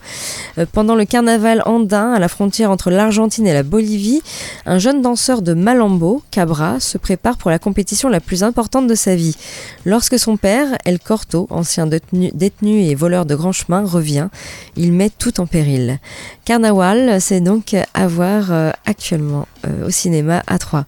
Euh, 0.58 0.66
pendant 0.72 0.96
le 0.96 1.04
carnaval 1.04 1.62
andin, 1.64 2.12
à 2.12 2.18
la 2.18 2.26
frontière 2.26 2.72
entre 2.72 2.90
l'Argentine 2.90 3.46
et 3.46 3.52
la 3.52 3.62
Bolivie, 3.62 4.20
un 4.66 4.80
jeune 4.80 5.00
danseur 5.00 5.42
de 5.42 5.54
Malambo, 5.54 6.24
Cabra, 6.32 6.80
se 6.80 6.98
prépare 6.98 7.36
pour 7.36 7.52
la 7.52 7.60
compétition 7.60 8.08
la 8.08 8.18
plus 8.18 8.42
importante 8.42 8.88
de 8.88 8.96
sa 8.96 9.14
vie. 9.14 9.36
Lorsque 9.84 10.18
son 10.18 10.36
père, 10.36 10.76
El 10.84 10.98
Corto, 10.98 11.46
ancien 11.50 11.86
détenu, 11.86 12.80
et 12.82 12.96
voleur 12.96 13.26
de 13.26 13.36
grand 13.36 13.52
chemin, 13.52 13.86
revient, 13.86 14.26
il 14.74 14.92
met 14.92 15.10
tout 15.10 15.38
en 15.38 15.46
péril. 15.46 16.00
Carnaval, 16.44 17.20
c'est 17.20 17.40
donc 17.40 17.76
à 17.94 18.08
voir 18.08 18.50
actuellement 18.86 19.46
au 19.86 19.90
cinéma 19.90 20.42
à 20.48 20.58
3. 20.58 20.84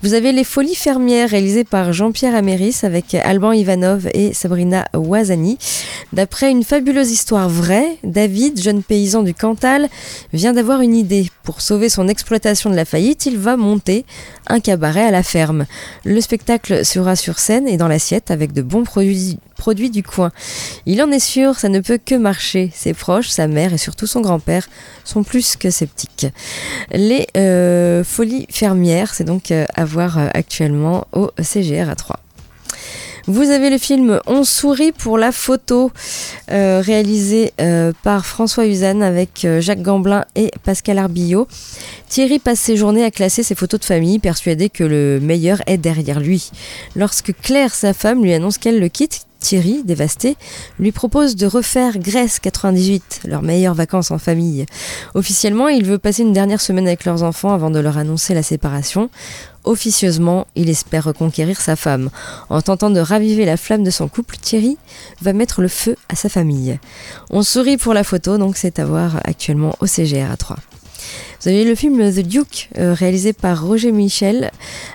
Vous 0.00 0.14
avez 0.14 0.30
Les 0.30 0.44
Folies 0.44 0.76
fermières 0.76 1.30
réalisées 1.30 1.64
par 1.64 1.92
Jean-Pierre 1.92 2.36
Améris 2.36 2.76
avec 2.84 3.16
Alban 3.16 3.50
Ivanov 3.50 4.08
et 4.14 4.32
Sabrina 4.32 4.86
Ouazani. 4.94 5.58
D'après 6.12 6.52
une 6.52 6.62
fabuleuse 6.62 7.10
histoire 7.10 7.48
vraie, 7.48 7.98
David, 8.04 8.62
jeune 8.62 8.84
paysan 8.84 9.24
du 9.24 9.34
Cantal, 9.34 9.88
vient 10.32 10.52
d'avoir 10.52 10.82
une 10.82 10.94
idée. 10.94 11.28
Pour 11.42 11.60
sauver 11.60 11.88
son 11.88 12.06
exploitation 12.06 12.70
de 12.70 12.76
la 12.76 12.84
faillite, 12.84 13.26
il 13.26 13.38
va 13.38 13.56
monter 13.56 14.04
un 14.46 14.60
cabaret 14.60 15.02
à 15.02 15.10
la 15.10 15.24
ferme. 15.24 15.66
Le 16.04 16.20
spectacle 16.20 16.84
sera 16.84 17.16
sur 17.16 17.40
scène 17.40 17.66
et 17.66 17.76
dans 17.76 17.88
l'assiette 17.88 18.30
avec 18.30 18.52
de 18.52 18.62
bons 18.62 18.84
produits, 18.84 19.38
produits 19.58 19.90
du 19.90 20.02
coin. 20.02 20.30
Il 20.86 21.02
en 21.02 21.10
est 21.10 21.18
sûr, 21.18 21.58
ça 21.58 21.68
ne 21.68 21.80
peut 21.80 21.98
que 22.02 22.14
marcher. 22.14 22.70
Ses 22.74 22.94
proches, 22.94 23.28
sa 23.28 23.46
mère 23.48 23.74
et 23.74 23.78
surtout 23.78 24.06
son 24.06 24.22
grand-père 24.22 24.66
sont 25.04 25.24
plus 25.24 25.56
que 25.56 25.68
sceptiques. 25.70 26.28
Les 26.92 27.26
euh, 27.36 28.04
folies 28.04 28.46
fermières, 28.48 29.12
c'est 29.12 29.24
donc 29.24 29.50
euh, 29.50 29.66
à 29.74 29.84
voir 29.84 30.18
euh, 30.18 30.28
actuellement 30.32 31.06
au 31.12 31.30
CGR 31.42 31.90
à 31.90 31.96
3. 31.96 32.20
Vous 33.26 33.50
avez 33.50 33.68
le 33.68 33.76
film 33.76 34.20
On 34.26 34.42
sourit 34.42 34.92
pour 34.92 35.18
la 35.18 35.32
photo, 35.32 35.92
réalisé 36.48 37.52
par 38.02 38.24
François 38.24 38.64
Usanne 38.64 39.02
avec 39.02 39.46
Jacques 39.58 39.82
Gamblin 39.82 40.24
et 40.34 40.50
Pascal 40.64 40.96
Arbillot. 40.96 41.46
Thierry 42.08 42.38
passe 42.38 42.60
ses 42.60 42.78
journées 42.78 43.04
à 43.04 43.10
classer 43.10 43.42
ses 43.42 43.54
photos 43.54 43.80
de 43.80 43.84
famille, 43.84 44.18
persuadé 44.18 44.70
que 44.70 44.82
le 44.82 45.20
meilleur 45.20 45.60
est 45.66 45.76
derrière 45.76 46.20
lui. 46.20 46.50
Lorsque 46.96 47.34
Claire, 47.42 47.74
sa 47.74 47.92
femme, 47.92 48.22
lui 48.22 48.32
annonce 48.32 48.56
qu'elle 48.56 48.80
le 48.80 48.88
quitte, 48.88 49.27
Thierry, 49.40 49.82
dévasté, 49.84 50.36
lui 50.78 50.92
propose 50.92 51.36
de 51.36 51.46
refaire 51.46 51.98
Grèce 51.98 52.40
98, 52.40 53.20
leurs 53.24 53.42
meilleures 53.42 53.74
vacances 53.74 54.10
en 54.10 54.18
famille. 54.18 54.66
Officiellement, 55.14 55.68
il 55.68 55.84
veut 55.84 55.98
passer 55.98 56.22
une 56.22 56.32
dernière 56.32 56.60
semaine 56.60 56.86
avec 56.86 57.04
leurs 57.04 57.22
enfants 57.22 57.52
avant 57.52 57.70
de 57.70 57.78
leur 57.78 57.98
annoncer 57.98 58.34
la 58.34 58.42
séparation. 58.42 59.10
Officieusement, 59.64 60.46
il 60.54 60.68
espère 60.68 61.04
reconquérir 61.04 61.60
sa 61.60 61.76
femme. 61.76 62.10
En 62.48 62.62
tentant 62.62 62.90
de 62.90 63.00
raviver 63.00 63.44
la 63.44 63.56
flamme 63.56 63.84
de 63.84 63.90
son 63.90 64.08
couple, 64.08 64.36
Thierry 64.36 64.76
va 65.20 65.32
mettre 65.32 65.62
le 65.62 65.68
feu 65.68 65.96
à 66.08 66.16
sa 66.16 66.28
famille. 66.28 66.78
On 67.30 67.42
sourit 67.42 67.76
pour 67.76 67.94
la 67.94 68.04
photo, 68.04 68.38
donc 68.38 68.56
c'est 68.56 68.78
à 68.78 68.84
voir 68.84 69.20
actuellement 69.24 69.74
au 69.80 69.86
CGR 69.86 70.30
à 70.30 70.36
3. 70.36 70.56
Vous 71.40 71.50
avez 71.50 71.62
le 71.62 71.76
film 71.76 71.98
The 72.12 72.26
Duke, 72.26 72.68
euh, 72.78 72.94
réalisé 72.94 73.32
par 73.32 73.64
Roger 73.64 73.92
Michel, 73.92 74.50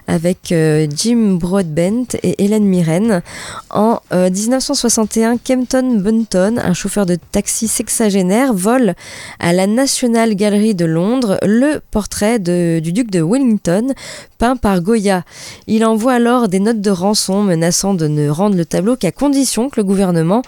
avec 0.08 0.52
euh, 0.52 0.88
Jim 0.94 1.38
Broadbent 1.40 2.18
et 2.22 2.44
Hélène 2.44 2.66
Mirren. 2.66 3.22
En 3.70 4.02
euh, 4.12 4.30
1961, 4.30 5.38
Kempton 5.38 6.00
Bunton, 6.00 6.60
un 6.62 6.74
chauffeur 6.74 7.06
de 7.06 7.18
taxi 7.32 7.70
sexagénaire, 7.70 8.54
vole 8.54 8.94
à 9.40 9.54
la 9.54 9.68
National 9.68 10.36
Gallery 10.36 10.76
de 10.76 10.84
Londres 10.84 11.38
le 11.44 11.80
portrait 11.92 12.40
du 12.40 12.92
duc 12.92 13.10
de 13.10 13.22
Wellington, 13.22 13.94
peint 14.38 14.58
par 14.58 14.82
Goya. 14.82 15.24
Il 15.68 15.86
envoie 15.86 16.14
alors 16.14 16.50
des 16.50 16.60
notes 16.60 16.82
de 16.82 16.92
rançon 16.92 17.44
menaçant 17.44 17.94
de 17.94 18.10
ne 18.10 18.28
rendre 18.28 18.58
le 18.58 18.66
tableau 18.66 18.98
qu'à 18.98 19.14
condition 19.14 19.70
que 19.70 19.80
le 19.80 19.86
gouvernement 19.86 20.42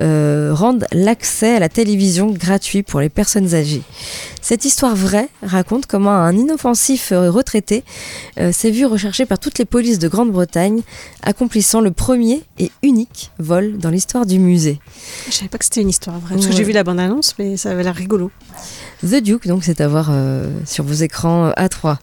euh, 0.00 0.52
rende 0.54 0.86
l'accès 0.92 1.56
à 1.56 1.58
la 1.58 1.68
télévision 1.68 2.30
gratuit 2.30 2.82
pour 2.82 3.00
les 3.00 3.10
personnes 3.10 3.54
âgées. 3.54 3.82
Cette 4.40 4.64
histoire 4.64 4.96
vraie 4.96 5.28
raconte 5.42 5.86
comment 5.86 6.12
un 6.12 6.36
inoffensif 6.36 7.12
retraité 7.12 7.84
euh, 8.38 8.52
s'est 8.52 8.70
vu 8.70 8.86
recherché 8.86 9.26
par 9.26 9.38
toutes 9.38 9.58
les 9.58 9.64
polices 9.64 9.98
de 9.98 10.08
Grande-Bretagne, 10.08 10.82
accomplissant 11.22 11.80
le 11.80 11.90
premier 11.90 12.42
et 12.58 12.70
unique 12.82 13.30
vol 13.38 13.78
dans 13.78 13.90
l'histoire 13.90 14.26
du 14.26 14.38
musée. 14.38 14.80
Je 15.28 15.32
savais 15.32 15.48
pas 15.48 15.58
que 15.58 15.64
c'était 15.64 15.82
une 15.82 15.88
histoire 15.88 16.18
vraie. 16.18 16.34
Parce 16.34 16.46
que 16.46 16.52
j'ai 16.52 16.64
vu 16.64 16.72
la 16.72 16.84
bande-annonce, 16.84 17.34
mais 17.38 17.56
ça 17.56 17.70
avait 17.70 17.82
l'air 17.82 17.94
rigolo. 17.94 18.30
The 19.02 19.16
Duke, 19.16 19.46
donc 19.46 19.64
c'est 19.64 19.80
à 19.80 19.88
voir 19.88 20.08
euh, 20.10 20.48
sur 20.64 20.84
vos 20.84 20.94
écrans 20.94 21.46
euh, 21.46 21.52
A3. 21.52 21.96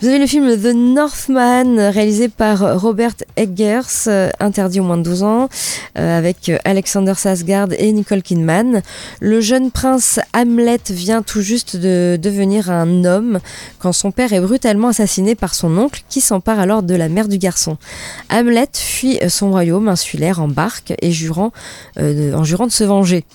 Vous 0.00 0.08
avez 0.08 0.18
le 0.18 0.26
film 0.26 0.56
The 0.56 0.74
Northman, 0.74 1.78
réalisé 1.90 2.30
par 2.30 2.80
Robert 2.80 3.12
Eggers, 3.36 4.06
euh, 4.06 4.30
interdit 4.40 4.80
au 4.80 4.82
moins 4.82 4.96
de 4.96 5.02
12 5.02 5.22
ans, 5.24 5.50
euh, 5.98 6.16
avec 6.16 6.48
euh, 6.48 6.56
Alexander 6.64 7.12
Sasgard 7.14 7.68
et 7.76 7.92
Nicole 7.92 8.22
Kidman. 8.22 8.80
Le 9.20 9.42
jeune 9.42 9.70
prince 9.70 10.18
Hamlet 10.32 10.80
vient 10.88 11.20
tout 11.20 11.42
juste 11.42 11.76
de 11.76 12.18
devenir 12.18 12.70
un 12.70 13.04
homme 13.04 13.40
quand 13.78 13.92
son 13.92 14.10
père 14.10 14.32
est 14.32 14.40
brutalement 14.40 14.88
assassiné 14.88 15.34
par 15.34 15.54
son 15.54 15.76
oncle 15.76 16.02
qui 16.08 16.22
s'empare 16.22 16.60
alors 16.60 16.82
de 16.82 16.94
la 16.94 17.10
mère 17.10 17.28
du 17.28 17.36
garçon. 17.36 17.76
Hamlet 18.30 18.70
fuit 18.72 19.18
son 19.28 19.50
royaume 19.50 19.88
insulaire 19.88 20.40
en 20.40 20.48
barque 20.48 20.94
et 21.02 21.10
jurant, 21.10 21.52
en 21.98 22.44
jurant 22.44 22.66
de 22.66 22.72
se 22.72 22.84
venger. 22.84 23.26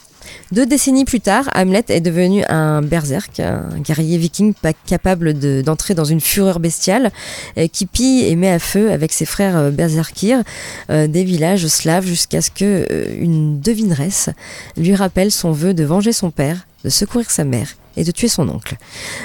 Deux 0.52 0.66
décennies 0.66 1.06
plus 1.06 1.20
tard, 1.22 1.50
Hamlet 1.56 1.84
est 1.90 2.02
devenu 2.02 2.44
un 2.50 2.82
berserk, 2.82 3.40
un 3.40 3.80
guerrier 3.80 4.18
viking 4.18 4.54
capable 4.86 5.38
de- 5.38 5.62
d'entrer 5.66 5.94
dans 5.94 6.06
une 6.06 6.22
fureur 6.22 6.60
bestiale, 6.60 7.12
euh, 7.58 7.68
qui 7.68 7.86
pille 7.86 8.26
et 8.26 8.36
met 8.36 8.52
à 8.52 8.60
feu 8.60 8.92
avec 8.92 9.12
ses 9.14 9.26
frères 9.26 9.58
euh, 9.58 9.72
berserkirs 9.72 10.44
euh, 10.90 11.08
des 11.08 11.24
villages 11.24 11.68
slaves 11.68 12.06
jusqu'à 12.06 12.42
ce 12.42 12.52
que 12.52 12.86
une 13.20 13.60
devineresse 13.60 14.30
lui 14.78 14.96
rappelle 14.96 15.32
son 15.32 15.52
vœu 15.52 15.74
de 15.74 15.84
venger 15.84 16.14
son 16.14 16.32
père, 16.32 16.66
de 16.84 16.90
secourir 16.90 17.30
sa 17.32 17.44
mère 17.44 17.70
et 17.98 18.04
de 18.04 18.12
tuer 18.12 18.28
son 18.28 18.50
oncle. 18.50 18.76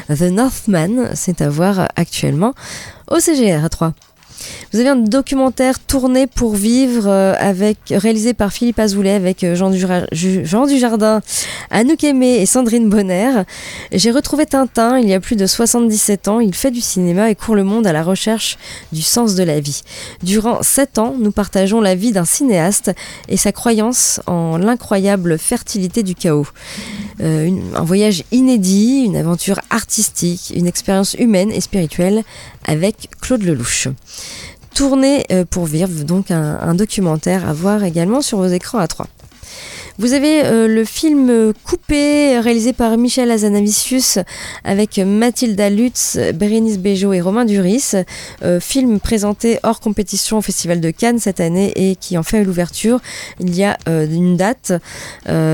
The 0.09 0.23
Northman, 0.31 1.11
c'est 1.15 1.41
à 1.41 1.49
voir 1.49 1.89
actuellement 1.97 2.55
au 3.11 3.19
CGR 3.19 3.65
à 3.65 3.69
3. 3.69 3.93
Vous 4.73 4.81
avez 4.81 4.89
un 4.89 4.97
documentaire 4.97 5.79
tourné 5.79 6.27
pour 6.27 6.55
vivre 6.55 7.07
euh, 7.07 7.35
avec 7.39 7.79
réalisé 7.91 8.35
par 8.35 8.53
Philippe 8.53 8.79
Azoulay 8.79 9.13
avec 9.13 9.45
euh, 9.45 9.55
Jean, 9.55 9.71
Dujardin, 10.67 11.21
Anouk 11.71 12.05
Aimé 12.05 12.37
et 12.41 12.47
Sandrine 12.47 12.89
Bonner. 12.89 13.43
J'ai 13.93 14.11
retrouvé 14.11 14.47
Tintin 14.47 14.99
il 14.99 15.09
y 15.09 15.15
a 15.15 15.21
plus 15.21 15.37
de 15.37 15.47
77 15.47 16.29
ans. 16.29 16.41
Il 16.41 16.55
fait 16.55 16.71
du 16.71 16.81
cinéma 16.81 17.31
et 17.31 17.35
court 17.35 17.55
le 17.55 17.65
monde 17.65 17.87
à 17.87 17.93
la 17.93 18.03
recherche 18.03 18.59
du 18.93 19.03
sens 19.03 19.35
de 19.35 19.43
la 19.43 19.61
vie. 19.61 19.83
Durant 20.23 20.63
7 20.63 20.99
ans, 20.99 21.15
nous 21.19 21.33
partageons 21.33 21.81
la 21.81 21.95
vie 21.95 22.13
d'un 22.13 22.25
cinéaste 22.25 22.93
et 23.29 23.37
sa 23.37 23.53
croyance 23.53 24.21
en 24.27 24.59
l'incroyable 24.59 25.39
fertilité 25.39 26.03
du 26.03 26.15
chaos. 26.15 26.47
Euh, 27.21 27.51
un 27.75 27.85
voyage 27.85 28.25
inédit, 28.31 29.03
une 29.05 29.17
aventure 29.17 29.61
artistique, 29.71 30.53
une 30.55 30.67
expérience 30.67 31.15
humaine 31.15 31.51
et 31.51 31.61
spirituelle 31.61 32.23
avec 32.65 33.09
Claude 33.21 33.43
Lelouch. 33.43 33.89
Tourné 34.75 35.27
euh, 35.31 35.45
pour 35.45 35.67
vivre, 35.67 36.05
donc 36.05 36.31
un, 36.31 36.59
un 36.61 36.75
documentaire 36.75 37.49
à 37.49 37.53
voir 37.53 37.85
également 37.85 38.23
sur 38.23 38.39
vos 38.39 38.47
écrans 38.47 38.79
à 38.79 38.87
3. 38.87 39.07
Vous 40.01 40.15
avez 40.15 40.47
euh, 40.47 40.67
le 40.67 40.87
film 40.87 41.29
euh, 41.29 41.53
Coupé, 41.63 42.41
réalisé 42.41 42.73
par 42.73 42.97
Michel 42.97 43.31
Azanavicius, 43.31 44.19
avec 44.65 44.97
Mathilda 44.97 45.69
Lutz, 45.69 46.17
Bérénice 46.35 46.79
Bejo 46.79 47.13
et 47.13 47.21
Romain 47.21 47.45
Duris. 47.45 47.93
Euh, 48.43 48.61
film 48.61 48.99
présenté 48.99 49.59
hors 49.63 49.79
compétition 49.79 50.39
au 50.39 50.41
Festival 50.41 50.81
de 50.81 50.91
Cannes 50.91 51.19
cette 51.19 51.39
année 51.39 51.75
et 51.77 51.97
qui 51.97 52.17
en 52.17 52.23
fait 52.23 52.43
l'ouverture. 52.45 53.01
Il 53.41 53.55
y 53.55 53.63
a 53.63 53.77
une 53.87 54.39
date, 54.39 54.73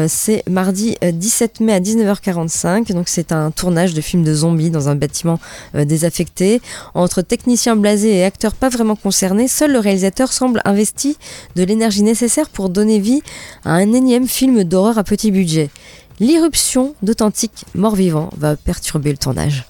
c'est 0.07 0.45
mardi 0.49 0.97
euh, 1.03 1.11
17 1.11 1.59
mai 1.59 1.73
à 1.73 1.81
19h45. 1.81 2.93
Donc 2.93 3.09
c'est 3.09 3.33
un 3.33 3.51
tournage 3.51 3.95
de 3.95 4.01
film 4.01 4.23
de 4.23 4.33
zombies 4.33 4.71
dans 4.71 4.89
un 4.89 4.95
bâtiment 4.95 5.41
désaffecté. 5.75 6.61
Entre 6.95 7.21
techniciens 7.21 7.75
blasés 7.75 8.15
et 8.19 8.25
acteurs 8.25 8.55
pas 8.55 8.69
vraiment 8.69 8.95
concernés, 8.95 9.49
seul 9.49 9.73
le 9.73 9.81
réalisateur 9.81 10.33
semble 10.33 10.63
investi 10.65 11.17
de 11.57 11.65
l'énergie 11.65 12.05
nécessaire 12.05 12.49
pour 12.49 12.69
donner 12.69 13.01
vie 13.01 13.23
à 13.65 13.73
un 13.73 13.93
énième 13.93 14.29
film 14.29 14.36
d'horreur 14.45 14.99
à 14.99 15.05
petit 15.05 15.31
budget. 15.31 15.71
L'irruption 16.19 16.95
d'authentiques 17.03 17.65
morts-vivants 17.75 18.31
va 18.39 18.57
perturber 18.57 19.11
le 19.11 19.19
tournage. 19.19 19.65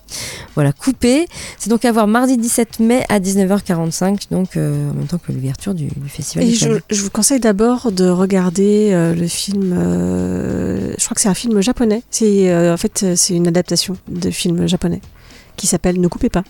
Voilà, 0.55 0.73
coupé. 0.73 1.27
C'est 1.59 1.71
donc 1.71 1.85
à 1.85 1.91
voir 1.91 2.07
mardi 2.07 2.37
17 2.37 2.81
mai 2.81 3.05
à 3.09 3.19
19h45, 3.19 4.31
donc 4.31 4.57
euh, 4.57 4.91
en 4.91 4.95
même 4.95 5.07
temps 5.07 5.19
que 5.19 5.33
l'ouverture 5.33 5.75
du, 5.75 5.87
du 5.87 6.09
festival. 6.09 6.47
Et 6.47 6.55
je, 6.55 7.03
vous 7.03 7.11
conseille 7.11 7.41
d'abord 7.41 7.91
de 7.91 8.09
regarder 8.09 8.91
euh, 8.93 9.13
le 9.15 9.27
film. 9.27 9.73
euh, 9.77 10.95
je 10.97 11.05
crois 11.05 11.17
que 11.17 11.21
c'est 11.21 11.29
un 11.29 11.35
film 11.35 11.61
japonais. 11.61 12.03
C'est 12.11 12.55
en 12.71 12.77
fait 12.77 13.17
c'est 13.17 13.35
une 13.35 13.49
adaptation 13.49 13.97
de 14.09 14.31
film 14.31 14.69
japonais 14.69 15.01
qui 15.57 15.67
s'appelle 15.67 16.01
Ne 16.01 16.09
coupez 16.09 16.31
pas. 16.31 16.45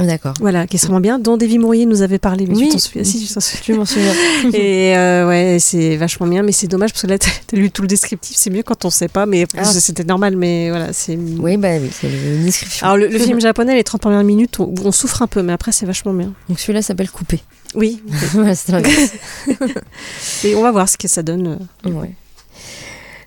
Ah, 0.00 0.04
D'accord. 0.06 0.34
Voilà, 0.40 0.66
qui 0.66 0.76
est 0.76 0.80
vraiment 0.84 1.00
bien. 1.00 1.18
Dont 1.18 1.36
Davy 1.36 1.58
Mourier 1.58 1.86
nous 1.86 2.02
avait 2.02 2.18
parlé. 2.18 2.46
Mais 2.46 2.54
Oui. 2.56 2.68
tu 2.70 2.78
souviens 2.78 3.04
Si, 3.04 3.26
tu 3.26 3.32
t'en 3.34 3.40
souviens. 3.40 3.62
Je 3.66 3.72
m'en 3.78 3.84
souviens. 3.84 4.12
Et 4.52 4.96
euh, 4.96 5.26
ouais, 5.28 5.56
c'est 5.60 5.96
vachement 5.96 6.26
bien, 6.26 6.42
mais 6.42 6.52
c'est 6.52 6.68
dommage 6.68 6.92
parce 6.92 7.02
que 7.02 7.06
là, 7.08 7.18
t'as 7.18 7.30
t'as 7.46 7.56
lu 7.56 7.70
tout 7.70 7.82
le 7.82 7.88
descriptif. 7.88 8.36
C'est 8.36 8.50
mieux 8.50 8.62
quand 8.62 8.84
on 8.84 8.90
sait 8.90 9.08
pas, 9.08 9.26
mais 9.26 9.46
Ah. 9.56 9.64
c'était 9.64 10.04
normal. 10.04 10.36
Mais 10.36 10.70
voilà, 10.70 10.92
c'est. 10.92 11.16
Oui, 11.16 11.56
bah 11.56 11.70
oui, 11.80 11.90
c'est 11.92 12.08
une 12.08 12.44
description. 12.44 12.86
Alors 12.86 12.96
le, 12.96 13.08
le 13.08 13.18
film 13.18 13.40
japonais, 13.40 13.74
les 13.74 13.84
30 13.84 14.00
premières 14.00 14.24
minutes, 14.24 14.60
on, 14.60 14.72
on 14.84 14.92
souffre 14.92 15.22
un 15.22 15.26
peu, 15.26 15.42
mais 15.42 15.52
après 15.52 15.72
c'est 15.72 15.86
vachement 15.86 16.12
bien. 16.12 16.32
Donc 16.48 16.60
celui-là 16.60 16.82
s'appelle 16.82 17.10
Coupé. 17.10 17.40
Oui, 17.74 18.02
Voilà, 18.32 18.54
c'est 18.54 18.72
et 20.44 20.54
on 20.54 20.62
va 20.62 20.70
voir 20.70 20.88
ce 20.88 20.96
que 20.96 21.08
ça 21.08 21.22
donne. 21.22 21.58
Ouais. 21.84 22.12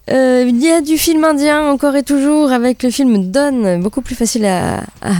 Euh, 0.09 0.45
Il 0.47 0.61
y 0.63 0.69
a 0.71 0.81
du 0.81 0.97
film 0.97 1.23
indien 1.23 1.69
encore 1.69 1.95
et 1.95 2.03
toujours 2.03 2.51
avec 2.51 2.81
le 2.83 2.89
film 2.89 3.29
Don, 3.31 3.77
beaucoup 3.79 4.01
plus 4.01 4.15
facile 4.15 4.45
à, 4.45 4.83
à, 5.01 5.11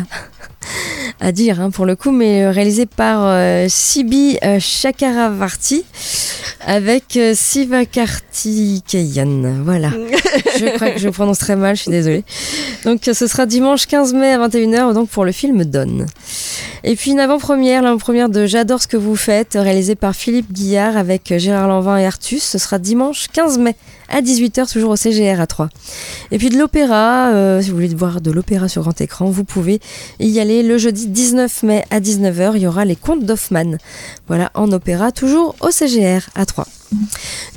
à 1.22 1.32
dire 1.32 1.62
hein, 1.62 1.70
pour 1.70 1.86
le 1.86 1.96
coup, 1.96 2.12
mais 2.12 2.50
réalisé 2.50 2.88
par 2.88 3.22
euh, 3.24 3.68
Sibi 3.70 4.40
euh, 4.44 4.58
Chakravarti 4.60 5.86
avec 6.66 7.16
euh, 7.16 7.34
Sivakarthikeyan. 7.36 9.62
Voilà. 9.64 9.92
je 10.60 10.76
crois 10.76 10.90
que 10.90 11.00
je 11.00 11.10
prononce 11.10 11.38
très 11.38 11.56
mal, 11.56 11.76
je 11.76 11.84
suis 11.84 11.92
désolée. 11.92 12.24
Donc 12.86 13.02
ce 13.04 13.28
sera 13.28 13.46
dimanche 13.46 13.86
15 13.86 14.16
mai 14.16 14.32
à 14.32 14.48
21h 14.48 14.96
donc 14.96 15.10
pour 15.10 15.24
le 15.24 15.32
film 15.32 15.64
Donne. 15.64 16.08
Et 16.84 16.96
puis 16.96 17.12
une 17.12 17.20
avant-première, 17.20 17.84
l'avant-première 17.84 18.30
de 18.30 18.48
J'adore 18.48 18.82
ce 18.82 18.88
que 18.88 18.98
vous 18.98 19.16
faites, 19.16 19.54
réalisée 19.54 19.94
par 19.94 20.16
Philippe 20.16 20.52
Guillard 20.52 20.98
avec 20.98 21.38
Gérard 21.38 21.68
Lanvin 21.68 21.98
et 21.98 22.08
Artus. 22.08 22.42
Ce 22.44 22.58
sera 22.58 22.80
dimanche 22.80 23.28
15 23.32 23.60
mai 23.60 23.76
à 24.12 24.22
18h, 24.22 24.72
toujours 24.72 24.92
au 24.92 24.96
CGR 24.96 25.40
à 25.40 25.48
3. 25.48 25.70
Et 26.32 26.38
puis 26.38 26.50
de 26.50 26.58
l'opéra, 26.58 27.30
euh, 27.30 27.62
si 27.62 27.70
vous 27.70 27.76
voulez 27.76 27.88
voir 27.94 28.22
de 28.22 28.32
l'opéra 28.32 28.68
sur 28.68 28.82
grand 28.82 29.00
écran, 29.02 29.26
vous 29.30 29.44
pouvez 29.44 29.80
y 30.20 30.40
aller 30.40 30.64
le 30.64 30.78
jeudi 30.78 31.08
19 31.08 31.64
mai 31.64 31.86
à 31.90 32.00
19h. 32.00 32.54
Il 32.56 32.62
y 32.62 32.68
aura 32.68 32.86
les 32.86 32.96
contes 32.96 33.26
d'Hoffmann. 33.26 33.78
Voilà, 34.28 34.52
en 34.54 34.72
opéra, 34.72 35.12
toujours 35.12 35.56
au 35.62 35.72
CGR 35.72 36.30
à 36.36 36.46
3. 36.46 36.68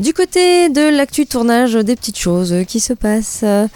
Du 0.01 0.14
côté 0.14 0.69
de 0.69 0.97
l'actu 0.97 1.27
tournage, 1.27 1.75
des 1.75 1.97
petites 1.97 2.19
choses 2.19 2.55
qui 2.67 2.81
se 2.81 2.93
passent, 2.93 3.40
euh, 3.43 3.67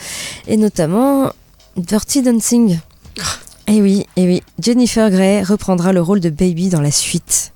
et 0.46 0.56
notamment 0.56 1.32
Dirty 1.76 2.22
Dancing. 2.22 2.78
Et 3.66 3.76
eh 3.76 3.82
oui, 3.82 4.06
eh 4.16 4.26
oui, 4.26 4.42
Jennifer 4.58 5.10
Grey 5.10 5.42
reprendra 5.42 5.92
le 5.92 6.00
rôle 6.00 6.20
de 6.20 6.30
Baby 6.30 6.70
dans 6.70 6.80
la 6.80 6.90
suite. 6.90 7.52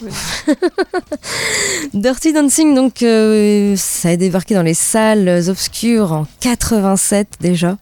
Dirty 1.94 2.32
Dancing, 2.32 2.74
donc, 2.74 3.02
euh, 3.02 3.74
ça 3.76 4.10
a 4.10 4.16
débarqué 4.16 4.54
dans 4.54 4.62
les 4.62 4.74
salles 4.74 5.44
obscures 5.48 6.12
en 6.12 6.26
87 6.40 7.28
déjà. 7.40 7.78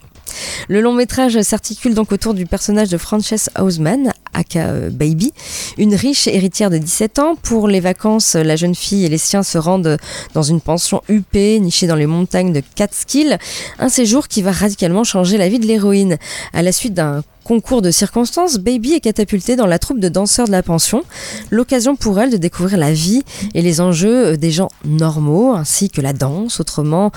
Le 0.69 0.81
long 0.81 0.93
métrage 0.93 1.41
s'articule 1.43 1.95
donc 1.95 2.13
autour 2.13 2.35
du 2.35 2.47
personnage 2.47 2.89
de 2.89 2.99
Frances 2.99 3.51
Houseman, 3.59 4.13
aka 4.35 4.67
euh, 4.67 4.91
Baby, 4.91 5.33
une 5.79 5.95
riche 5.95 6.27
héritière 6.27 6.71
de 6.71 6.79
17 6.79 7.19
ans. 7.19 7.37
Pour 7.37 7.69
les 7.69 7.81
vacances, 7.81 8.35
la 8.35 8.57
jeune 8.57 8.75
fille 8.75 9.05
et 9.05 9.09
les 9.09 9.19
siens 9.19 9.43
se 9.43 9.59
rendent 9.59 9.97
dans 10.35 10.43
une 10.43 10.61
pension 10.61 11.03
huppée, 11.09 11.61
nichée 11.61 11.87
dans 11.87 11.97
les 11.97 12.07
montagnes 12.07 12.53
de 12.53 12.63
Catskill. 12.75 13.39
Un 13.79 13.89
séjour 13.89 14.29
qui 14.29 14.43
va 14.43 14.53
radicalement 14.53 15.05
changer 15.05 15.39
la 15.39 15.49
vie 15.49 15.59
de 15.59 15.67
l'héroïne. 15.67 16.19
À 16.53 16.63
la 16.63 16.73
suite 16.73 16.95
d'un 16.95 17.23
concours 17.45 17.83
de 17.83 17.91
circonstances, 17.91 18.59
Baby 18.59 18.95
est 18.95 19.01
catapultée 19.01 19.57
dans 19.57 19.67
la 19.67 19.79
troupe 19.79 19.99
de 19.99 20.09
danseurs 20.09 20.47
de 20.47 20.53
la 20.53 20.63
pension. 20.63 21.03
L'occasion 21.51 21.97
pour 21.97 22.21
elle 22.21 22.31
de 22.31 22.37
découvrir 22.37 22.79
la 22.79 22.93
vie 22.93 23.23
et 23.55 23.63
les 23.63 23.81
enjeux 23.81 24.37
des 24.37 24.51
gens 24.51 24.69
normaux, 24.85 25.53
ainsi 25.53 25.91
que 25.91 26.01
la 26.01 26.13
danse, 26.13 26.61
autrement, 26.61 27.11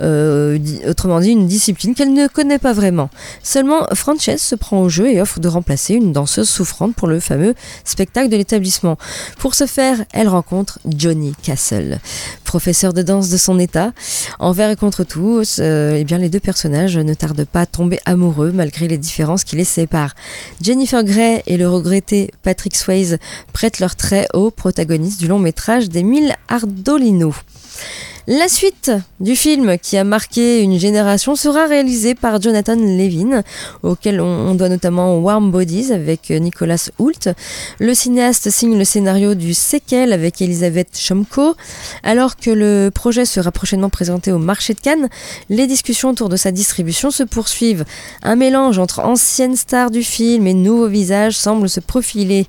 euh, 0.00 0.58
autrement 0.88 1.20
dit 1.20 1.30
une 1.30 1.46
discipline 1.46 1.94
qu'elle 1.94 2.12
ne 2.12 2.28
connaît 2.28 2.58
pas 2.58 2.72
vraiment. 2.72 3.10
Seulement, 3.42 3.86
Frances 3.94 4.36
se 4.36 4.54
prend 4.54 4.80
au 4.80 4.88
jeu 4.88 5.10
et 5.10 5.20
offre 5.20 5.40
de 5.40 5.48
remplacer 5.48 5.94
une 5.94 6.12
danseuse 6.12 6.48
souffrante 6.54 6.94
pour 6.94 7.08
le 7.08 7.20
fameux 7.20 7.54
spectacle 7.84 8.28
de 8.28 8.36
l'établissement. 8.36 8.96
Pour 9.38 9.54
ce 9.54 9.66
faire, 9.66 10.04
elle 10.12 10.28
rencontre 10.28 10.78
Johnny 10.86 11.34
Castle, 11.42 11.98
professeur 12.44 12.92
de 12.92 13.02
danse 13.02 13.28
de 13.28 13.36
son 13.36 13.58
état. 13.58 13.92
Envers 14.38 14.70
et 14.70 14.76
contre 14.76 15.04
tous, 15.04 15.58
euh, 15.60 15.96
eh 15.98 16.04
bien 16.04 16.18
les 16.18 16.28
deux 16.28 16.40
personnages 16.40 16.96
ne 16.96 17.14
tardent 17.14 17.44
pas 17.44 17.62
à 17.62 17.66
tomber 17.66 17.98
amoureux 18.04 18.52
malgré 18.52 18.88
les 18.88 18.98
différences 18.98 19.44
qui 19.44 19.56
les 19.56 19.64
séparent. 19.64 20.14
Jennifer 20.62 21.02
Grey 21.04 21.42
et 21.46 21.56
le 21.56 21.68
regretté 21.68 22.30
Patrick 22.42 22.76
Swayze 22.76 23.18
prêtent 23.52 23.80
leur 23.80 23.96
trait 23.96 24.26
au 24.32 24.50
protagoniste 24.50 25.20
du 25.20 25.28
long 25.28 25.38
métrage 25.38 25.88
d'Emile 25.88 26.36
Ardolino. 26.48 27.34
La 28.26 28.48
suite 28.48 28.90
du 29.20 29.36
film 29.36 29.76
qui 29.76 29.98
a 29.98 30.04
marqué 30.04 30.62
une 30.62 30.78
génération 30.78 31.36
sera 31.36 31.66
réalisée 31.66 32.14
par 32.14 32.40
Jonathan 32.40 32.74
Levin, 32.74 33.42
auquel 33.82 34.18
on 34.18 34.54
doit 34.54 34.70
notamment 34.70 35.18
Warm 35.18 35.50
Bodies 35.50 35.92
avec 35.92 36.30
Nicolas 36.30 36.88
Hoult. 36.98 37.28
Le 37.80 37.92
cinéaste 37.92 38.48
signe 38.48 38.78
le 38.78 38.84
scénario 38.86 39.34
du 39.34 39.52
séquel 39.52 40.14
avec 40.14 40.40
Elisabeth 40.40 40.98
Chomko. 40.98 41.54
Alors 42.02 42.36
que 42.36 42.50
le 42.50 42.90
projet 42.94 43.26
sera 43.26 43.52
prochainement 43.52 43.90
présenté 43.90 44.32
au 44.32 44.38
marché 44.38 44.72
de 44.72 44.80
Cannes, 44.80 45.10
les 45.50 45.66
discussions 45.66 46.08
autour 46.08 46.30
de 46.30 46.36
sa 46.36 46.50
distribution 46.50 47.10
se 47.10 47.24
poursuivent. 47.24 47.84
Un 48.22 48.36
mélange 48.36 48.78
entre 48.78 49.00
anciennes 49.00 49.56
stars 49.56 49.90
du 49.90 50.02
film 50.02 50.46
et 50.46 50.54
nouveaux 50.54 50.88
visages 50.88 51.36
semble 51.36 51.68
se 51.68 51.80
profiler. 51.80 52.46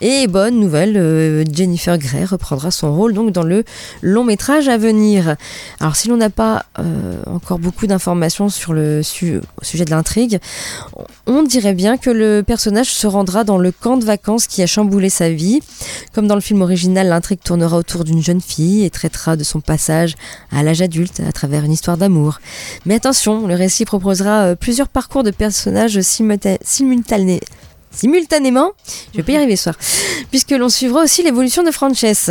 Et 0.00 0.26
bonne 0.26 0.58
nouvelle, 0.58 0.96
euh, 0.96 1.44
Jennifer 1.52 1.98
Grey 1.98 2.24
reprendra 2.24 2.70
son 2.70 2.94
rôle 2.94 3.12
donc 3.12 3.30
dans 3.32 3.42
le 3.42 3.64
long 4.00 4.24
métrage 4.24 4.67
à 4.68 4.78
venir. 4.78 5.36
Alors 5.80 5.96
si 5.96 6.08
l'on 6.08 6.16
n'a 6.16 6.30
pas 6.30 6.64
euh, 6.78 7.22
encore 7.26 7.58
beaucoup 7.58 7.86
d'informations 7.86 8.48
sur 8.48 8.72
le 8.72 9.02
sujet 9.02 9.84
de 9.84 9.90
l'intrigue, 9.90 10.38
on 11.26 11.42
dirait 11.42 11.74
bien 11.74 11.96
que 11.96 12.10
le 12.10 12.42
personnage 12.42 12.92
se 12.92 13.06
rendra 13.06 13.44
dans 13.44 13.58
le 13.58 13.72
camp 13.72 13.96
de 13.96 14.04
vacances 14.04 14.46
qui 14.46 14.62
a 14.62 14.66
chamboulé 14.66 15.10
sa 15.10 15.30
vie. 15.30 15.60
Comme 16.12 16.26
dans 16.26 16.34
le 16.34 16.40
film 16.40 16.62
original, 16.62 17.08
l'intrigue 17.08 17.40
tournera 17.42 17.76
autour 17.76 18.04
d'une 18.04 18.22
jeune 18.22 18.40
fille 18.40 18.84
et 18.84 18.90
traitera 18.90 19.36
de 19.36 19.44
son 19.44 19.60
passage 19.60 20.14
à 20.50 20.62
l'âge 20.62 20.82
adulte 20.82 21.20
à 21.20 21.32
travers 21.32 21.64
une 21.64 21.72
histoire 21.72 21.96
d'amour. 21.96 22.40
Mais 22.86 22.94
attention, 22.94 23.46
le 23.46 23.54
récit 23.54 23.84
proposera 23.84 24.42
euh, 24.42 24.54
plusieurs 24.54 24.88
parcours 24.88 25.22
de 25.22 25.30
personnages 25.30 26.00
simultanés 26.00 27.40
simultanément, 27.90 28.72
je 29.12 29.18
vais 29.18 29.22
pas 29.22 29.32
y 29.32 29.36
arriver 29.36 29.56
ce 29.56 29.64
soir, 29.64 29.76
puisque 30.30 30.52
l'on 30.52 30.68
suivra 30.68 31.02
aussi 31.02 31.22
l'évolution 31.22 31.62
de 31.62 31.70
Frances. 31.70 32.30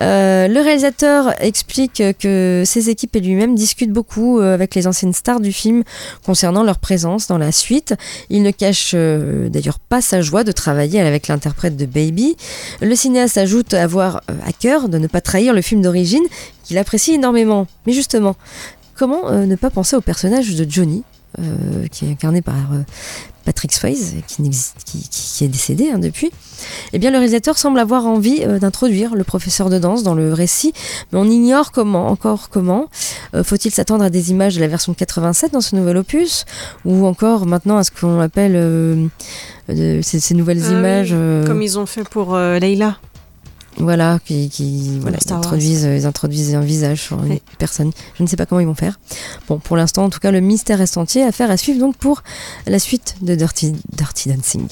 Euh, 0.00 0.48
le 0.48 0.60
réalisateur 0.60 1.34
explique 1.42 2.02
que 2.18 2.62
ses 2.64 2.88
équipes 2.88 3.16
et 3.16 3.20
lui-même 3.20 3.54
discutent 3.54 3.92
beaucoup 3.92 4.40
euh, 4.40 4.54
avec 4.54 4.74
les 4.74 4.86
anciennes 4.86 5.12
stars 5.12 5.40
du 5.40 5.52
film 5.52 5.82
concernant 6.24 6.62
leur 6.62 6.78
présence 6.78 7.26
dans 7.26 7.38
la 7.38 7.52
suite. 7.52 7.94
Il 8.30 8.42
ne 8.42 8.50
cache 8.50 8.92
euh, 8.94 9.48
d'ailleurs 9.48 9.78
pas 9.78 10.00
sa 10.00 10.22
joie 10.22 10.44
de 10.44 10.52
travailler 10.52 11.00
avec 11.00 11.28
l'interprète 11.28 11.76
de 11.76 11.86
Baby. 11.86 12.36
Le 12.80 12.94
cinéaste 12.94 13.36
ajoute 13.38 13.74
avoir 13.74 14.22
à 14.46 14.52
cœur 14.52 14.88
de 14.88 14.98
ne 14.98 15.06
pas 15.06 15.20
trahir 15.20 15.52
le 15.52 15.62
film 15.62 15.82
d'origine 15.82 16.24
qu'il 16.64 16.78
apprécie 16.78 17.14
énormément. 17.14 17.66
Mais 17.86 17.92
justement, 17.92 18.36
comment 18.94 19.30
ne 19.30 19.56
pas 19.56 19.70
penser 19.70 19.96
au 19.96 20.00
personnage 20.00 20.54
de 20.54 20.70
Johnny 20.70 21.02
qui 21.92 22.06
est 22.06 22.10
incarné 22.10 22.42
par 22.42 22.56
Patrick 23.44 23.72
Swayze, 23.72 24.14
qui, 24.26 24.50
qui, 24.84 25.08
qui 25.08 25.44
est 25.44 25.48
décédé 25.48 25.90
hein, 25.90 25.98
depuis, 25.98 26.30
eh 26.92 26.98
bien, 26.98 27.10
le 27.10 27.18
réalisateur 27.18 27.58
semble 27.58 27.78
avoir 27.78 28.06
envie 28.06 28.42
euh, 28.42 28.58
d'introduire 28.58 29.14
le 29.14 29.24
professeur 29.24 29.70
de 29.70 29.78
danse 29.78 30.02
dans 30.02 30.14
le 30.14 30.32
récit, 30.32 30.72
mais 31.12 31.18
on 31.18 31.24
ignore 31.24 31.72
comment, 31.72 32.08
encore 32.08 32.48
comment. 32.50 32.88
Euh, 33.34 33.44
faut-il 33.44 33.70
s'attendre 33.70 34.04
à 34.04 34.10
des 34.10 34.30
images 34.30 34.56
de 34.56 34.60
la 34.60 34.68
version 34.68 34.94
87 34.94 35.52
dans 35.52 35.60
ce 35.60 35.76
nouvel 35.76 35.96
opus, 35.96 36.44
ou 36.84 37.06
encore 37.06 37.46
maintenant 37.46 37.78
à 37.78 37.84
ce 37.84 37.90
qu'on 37.90 38.20
appelle 38.20 38.52
euh, 38.56 39.06
ces, 40.02 40.34
nouvelles 40.34 40.62
ah 40.66 40.72
images 40.72 41.14
Comme 41.46 41.62
ils 41.62 41.78
ont 41.78 41.86
fait 41.86 42.08
pour 42.08 42.36
Leila 42.36 42.98
voilà, 43.76 44.18
qui, 44.24 44.98
voilà, 45.00 45.18
ils 45.24 45.32
introduisent, 45.32 45.84
ils 45.84 46.06
introduisent 46.06 46.54
un 46.54 46.60
visage 46.60 47.02
sur 47.02 47.22
une 47.24 47.38
personne. 47.58 47.92
Je 48.14 48.22
ne 48.22 48.28
sais 48.28 48.36
pas 48.36 48.46
comment 48.46 48.60
ils 48.60 48.66
vont 48.66 48.74
faire. 48.74 48.98
Bon, 49.48 49.58
pour 49.58 49.76
l'instant, 49.76 50.04
en 50.04 50.10
tout 50.10 50.20
cas, 50.20 50.30
le 50.30 50.40
mystère 50.40 50.78
reste 50.78 50.98
entier 50.98 51.22
à 51.22 51.32
faire 51.32 51.50
à 51.50 51.56
suivre 51.56 51.78
donc 51.78 51.96
pour 51.96 52.22
la 52.66 52.78
suite 52.78 53.16
de 53.22 53.34
Dirty, 53.34 53.74
Dirty 53.96 54.28
Dancing. 54.30 54.68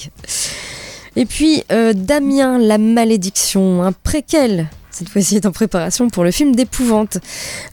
Et 1.15 1.25
puis, 1.25 1.63
euh, 1.71 1.93
Damien, 1.93 2.57
la 2.57 2.77
malédiction, 2.77 3.83
un 3.83 3.91
préquel 3.91 4.69
cette 4.91 5.09
fois-ci 5.09 5.35
est 5.35 5.45
en 5.45 5.51
préparation 5.51 6.09
pour 6.09 6.23
le 6.23 6.31
film 6.31 6.55
d'épouvante. 6.55 7.19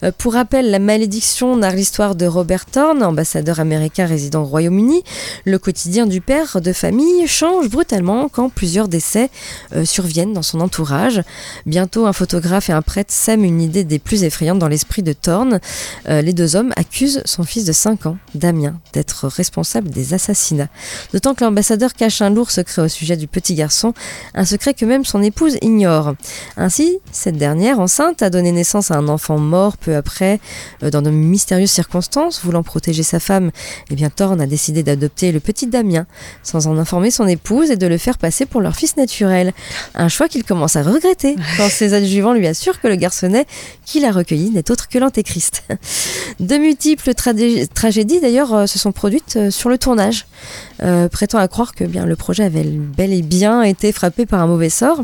Euh, 0.03 0.11
pour 0.17 0.33
rappel, 0.33 0.69
La 0.71 0.79
Malédiction 0.79 1.55
narre 1.57 1.73
l'histoire 1.73 2.15
de 2.15 2.25
Robert 2.25 2.65
Thorne, 2.65 3.03
ambassadeur 3.03 3.59
américain 3.59 4.05
résident 4.05 4.43
au 4.43 4.45
Royaume-Uni. 4.45 5.03
Le 5.45 5.59
quotidien 5.59 6.05
du 6.05 6.21
père 6.21 6.61
de 6.61 6.73
famille 6.73 7.27
change 7.27 7.69
brutalement 7.69 8.29
quand 8.29 8.49
plusieurs 8.49 8.87
décès 8.87 9.29
euh, 9.75 9.83
surviennent 9.83 10.33
dans 10.33 10.43
son 10.43 10.61
entourage. 10.61 11.21
Bientôt, 11.65 12.05
un 12.05 12.13
photographe 12.13 12.69
et 12.69 12.73
un 12.73 12.81
prêtre 12.81 13.11
sèment 13.11 13.43
une 13.43 13.61
idée 13.61 13.83
des 13.83 13.99
plus 13.99 14.23
effrayantes 14.23 14.59
dans 14.59 14.67
l'esprit 14.67 15.03
de 15.03 15.13
Thorne. 15.13 15.59
Euh, 16.07 16.21
les 16.21 16.33
deux 16.33 16.55
hommes 16.55 16.73
accusent 16.75 17.21
son 17.25 17.43
fils 17.43 17.65
de 17.65 17.71
5 17.71 18.05
ans, 18.05 18.17
Damien, 18.35 18.79
d'être 18.93 19.27
responsable 19.27 19.89
des 19.89 20.13
assassinats. 20.13 20.69
D'autant 21.13 21.33
que 21.33 21.43
l'ambassadeur 21.43 21.93
cache 21.93 22.21
un 22.21 22.29
lourd 22.29 22.51
secret 22.51 22.83
au 22.83 22.87
sujet 22.87 23.17
du 23.17 23.27
petit 23.27 23.55
garçon, 23.55 23.93
un 24.35 24.45
secret 24.45 24.73
que 24.73 24.85
même 24.85 25.05
son 25.05 25.21
épouse 25.23 25.57
ignore. 25.61 26.13
Ainsi, 26.57 26.99
cette 27.11 27.37
dernière, 27.37 27.79
enceinte, 27.79 28.21
a 28.21 28.29
donné 28.29 28.51
naissance 28.51 28.91
à 28.91 28.95
un 28.95 29.07
enfant 29.07 29.37
mort 29.37 29.77
peu 29.77 29.95
après, 29.95 30.39
euh, 30.83 30.89
dans 30.89 31.01
de 31.01 31.09
mystérieuses 31.09 31.71
circonstances. 31.71 32.43
Voulant 32.43 32.63
protéger 32.63 33.03
sa 33.03 33.19
femme, 33.19 33.51
eh 33.89 33.95
bien 33.95 34.09
Thorne 34.09 34.41
a 34.41 34.47
décidé 34.47 34.83
d'adopter 34.83 35.31
le 35.31 35.39
petit 35.39 35.67
Damien, 35.67 36.05
sans 36.43 36.67
en 36.67 36.77
informer 36.77 37.11
son 37.11 37.27
épouse 37.27 37.71
et 37.71 37.77
de 37.77 37.87
le 37.87 37.97
faire 37.97 38.17
passer 38.17 38.45
pour 38.45 38.61
leur 38.61 38.75
fils 38.75 38.97
naturel. 38.97 39.53
Un 39.95 40.09
choix 40.09 40.27
qu'il 40.27 40.43
commence 40.43 40.75
à 40.75 40.83
regretter 40.83 41.35
quand 41.57 41.69
ses 41.69 41.93
adjuvants 41.93 42.33
lui 42.33 42.47
assurent 42.47 42.79
que 42.81 42.87
le 42.87 42.95
garçonnet 42.95 43.45
qu'il 43.85 44.05
a 44.05 44.11
recueilli 44.11 44.49
n'est 44.51 44.69
autre 44.71 44.87
que 44.87 44.97
l'antéchrist. 44.97 45.63
De 46.39 46.57
multiples 46.57 47.13
tragédies 47.13 48.19
d'ailleurs 48.19 48.53
euh, 48.53 48.65
se 48.67 48.79
sont 48.79 48.91
produites 48.91 49.37
euh, 49.37 49.51
sur 49.51 49.69
le 49.69 49.77
tournage, 49.77 50.25
prêtant 51.11 51.37
à 51.37 51.47
croire 51.47 51.73
que 51.73 51.83
bien 51.83 52.05
le 52.05 52.15
projet 52.15 52.43
avait 52.43 52.63
bel 52.63 53.13
et 53.13 53.21
bien 53.21 53.61
été 53.63 53.91
frappé 53.91 54.25
par 54.25 54.41
un 54.41 54.47
mauvais 54.47 54.69
sort. 54.69 55.03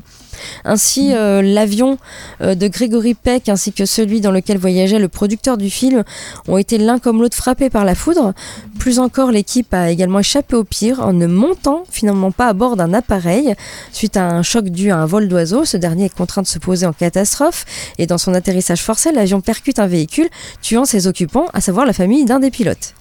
Ainsi, 0.66 1.10
l'avion 1.10 1.64
l'avion 1.64 1.98
euh, 2.42 2.56
de 2.56 2.68
Gregory 2.68 3.14
Peck 3.14 3.48
ainsi 3.48 3.72
que 3.72 3.86
celui 3.86 4.22
dans 4.22 4.32
lequel 4.32 4.58
voyageait 4.58 5.00
le 5.00 5.08
producteur 5.08 5.58
du 5.58 5.70
film 5.70 6.04
ont 6.48 6.58
été 6.58 6.78
l'un 6.78 7.00
comme 7.00 7.22
l'autre 7.22 7.38
frappés 7.38 7.70
par 7.70 7.86
la 7.86 7.96
foudre. 7.96 8.34
Plus 8.80 9.00
encore, 9.00 9.32
l'équipe 9.32 9.74
a 9.74 9.90
également 9.92 10.20
échappé 10.20 10.56
au 10.56 10.64
pire 10.64 11.00
en 11.00 11.14
ne 11.14 11.26
montant 11.26 11.86
finalement 11.90 12.32
pas 12.32 12.48
à 12.48 12.54
bord 12.54 12.76
d'un 12.76 12.94
appareil. 12.94 13.56
Suite 13.92 14.18
à 14.18 14.30
un 14.30 14.44
choc 14.44 14.66
dû 14.66 14.92
à 14.92 14.98
un 14.98 15.06
vol 15.06 15.28
d'oiseau, 15.28 15.64
ce 15.64 15.78
dernier 15.78 16.06
est 16.06 16.14
contraint 16.14 16.42
de 16.42 16.48
se 16.48 16.60
poser 16.60 16.86
en 16.86 16.94
catastrophe 16.94 17.66
et 17.98 18.08
dans 18.08 18.18
son 18.18 18.34
atterrissage 18.34 18.82
forcé, 18.82 19.12
l'avion 19.12 19.42
percute 19.42 19.80
un 19.80 19.88
véhicule, 19.88 20.28
tuant 20.62 20.86
ses 20.86 21.08
occupants, 21.08 21.48
à 21.54 21.62
savoir 21.62 21.86
la 21.86 21.94
famille 21.94 22.26
d'un 22.26 22.40
des 22.40 22.52
pilotes. 22.52 22.94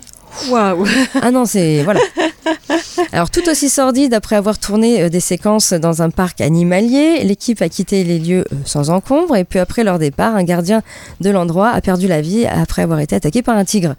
Waouh 0.51 0.87
Ah 1.21 1.31
non, 1.31 1.45
c'est. 1.45 1.83
Voilà. 1.83 2.01
Alors, 3.13 3.31
tout 3.31 3.49
aussi 3.49 3.69
sordide, 3.69 4.15
après 4.15 4.37
avoir 4.37 4.59
tourné 4.59 5.03
euh, 5.03 5.09
des 5.09 5.21
séquences 5.21 5.73
dans 5.73 6.03
un 6.03 6.11
parc 6.11 6.41
animalier, 6.41 7.23
l'équipe 7.25 7.61
a 7.63 7.69
quitté 7.69 8.05
les 8.05 8.19
lieux 8.19 8.45
euh, 8.53 8.57
sans 8.65 8.91
encombre 8.91 9.37
et 9.37 9.45
puis 9.45 9.59
après 9.59 9.85
leur 9.85 9.99
départ, 9.99 10.35
un 10.35 10.45
gardien 10.45 10.83
de 11.21 11.31
l'endroit 11.31 11.71
a 11.71 11.81
perdu 11.81 12.09
la 12.09 12.21
vie 12.21 12.47
après 12.47 12.83
avoir 12.83 13.01
été 13.01 13.15
attaqué 13.17 13.43
par 13.43 13.57
un 13.57 13.65
tigre. 13.65 13.95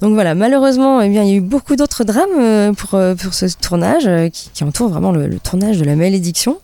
Donc 0.00 0.14
voilà, 0.14 0.34
malheureusement, 0.34 1.00
eh 1.00 1.08
bien, 1.08 1.22
il 1.22 1.28
y 1.28 1.32
a 1.32 1.36
eu 1.36 1.40
beaucoup 1.40 1.76
d'autres 1.76 2.04
drames 2.04 2.28
euh, 2.38 2.72
pour, 2.72 2.90
pour 2.90 3.34
ce 3.34 3.46
tournage 3.56 4.08
qui, 4.32 4.64
entoure 4.64 4.90
vraiment 4.90 5.12
le, 5.12 5.38
tournage 5.40 5.78
de 5.78 5.84
la 5.84 5.96
malédiction. 5.96 6.58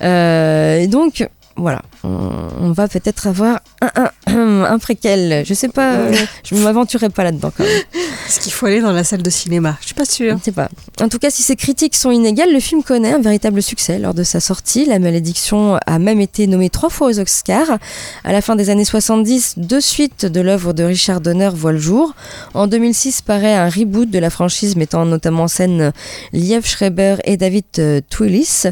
Et 0.00 0.86
donc, 0.88 1.28
voilà, 1.56 1.82
on, 2.04 2.48
on 2.60 2.72
va 2.72 2.86
peut-être 2.86 3.26
avoir 3.26 3.60
un, 3.80 4.10
un, 4.26 4.64
un, 4.64 4.78
préquel. 4.78 5.44
Je 5.46 5.54
sais 5.54 5.68
pas, 5.68 5.94
euh, 5.94 6.14
je 6.44 6.54
ne 6.54 6.60
m'aventurerai 6.60 7.08
pas 7.08 7.24
là-dedans 7.24 7.50
quand 7.56 7.64
même. 7.64 7.82
Est-ce 8.28 8.40
qu'il 8.40 8.52
faut 8.52 8.66
aller 8.66 8.80
dans 8.80 8.92
la 8.92 9.04
salle 9.04 9.22
de 9.22 9.30
cinéma 9.30 9.76
Je 9.80 9.86
suis 9.86 9.94
pas 9.94 10.04
sûre. 10.04 10.36
Je 10.38 10.44
sais 10.44 10.52
pas. 10.52 10.68
En 11.00 11.08
tout 11.08 11.18
cas, 11.18 11.30
si 11.30 11.42
ces 11.42 11.56
critiques 11.56 11.96
sont 11.96 12.10
inégales, 12.10 12.52
le 12.52 12.60
film 12.60 12.82
connaît 12.82 13.12
un 13.12 13.20
véritable 13.20 13.62
succès 13.62 13.98
lors 13.98 14.14
de 14.14 14.22
sa 14.22 14.40
sortie. 14.40 14.84
La 14.84 14.98
malédiction 14.98 15.78
a 15.86 15.98
même 15.98 16.20
été 16.20 16.46
nommée 16.46 16.70
trois 16.70 16.90
fois 16.90 17.08
aux 17.08 17.18
Oscars. 17.18 17.78
À 18.24 18.32
la 18.32 18.42
fin 18.42 18.56
des 18.56 18.68
années 18.68 18.84
70, 18.84 19.54
deux 19.58 19.80
suites 19.80 20.26
de 20.26 20.40
l'œuvre 20.40 20.72
de 20.72 20.84
Richard 20.84 21.20
Donner 21.20 21.50
voient 21.54 21.72
le 21.72 21.78
jour. 21.78 22.14
En 22.54 22.66
2006 22.66 23.22
paraît 23.22 23.54
un 23.54 23.70
reboot 23.70 24.10
de 24.10 24.18
la 24.18 24.30
franchise 24.30 24.76
mettant 24.76 25.06
notamment 25.06 25.44
en 25.44 25.48
scène 25.48 25.92
Liev 26.32 26.66
Schreiber 26.66 27.16
et 27.24 27.36
David 27.36 27.64
euh, 27.78 28.00
Twillis. 28.10 28.64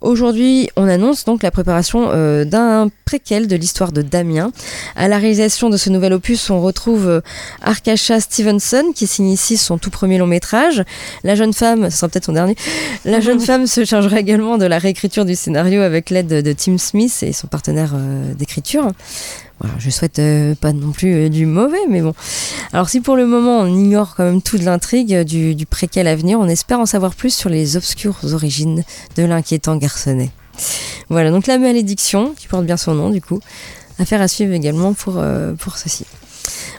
Aujourd'hui, 0.00 0.70
on 0.76 0.88
annonce 0.88 1.24
donc 1.24 1.42
la 1.42 1.50
préparation 1.50 2.10
euh, 2.10 2.29
d'un 2.44 2.88
préquel 3.04 3.48
de 3.48 3.56
l'histoire 3.56 3.92
de 3.92 4.02
Damien. 4.02 4.52
À 4.96 5.08
la 5.08 5.18
réalisation 5.18 5.70
de 5.70 5.76
ce 5.76 5.90
nouvel 5.90 6.12
opus, 6.12 6.50
on 6.50 6.60
retrouve 6.60 7.08
euh, 7.08 7.20
Arkasha 7.62 8.20
Stevenson 8.20 8.92
qui 8.94 9.06
signe 9.06 9.28
ici 9.28 9.56
son 9.56 9.78
tout 9.78 9.90
premier 9.90 10.18
long 10.18 10.26
métrage. 10.26 10.84
La 11.24 11.34
jeune 11.34 11.52
femme, 11.52 11.90
ce 11.90 11.96
sera 11.96 12.08
peut-être 12.08 12.26
son 12.26 12.32
dernier, 12.32 12.56
la 13.04 13.20
jeune 13.20 13.40
femme 13.40 13.66
se 13.66 13.84
chargera 13.84 14.20
également 14.20 14.58
de 14.58 14.66
la 14.66 14.78
réécriture 14.78 15.24
du 15.24 15.34
scénario 15.34 15.82
avec 15.82 16.10
l'aide 16.10 16.28
de 16.28 16.52
Tim 16.52 16.78
Smith 16.78 17.22
et 17.22 17.32
son 17.32 17.46
partenaire 17.46 17.92
euh, 17.94 18.34
d'écriture. 18.34 18.92
Voilà, 19.60 19.74
je 19.78 19.90
souhaite 19.90 20.18
euh, 20.18 20.54
pas 20.54 20.72
non 20.72 20.92
plus 20.92 21.14
euh, 21.14 21.28
du 21.28 21.44
mauvais, 21.44 21.86
mais 21.88 22.00
bon. 22.00 22.14
Alors 22.72 22.88
si 22.88 23.00
pour 23.00 23.16
le 23.16 23.26
moment 23.26 23.58
on 23.58 23.66
ignore 23.66 24.14
quand 24.16 24.24
même 24.24 24.42
toute 24.42 24.62
l'intrigue 24.62 25.20
du, 25.20 25.54
du 25.54 25.66
préquel 25.66 26.06
à 26.08 26.16
venir, 26.16 26.40
on 26.40 26.48
espère 26.48 26.80
en 26.80 26.86
savoir 26.86 27.14
plus 27.14 27.34
sur 27.34 27.50
les 27.50 27.76
obscures 27.76 28.18
origines 28.32 28.84
de 29.16 29.24
l'inquiétant 29.24 29.76
garçonnet. 29.76 30.30
Voilà, 31.08 31.30
donc 31.30 31.46
la 31.46 31.58
malédiction, 31.58 32.34
qui 32.36 32.48
porte 32.48 32.64
bien 32.64 32.76
son 32.76 32.94
nom 32.94 33.10
du 33.10 33.20
coup, 33.20 33.40
affaire 33.98 34.20
à 34.20 34.28
suivre 34.28 34.52
également 34.52 34.92
pour, 34.92 35.14
euh, 35.18 35.52
pour 35.54 35.76
ceci. 35.78 36.04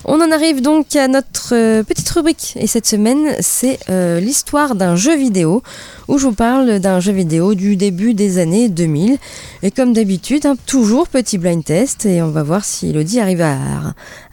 On 0.05 0.19
en 0.19 0.31
arrive 0.31 0.61
donc 0.61 0.95
à 0.95 1.07
notre 1.07 1.53
euh, 1.53 1.83
petite 1.83 2.09
rubrique 2.09 2.53
et 2.55 2.65
cette 2.65 2.87
semaine 2.87 3.35
c'est 3.39 3.77
euh, 3.89 4.19
l'histoire 4.19 4.73
d'un 4.73 4.95
jeu 4.95 5.15
vidéo 5.15 5.61
où 6.07 6.17
je 6.17 6.25
vous 6.25 6.33
parle 6.33 6.79
d'un 6.79 6.99
jeu 6.99 7.11
vidéo 7.11 7.53
du 7.53 7.75
début 7.75 8.15
des 8.15 8.39
années 8.39 8.67
2000 8.67 9.17
et 9.61 9.69
comme 9.69 9.93
d'habitude 9.93 10.45
hein, 10.47 10.55
toujours 10.65 11.07
petit 11.07 11.37
blind 11.37 11.63
test 11.63 12.07
et 12.07 12.21
on 12.23 12.29
va 12.29 12.41
voir 12.41 12.65
si 12.65 12.89
Elodie 12.89 13.19
arrive 13.19 13.41
à, 13.41 13.57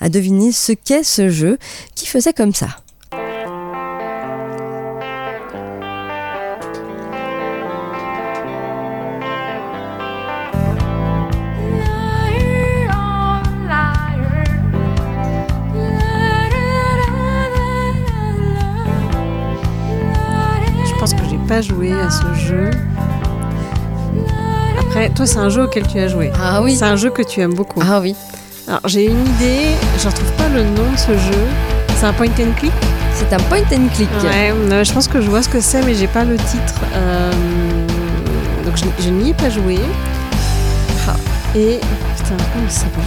à 0.01 0.09
deviner 0.09 0.53
ce 0.53 0.73
qu'est 0.73 1.05
ce 1.05 1.29
jeu 1.29 1.59
qui 1.95 2.07
faisait 2.07 2.33
comme 2.33 2.55
ça. 2.55 2.69
À 22.09 22.11
ce 22.11 22.35
jeu. 22.35 22.71
Après, 24.81 25.11
toi, 25.11 25.27
c'est 25.27 25.39
un 25.39 25.51
jeu 25.51 25.65
auquel 25.65 25.87
tu 25.87 25.99
as 25.99 26.09
joué. 26.09 26.31
Ah 26.43 26.63
oui. 26.63 26.75
C'est 26.77 26.87
un 26.87 26.97
jeu 26.97 27.11
que 27.11 27.23
tu 27.23 27.41
aimes 27.41 27.53
beaucoup. 27.55 27.81
Ah 27.83 28.01
oui. 28.01 28.15
Alors, 28.67 28.81
j'ai 28.87 29.07
une 29.07 29.27
idée, 29.27 29.75
je 29.99 30.09
retrouve 30.09 30.33
pas 30.33 30.49
le 30.49 30.63
nom 30.63 30.91
de 30.93 30.97
ce 30.97 31.13
jeu. 31.13 31.45
C'est 31.97 32.07
un 32.07 32.13
point 32.13 32.27
and 32.27 32.53
click 32.57 32.73
C'est 33.13 33.33
un 33.33 33.39
point 33.49 33.61
and 33.73 33.89
click. 33.95 34.09
Ouais, 34.23 34.85
je 34.85 34.93
pense 34.93 35.09
que 35.09 35.21
je 35.21 35.29
vois 35.29 35.43
ce 35.43 35.49
que 35.49 35.61
c'est, 35.61 35.83
mais 35.85 35.95
j'ai 35.95 36.07
pas 36.07 36.25
le 36.25 36.37
titre. 36.37 36.75
Euh... 36.95 37.31
Donc, 38.65 38.77
je, 38.77 38.85
je 39.03 39.11
n'y 39.11 39.31
ai 39.31 39.35
pas 39.35 39.51
joué. 39.51 39.79
Ah. 41.07 41.15
Et. 41.55 41.79
Putain, 42.17 42.37
comment 42.53 42.69
ça 42.69 42.81
s'appelle 42.81 43.05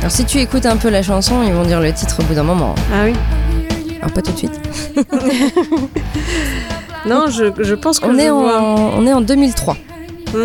Alors, 0.00 0.10
si 0.10 0.24
tu 0.26 0.38
écoutes 0.38 0.66
un 0.66 0.76
peu 0.76 0.90
la 0.90 1.02
chanson, 1.02 1.42
ils 1.42 1.52
vont 1.52 1.64
dire 1.64 1.80
le 1.80 1.92
titre 1.92 2.20
au 2.20 2.24
bout 2.24 2.34
d'un 2.34 2.42
moment. 2.42 2.74
Ah 2.92 3.04
oui 3.06 3.14
Alors, 4.00 4.12
pas 4.12 4.20
tout 4.20 4.32
de 4.32 4.38
suite. 4.38 4.60
Non, 7.06 7.26
je, 7.28 7.44
je 7.62 7.74
pense 7.74 8.00
qu'on 8.00 8.18
est, 8.18 8.30
en, 8.30 8.36
on 8.38 9.06
est 9.06 9.12
en 9.12 9.20
2003. 9.20 9.74
Mmh. 10.34 10.38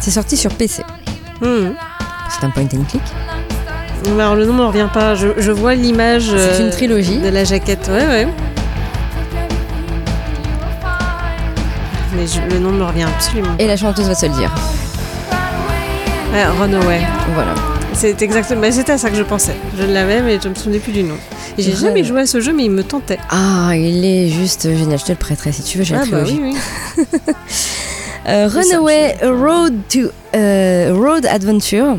C'est 0.00 0.12
sorti 0.12 0.36
sur 0.36 0.52
PC. 0.52 0.84
Mmh. 1.40 1.46
C'est 2.30 2.46
un 2.46 2.50
point 2.50 2.62
and 2.62 2.84
click. 2.88 3.02
Alors 4.14 4.36
le 4.36 4.46
nom 4.46 4.52
ne 4.52 4.58
me 4.58 4.64
revient 4.66 4.88
pas. 4.92 5.16
Je, 5.16 5.28
je 5.38 5.50
vois 5.50 5.74
l'image. 5.74 6.30
C'est 6.36 6.62
une 6.62 6.70
trilogie. 6.70 7.18
De 7.18 7.28
la 7.28 7.42
jaquette, 7.44 7.88
ouais, 7.88 8.06
ouais. 8.06 8.28
Mais 12.14 12.26
je, 12.26 12.40
le 12.54 12.60
nom 12.60 12.70
ne 12.70 12.78
me 12.78 12.84
revient 12.84 13.02
absolument. 13.04 13.54
Et 13.58 13.66
la 13.66 13.76
chanteuse 13.76 14.06
va 14.06 14.14
se 14.14 14.26
le 14.26 14.32
dire. 14.32 14.54
Ouais, 16.32 16.44
Runaway. 16.60 17.00
Voilà. 17.34 17.54
C'est 17.92 18.22
exactement. 18.22 18.60
Mais 18.60 18.70
c'était 18.70 18.92
à 18.92 18.98
ça 18.98 19.10
que 19.10 19.16
je 19.16 19.22
pensais. 19.24 19.56
Je 19.76 19.84
l'avais, 19.84 20.22
mais 20.22 20.38
je 20.40 20.48
me 20.48 20.54
souvenais 20.54 20.78
plus 20.78 20.92
du 20.92 21.02
nom. 21.02 21.16
J'ai 21.58 21.74
jamais 21.74 22.04
joué 22.04 22.22
à 22.22 22.26
ce 22.26 22.40
jeu, 22.40 22.52
mais 22.52 22.64
il 22.64 22.70
me 22.70 22.82
tentait. 22.82 23.18
Ah, 23.30 23.72
il 23.76 24.04
est 24.04 24.28
juste 24.28 24.62
génial. 24.62 24.98
Je 24.98 25.04
te 25.04 25.12
le 25.12 25.18
prêterai 25.18 25.52
si 25.52 25.62
tu 25.62 25.78
veux. 25.78 25.84
J'ai 25.84 25.96
ah. 25.96 26.04
Bah 26.10 26.18
oui, 26.24 26.40
oui. 26.42 27.04
euh, 28.28 28.48
Runaway 28.48 29.16
Road 29.22 29.74
to 29.88 30.10
euh, 30.34 30.94
Road 30.94 31.26
Adventure. 31.26 31.96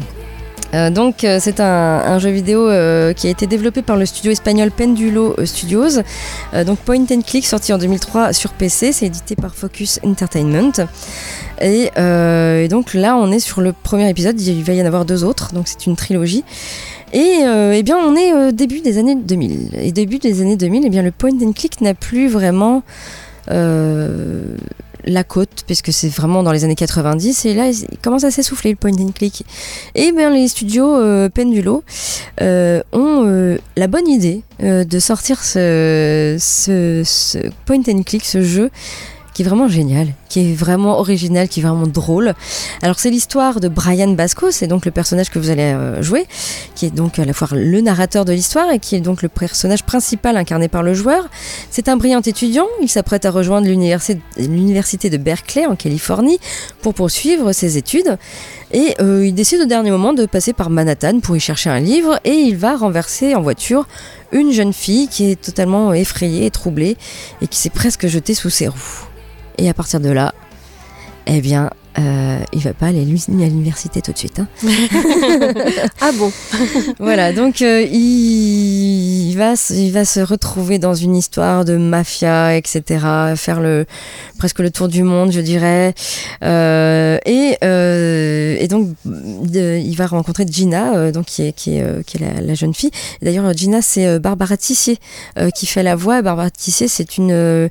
Euh, 0.73 0.89
donc 0.89 1.23
euh, 1.23 1.37
c'est 1.41 1.59
un, 1.59 2.19
jeu 2.19 2.29
vidéo 2.29 2.67
euh, 2.67 3.13
qui 3.13 3.27
a 3.27 3.29
été 3.29 3.47
développé 3.47 3.81
par 3.81 3.95
le 3.95 4.05
studio 4.05 4.31
espagnol 4.31 4.71
Pendulo 4.71 5.35
Studios. 5.45 6.01
Donc 6.65 6.79
Point 6.79 7.05
and 7.11 7.21
Click 7.25 7.45
sorti 7.45 7.73
en 7.73 7.77
2003 7.77 8.33
sur 8.33 8.53
PC, 8.53 8.91
c'est 8.91 9.05
édité 9.05 9.35
par 9.35 9.55
Focus 9.55 9.99
Entertainment. 10.03 10.71
Et, 11.61 11.89
donc 12.69 12.93
là 12.93 13.15
on 13.17 13.31
est 13.31 13.39
sur 13.39 13.61
le 13.61 13.73
premier 13.73 14.09
épisode, 14.09 14.39
il 14.39 14.63
va 14.63 14.73
y 14.73 14.81
en 14.81 14.85
avoir 14.85 15.05
deux 15.05 15.23
autres, 15.23 15.53
donc 15.53 15.67
c'est 15.67 15.85
une 15.85 15.95
trilogie. 15.95 16.43
Et 17.13 17.41
eh 17.43 17.83
bien 17.83 17.97
on 17.97 18.15
est 18.15 18.51
début 18.51 18.81
des 18.81 18.97
années 18.97 19.15
2000. 19.15 19.69
Et 19.81 19.91
début 19.91 20.19
des 20.19 20.41
années 20.41 20.57
2000, 20.57 20.83
eh 20.85 20.89
bien 20.89 21.03
le 21.03 21.11
Point 21.11 21.37
and 21.41 21.53
Click 21.53 21.81
n'a 21.81 21.93
plus 21.93 22.27
vraiment 22.27 22.83
la 25.07 25.23
côte, 25.23 25.63
puisque 25.65 25.91
c'est 25.91 26.09
vraiment 26.09 26.43
dans 26.43 26.51
les 26.51 26.63
années 26.63 26.75
90, 26.75 27.45
et 27.45 27.53
là, 27.53 27.69
il 27.69 27.97
commence 28.03 28.23
à 28.23 28.31
s'essouffler 28.31 28.71
le 28.71 28.75
point 28.75 28.91
and 28.91 29.11
click. 29.15 29.43
Et 29.95 30.11
bien, 30.11 30.29
les 30.29 30.47
studios 30.47 30.95
euh, 30.95 31.29
Pendulo 31.29 31.83
euh, 32.41 32.81
ont 32.91 33.23
euh, 33.25 33.57
la 33.75 33.87
bonne 33.87 34.07
idée 34.07 34.43
de 34.59 34.99
sortir 34.99 35.43
ce, 35.43 36.35
ce, 36.39 37.03
ce, 37.05 37.37
point 37.65 37.81
and 37.87 38.03
click, 38.03 38.25
ce 38.25 38.41
jeu 38.41 38.69
qui 39.37 39.43
est 39.43 39.45
vraiment 39.45 39.67
génial, 39.67 40.07
qui 40.29 40.39
est 40.39 40.55
vraiment 40.55 40.97
original, 40.97 41.47
qui 41.47 41.59
est 41.59 41.63
vraiment 41.63 41.85
drôle. 41.85 42.33
Alors 42.81 42.97
c'est 42.97 43.11
l'histoire 43.11 43.59
de 43.59 43.67
Brian 43.67 44.07
Basco, 44.07 44.49
c'est 44.49 44.65
donc 44.65 44.83
le 44.83 44.89
personnage 44.89 45.29
que 45.29 45.37
vous 45.37 45.51
allez 45.51 45.73
euh, 45.75 46.01
jouer, 46.01 46.25
qui 46.73 46.87
est 46.87 46.89
donc 46.89 47.19
à 47.19 47.23
la 47.23 47.33
fois 47.33 47.47
le 47.51 47.79
narrateur 47.81 48.25
de 48.25 48.33
l'histoire 48.33 48.71
et 48.71 48.79
qui 48.79 48.95
est 48.95 48.99
donc 48.99 49.21
le 49.21 49.29
personnage 49.29 49.83
principal 49.83 50.37
incarné 50.37 50.69
par 50.69 50.81
le 50.81 50.95
joueur. 50.95 51.29
C'est 51.69 51.87
un 51.87 51.97
brillant 51.97 52.21
étudiant, 52.21 52.65
il 52.81 52.89
s'apprête 52.89 53.25
à 53.25 53.29
rejoindre 53.29 53.67
l'université 53.67 55.11
de 55.11 55.17
Berkeley 55.17 55.67
en 55.67 55.75
Californie 55.75 56.39
pour 56.81 56.95
poursuivre 56.95 57.51
ses 57.51 57.77
études. 57.77 58.17
Et 58.71 58.95
euh, 58.99 59.23
il 59.23 59.35
décide 59.35 59.61
au 59.61 59.65
dernier 59.65 59.91
moment 59.91 60.13
de 60.13 60.25
passer 60.25 60.53
par 60.53 60.71
Manhattan 60.71 61.19
pour 61.19 61.37
y 61.37 61.39
chercher 61.39 61.69
un 61.69 61.79
livre 61.79 62.19
et 62.23 62.33
il 62.33 62.57
va 62.57 62.75
renverser 62.75 63.35
en 63.35 63.43
voiture 63.43 63.87
une 64.31 64.51
jeune 64.51 64.73
fille 64.73 65.07
qui 65.07 65.29
est 65.29 65.39
totalement 65.39 65.93
effrayée 65.93 66.47
et 66.47 66.49
troublée 66.49 66.97
et 67.39 67.47
qui 67.47 67.59
s'est 67.59 67.69
presque 67.69 68.07
jetée 68.07 68.33
sous 68.33 68.49
ses 68.49 68.67
roues. 68.67 69.06
Et 69.57 69.69
à 69.69 69.73
partir 69.73 69.99
de 69.99 70.09
là, 70.09 70.33
eh 71.25 71.41
bien, 71.41 71.69
euh, 71.99 72.39
il 72.53 72.59
va 72.59 72.73
pas 72.73 72.87
aller 72.87 73.01
à 73.01 73.03
l'université 73.03 74.01
tout 74.01 74.11
de 74.11 74.17
suite. 74.17 74.39
Hein. 74.39 74.47
ah 76.01 76.11
bon? 76.13 76.31
Voilà, 76.99 77.33
donc 77.33 77.61
euh, 77.61 77.81
il, 77.81 79.33
va, 79.35 79.53
il 79.71 79.91
va 79.91 80.05
se 80.05 80.19
retrouver 80.19 80.77
dans 80.77 80.93
une 80.93 81.15
histoire 81.15 81.65
de 81.65 81.77
mafia, 81.77 82.55
etc., 82.55 82.83
faire 83.35 83.61
le, 83.61 83.85
presque 84.37 84.59
le 84.59 84.69
tour 84.69 84.87
du 84.87 85.03
monde, 85.03 85.31
je 85.31 85.41
dirais. 85.41 85.93
Euh, 86.43 87.17
et, 87.25 87.57
et, 87.61 88.67
donc, 88.67 88.89
il 89.05 89.95
va 89.95 90.07
rencontrer 90.07 90.45
Gina, 90.47 91.11
donc, 91.11 91.25
qui 91.25 91.43
est, 91.43 91.53
qui 91.53 91.77
est, 91.77 92.05
qui 92.05 92.17
est 92.17 92.41
la, 92.41 92.53
jeune 92.53 92.73
fille. 92.73 92.91
D'ailleurs, 93.21 93.51
Gina, 93.53 93.81
c'est 93.81 94.19
Barbara 94.19 94.57
Tissier 94.57 94.97
qui 95.55 95.65
fait 95.65 95.83
la 95.83 95.95
voix. 95.95 96.21
Barbara 96.21 96.49
Tissier, 96.49 96.87
c'est 96.87 97.17
une, 97.17 97.69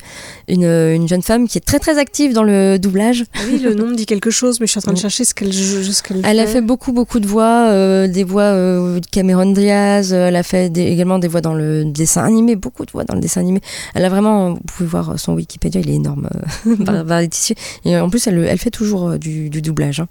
une, 0.49 0.65
une, 0.65 1.09
jeune 1.09 1.23
femme 1.23 1.47
qui 1.49 1.59
est 1.59 1.65
très 1.65 1.79
très 1.79 1.99
active 1.99 2.33
dans 2.33 2.43
le 2.43 2.79
doublage. 2.79 3.25
Oui, 3.47 3.59
le 3.59 3.75
nom 3.75 3.89
me 3.89 3.95
dit 3.95 4.07
quelque 4.07 4.16
chose, 4.31 4.61
mais 4.61 4.67
je 4.67 4.73
suis 4.73 4.79
en 4.79 4.83
train 4.83 4.93
de 4.93 4.99
chercher 4.99 5.25
ce 5.25 5.35
qu'elle 5.35 5.53
ce 5.53 6.03
qu'elle 6.03 6.23
Elle 6.25 6.41
a 6.41 6.47
fait 6.47 6.61
beaucoup 6.61 6.93
beaucoup 6.93 7.21
de 7.21 7.27
voix, 7.27 7.69
euh, 7.69 8.09
des 8.09 8.25
voix 8.25 8.43
euh, 8.43 9.01
de 9.01 9.07
Cameron 9.07 9.53
Diaz. 9.53 10.13
Euh, 10.13 10.29
elle 10.29 10.37
a 10.37 10.43
fait 10.43 10.67
également 10.77 11.19
des 11.19 11.29
voix 11.29 11.41
dans 11.41 11.55
le 11.55 11.85
dessin 11.85 12.25
animé, 12.25 12.57
beaucoup 12.57 12.85
de 12.85 12.91
voix 12.91 13.05
dans 13.05 13.15
le 13.15 13.21
dessin 13.21 13.41
animé. 13.41 13.61
Elle 13.95 14.05
a 14.05 14.09
vraiment, 14.09 14.55
vous 14.55 14.61
pouvez 14.67 14.89
voir 14.89 15.19
son 15.19 15.35
Wikipédia, 15.35 15.81
il 15.81 15.91
est 15.91 15.95
énorme, 15.95 16.29
Et 17.85 17.97
en 17.97 18.11
plus, 18.11 18.27
elle, 18.27 18.39
elle 18.49 18.59
fait 18.59 18.71
toujours 18.71 19.19
du, 19.19 19.51
du 19.51 19.63
doublage. 19.63 20.01
Hein. 20.01 20.09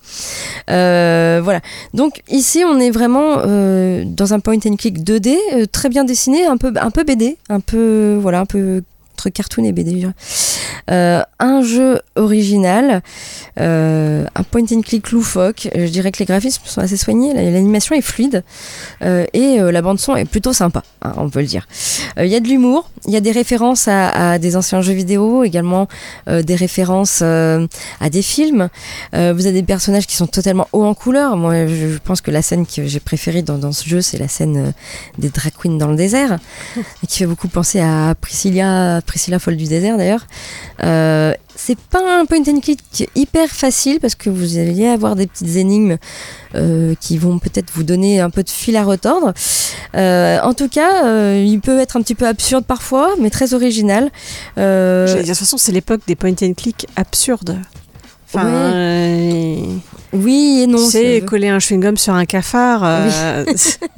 voilà. 1.41 1.62
Donc 1.93 2.22
ici, 2.30 2.64
on 2.66 2.80
est 2.80 2.91
vraiment 2.91 3.38
dans 3.38 4.34
un 4.34 4.39
point 4.39 4.58
and 4.66 4.76
click 4.78 4.99
2D, 4.99 5.68
très 5.72 5.89
bien 5.89 6.03
dessiné, 6.03 6.45
un 6.45 6.58
peu 6.58 6.74
un 6.76 6.91
peu 6.91 7.03
BD, 7.03 7.38
un 7.49 7.60
peu 7.60 8.18
voilà, 8.20 8.41
un 8.41 8.45
peu 8.45 8.82
entre 9.16 9.30
cartoon 9.30 9.63
et 9.63 9.72
BD. 9.72 10.05
Euh, 10.91 11.24
un 11.39 11.63
jeu 11.63 12.01
original, 12.16 13.01
euh, 13.59 14.26
un 14.36 14.43
point 14.43 14.66
and 14.72 14.82
click 14.82 15.11
loufoque. 15.11 15.70
Je 15.74 15.88
dirais 15.88 16.11
que 16.11 16.20
les 16.20 16.26
graphismes 16.26 16.63
sont 16.66 16.82
assez 16.82 16.97
soignés, 16.97 17.34
l'animation 17.34 17.95
est 17.95 18.01
fluide 18.01 18.43
euh, 19.01 19.26
et 19.34 19.57
la 19.57 19.82
bande 19.82 19.99
son 19.99 20.16
est 20.16 20.26
plutôt 20.26 20.53
sympa, 20.53 20.84
hein, 21.01 21.13
on 21.18 21.30
peut 21.30 21.39
le 21.39 21.45
dire. 21.45 21.68
Il 22.18 22.28
y 22.28 22.36
a 22.36 22.39
de 22.39 22.47
l'humour, 22.47 22.89
il 23.07 23.13
y 23.13 23.18
a 23.18 23.22
des 23.22 23.32
références 23.32 23.88
à, 23.88 24.38
des 24.38 24.55
anciens 24.55 24.82
jeux 24.82 24.93
vidéo, 24.93 25.43
également 25.43 25.88
des 26.28 26.55
références 26.55 27.22
à 27.22 28.09
des 28.09 28.22
films. 28.22 28.70
vous 29.13 29.18
avez 29.20 29.53
des 29.53 29.63
personnages 29.63 30.07
qui 30.07 30.16
sont 30.16 30.28
totalement 30.28 30.68
hauts 30.74 30.84
en 30.84 30.93
couleur. 30.93 31.38
Moi, 31.38 31.68
je 31.68 31.97
pense 32.03 32.22
que 32.22 32.32
la 32.32 32.41
scène 32.41 32.66
que 32.66 32.86
j'ai 32.86 32.99
préférée 32.99 33.41
dans, 33.41 33.57
dans, 33.57 33.72
ce 33.72 33.88
jeu, 33.88 34.01
c'est 34.01 34.18
la 34.18 34.28
scène 34.28 34.74
des 35.18 35.30
drag 35.30 35.53
queens 35.61 35.78
dans 35.78 35.88
le 35.88 35.95
désert, 35.95 36.39
qui 37.07 37.20
fait 37.20 37.26
beaucoup 37.26 37.47
penser 37.47 37.80
à 37.80 38.16
Priscilla 38.20 39.01
Priscilla 39.06 39.39
Folle 39.39 39.58
du 39.58 39.66
désert 39.66 39.97
d'ailleurs. 39.97 40.28
Euh, 40.84 41.34
c'est 41.56 41.78
pas 41.78 42.20
un 42.20 42.26
point 42.26 42.41
and 42.47 42.60
click 42.60 42.80
hyper 43.16 43.47
facile 43.47 43.99
parce 43.99 44.16
que 44.16 44.30
vous 44.30 44.58
allez 44.58 44.88
avoir 44.88 45.16
des 45.16 45.26
petites 45.26 45.56
énigmes 45.56 45.97
euh, 46.56 46.95
qui 46.99 47.18
vont 47.18 47.39
peut-être 47.39 47.72
vous 47.74 47.84
donner 47.84 48.20
un 48.20 48.30
peu 48.30 48.43
de 48.43 48.49
fil 48.49 48.76
à 48.76 48.84
retordre. 48.84 49.34
Euh, 49.95 50.39
en 50.41 50.53
tout 50.53 50.68
cas, 50.68 51.34
il 51.36 51.60
peut 51.62 51.80
être 51.80 51.95
un 51.95 52.01
petit 52.01 52.16
peu 52.16 52.28
absurde 52.28 52.66
parfois, 52.66 53.16
mais 53.20 53.30
très 53.30 53.53
original. 53.53 54.12
de 54.58 55.16
toute 55.18 55.28
façon, 55.28 55.58
c'est 55.58 55.72
l'époque 55.72 56.01
des 56.08 56.16
point 56.16 56.36
and 56.41 56.53
click 56.56 56.88
absurdes. 56.95 57.58
Oui 60.14 60.62
et 60.64 60.68
non. 60.68 60.78
C'est 60.78 61.22
coller 61.22 61.49
un 61.49 61.58
chewing-gum 61.58 61.97
sur 61.97 62.14
un 62.14 62.26
cafard, 62.26 62.82
euh, 62.84 63.45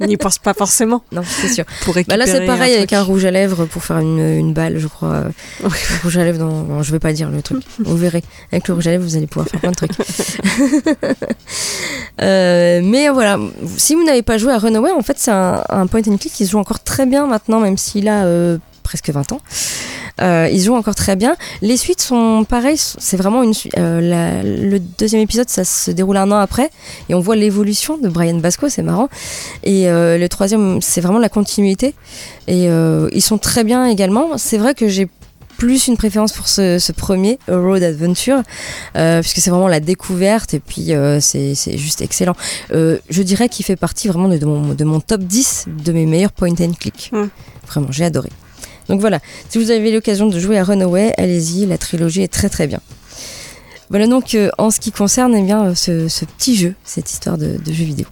n'y 0.00 0.16
pense 0.16 0.38
pas 0.38 0.54
forcément. 0.54 1.02
Non, 1.12 1.22
c'est 1.24 1.48
sûr. 1.48 1.64
Pour 1.84 1.94
bah 2.06 2.16
là, 2.16 2.26
c'est 2.26 2.46
pareil 2.46 2.74
avec 2.74 2.92
un 2.92 3.02
rouge 3.02 3.24
à 3.24 3.30
lèvres 3.30 3.64
pour 3.66 3.84
faire 3.84 3.98
une, 3.98 4.18
une 4.18 4.52
balle, 4.52 4.78
je 4.78 4.86
crois. 4.86 5.24
Un 5.64 5.68
rouge 6.02 6.16
à 6.16 6.24
lèvres, 6.24 6.38
dans... 6.38 6.82
je 6.82 6.92
vais 6.92 6.98
pas 6.98 7.12
dire 7.12 7.30
le 7.30 7.42
truc. 7.42 7.62
Vous 7.78 7.96
verrez. 7.96 8.22
Avec 8.52 8.68
le 8.68 8.74
rouge 8.74 8.86
à 8.86 8.90
lèvres, 8.90 9.04
vous 9.04 9.16
allez 9.16 9.26
pouvoir 9.26 9.48
faire 9.48 9.60
plein 9.60 9.70
de 9.70 9.76
trucs. 9.76 9.92
euh, 12.22 12.80
mais 12.82 13.08
voilà, 13.08 13.38
si 13.76 13.94
vous 13.94 14.04
n'avez 14.04 14.22
pas 14.22 14.38
joué 14.38 14.52
à 14.52 14.58
Runaway, 14.58 14.92
en 14.92 15.02
fait, 15.02 15.18
c'est 15.18 15.30
un, 15.30 15.62
un, 15.68 15.86
point 15.86 16.00
and 16.06 16.16
click 16.16 16.32
qui 16.32 16.46
se 16.46 16.52
joue 16.52 16.58
encore 16.58 16.82
très 16.82 17.06
bien 17.06 17.26
maintenant, 17.26 17.60
même 17.60 17.76
s'il 17.76 18.08
a 18.08 18.24
euh, 18.24 18.58
presque 18.88 19.10
20 19.10 19.32
ans. 19.32 19.40
Euh, 20.20 20.48
ils 20.50 20.62
jouent 20.62 20.74
encore 20.74 20.94
très 20.94 21.14
bien. 21.14 21.36
Les 21.60 21.76
suites 21.76 22.00
sont 22.00 22.44
pareilles. 22.48 22.80
C'est 22.98 23.18
vraiment 23.18 23.42
une. 23.42 23.52
Euh, 23.76 24.42
le 24.42 24.78
deuxième 24.80 25.20
épisode, 25.20 25.50
ça 25.50 25.64
se 25.64 25.90
déroule 25.90 26.16
un 26.16 26.30
an 26.32 26.38
après, 26.38 26.70
et 27.08 27.14
on 27.14 27.20
voit 27.20 27.36
l'évolution 27.36 27.98
de 27.98 28.08
Brian 28.08 28.38
Basco. 28.38 28.68
C'est 28.70 28.82
marrant. 28.82 29.08
Et 29.62 29.88
euh, 29.88 30.16
le 30.16 30.28
troisième, 30.28 30.80
c'est 30.80 31.02
vraiment 31.02 31.18
la 31.18 31.28
continuité. 31.28 31.94
Et 32.46 32.68
ils 33.12 33.22
sont 33.22 33.38
très 33.38 33.62
bien 33.62 33.86
également. 33.86 34.38
C'est 34.38 34.58
vrai 34.58 34.74
que 34.74 34.88
j'ai 34.88 35.08
plus 35.58 35.88
une 35.88 35.96
préférence 35.96 36.32
pour 36.32 36.48
ce, 36.48 36.92
premier 36.92 37.38
Road 37.48 37.82
Adventure 37.82 38.42
puisque 38.94 39.38
c'est 39.38 39.50
vraiment 39.50 39.68
la 39.68 39.80
découverte 39.80 40.54
et 40.54 40.60
puis 40.60 40.92
c'est 41.20 41.76
juste 41.76 42.00
excellent 42.00 42.36
je 42.70 43.22
dirais 43.22 43.48
qu'il 43.48 43.64
fait 43.66 43.76
partie 43.76 44.06
vraiment 44.08 44.28
de, 44.28 44.46
mon, 44.46 44.72
de, 44.72 44.84
mon, 44.84 45.00
top 45.00 45.22
10 45.22 45.66
de 45.84 45.92
mes 45.92 46.06
meilleurs 46.06 46.32
point 46.32 46.54
and 46.60 46.72
click 46.78 47.12
vraiment 47.66 47.88
j'ai 47.90 48.04
adoré 48.04 48.30
donc 48.88 49.00
voilà, 49.00 49.20
si 49.48 49.58
vous 49.58 49.70
avez 49.70 49.92
l'occasion 49.92 50.26
de 50.26 50.38
jouer 50.38 50.58
à 50.58 50.64
Runaway, 50.64 51.12
allez-y, 51.18 51.66
la 51.66 51.78
trilogie 51.78 52.22
est 52.22 52.32
très 52.32 52.48
très 52.48 52.66
bien. 52.66 52.80
Voilà 53.90 54.06
donc 54.06 54.34
euh, 54.34 54.50
en 54.58 54.70
ce 54.70 54.80
qui 54.80 54.92
concerne 54.92 55.34
eh 55.34 55.42
bien, 55.42 55.74
ce, 55.74 56.24
petit 56.24 56.56
jeu, 56.56 56.74
cette 56.84 57.10
histoire 57.10 57.38
de, 57.38 57.58
jeu 57.66 57.84
vidéo. 57.84 58.06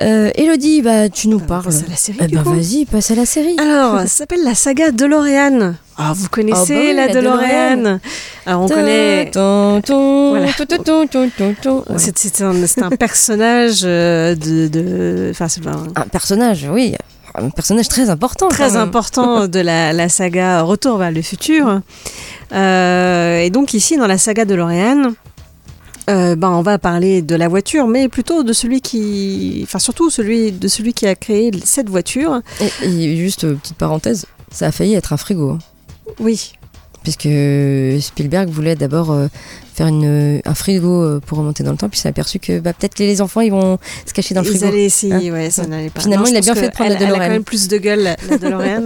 Euh, 0.00 0.30
Elodie, 0.36 0.80
bah, 0.82 1.08
tu 1.08 1.26
nous 1.26 1.40
parles. 1.40 1.64
Passe 1.64 1.82
à 1.82 1.90
la 1.90 1.96
série. 1.96 2.18
Eh 2.20 2.28
ben, 2.28 2.42
vas-y, 2.42 2.84
passe 2.84 3.10
à 3.10 3.16
la 3.16 3.26
série. 3.26 3.56
Alors, 3.58 3.98
ça 4.02 4.06
s'appelle 4.06 4.44
la 4.44 4.54
saga 4.54 4.92
DeLorean. 4.92 5.74
Ah, 5.96 6.12
vous 6.14 6.28
connaissez 6.28 6.92
la, 6.92 7.08
DeLorean. 7.08 7.98
Alors, 8.46 8.62
on 8.62 8.68
connaît. 8.68 9.28
C'est 11.98 12.82
un, 12.82 12.90
personnage 12.90 13.80
euh, 13.82 14.36
de. 14.36 15.30
Enfin, 15.32 15.48
c'est 15.48 15.66
un 15.66 16.06
personnage, 16.12 16.68
oui 16.70 16.94
un 17.40 17.50
personnage 17.50 17.88
très 17.88 18.10
important. 18.10 18.48
Très 18.48 18.76
important 18.76 19.46
de 19.48 19.60
la, 19.60 20.08
saga 20.08 20.62
Retour 20.62 20.98
vers 20.98 21.10
le 21.10 21.22
futur. 21.22 21.80
Euh, 22.52 23.38
et 23.38 23.50
donc 23.50 23.74
ici, 23.74 23.96
dans 23.96 24.06
la 24.06 24.18
saga 24.18 24.44
de 24.44 24.54
L'Oréal, 24.54 25.12
euh, 26.08 26.36
ben, 26.36 26.50
on 26.50 26.62
va 26.62 26.78
parler 26.78 27.22
de 27.22 27.34
la 27.34 27.48
voiture, 27.48 27.86
mais 27.86 28.08
plutôt 28.08 28.42
de 28.42 28.52
celui 28.52 28.80
qui, 28.80 29.60
enfin 29.64 29.78
surtout 29.78 30.08
celui 30.10 30.52
de 30.52 30.68
celui 30.68 30.94
qui 30.94 31.06
a 31.06 31.14
créé 31.14 31.50
cette 31.64 31.90
voiture. 31.90 32.40
Et, 32.82 33.16
juste 33.16 33.44
euh, 33.44 33.54
petite 33.54 33.76
parenthèse, 33.76 34.26
ça 34.50 34.66
a 34.66 34.72
failli 34.72 34.94
être 34.94 35.12
un 35.12 35.18
frigo. 35.18 35.50
Hein. 35.50 35.58
Oui. 36.18 36.52
Puisque 37.02 37.28
Spielberg 38.02 38.48
voulait 38.48 38.74
d'abord 38.74 39.16
faire 39.78 39.86
une, 39.86 40.40
un 40.44 40.54
frigo 40.54 41.02
euh, 41.02 41.20
pour 41.24 41.38
remonter 41.38 41.62
dans 41.62 41.70
le 41.70 41.76
temps, 41.76 41.88
puis 41.88 41.98
s'est 42.00 42.08
aperçu 42.08 42.38
que 42.38 42.58
bah, 42.58 42.72
peut-être 42.72 42.94
que 42.94 43.02
les 43.04 43.20
enfants 43.20 43.40
ils 43.40 43.52
vont 43.52 43.78
se 44.04 44.12
cacher 44.12 44.34
dans 44.34 44.42
le 44.42 44.48
frigo. 44.48 44.64
Ils 44.64 44.68
allaient 44.68 44.84
essayer, 44.84 45.30
hein 45.30 45.32
ouais, 45.32 45.50
ça 45.50 45.66
n'allait 45.66 45.90
pas. 45.90 46.00
Finalement, 46.00 46.26
il 46.26 46.36
a 46.36 46.40
bien 46.40 46.54
fait 46.54 46.68
de 46.68 46.72
prendre 46.72 46.90
la 46.90 46.96
DeLorean. 46.96 47.14
Elle 47.14 47.22
a 47.22 47.26
quand 47.26 47.32
même 47.32 47.44
plus 47.44 47.68
de 47.68 47.78
gueule, 47.78 48.02
la 48.02 48.38
DeLorean. 48.38 48.84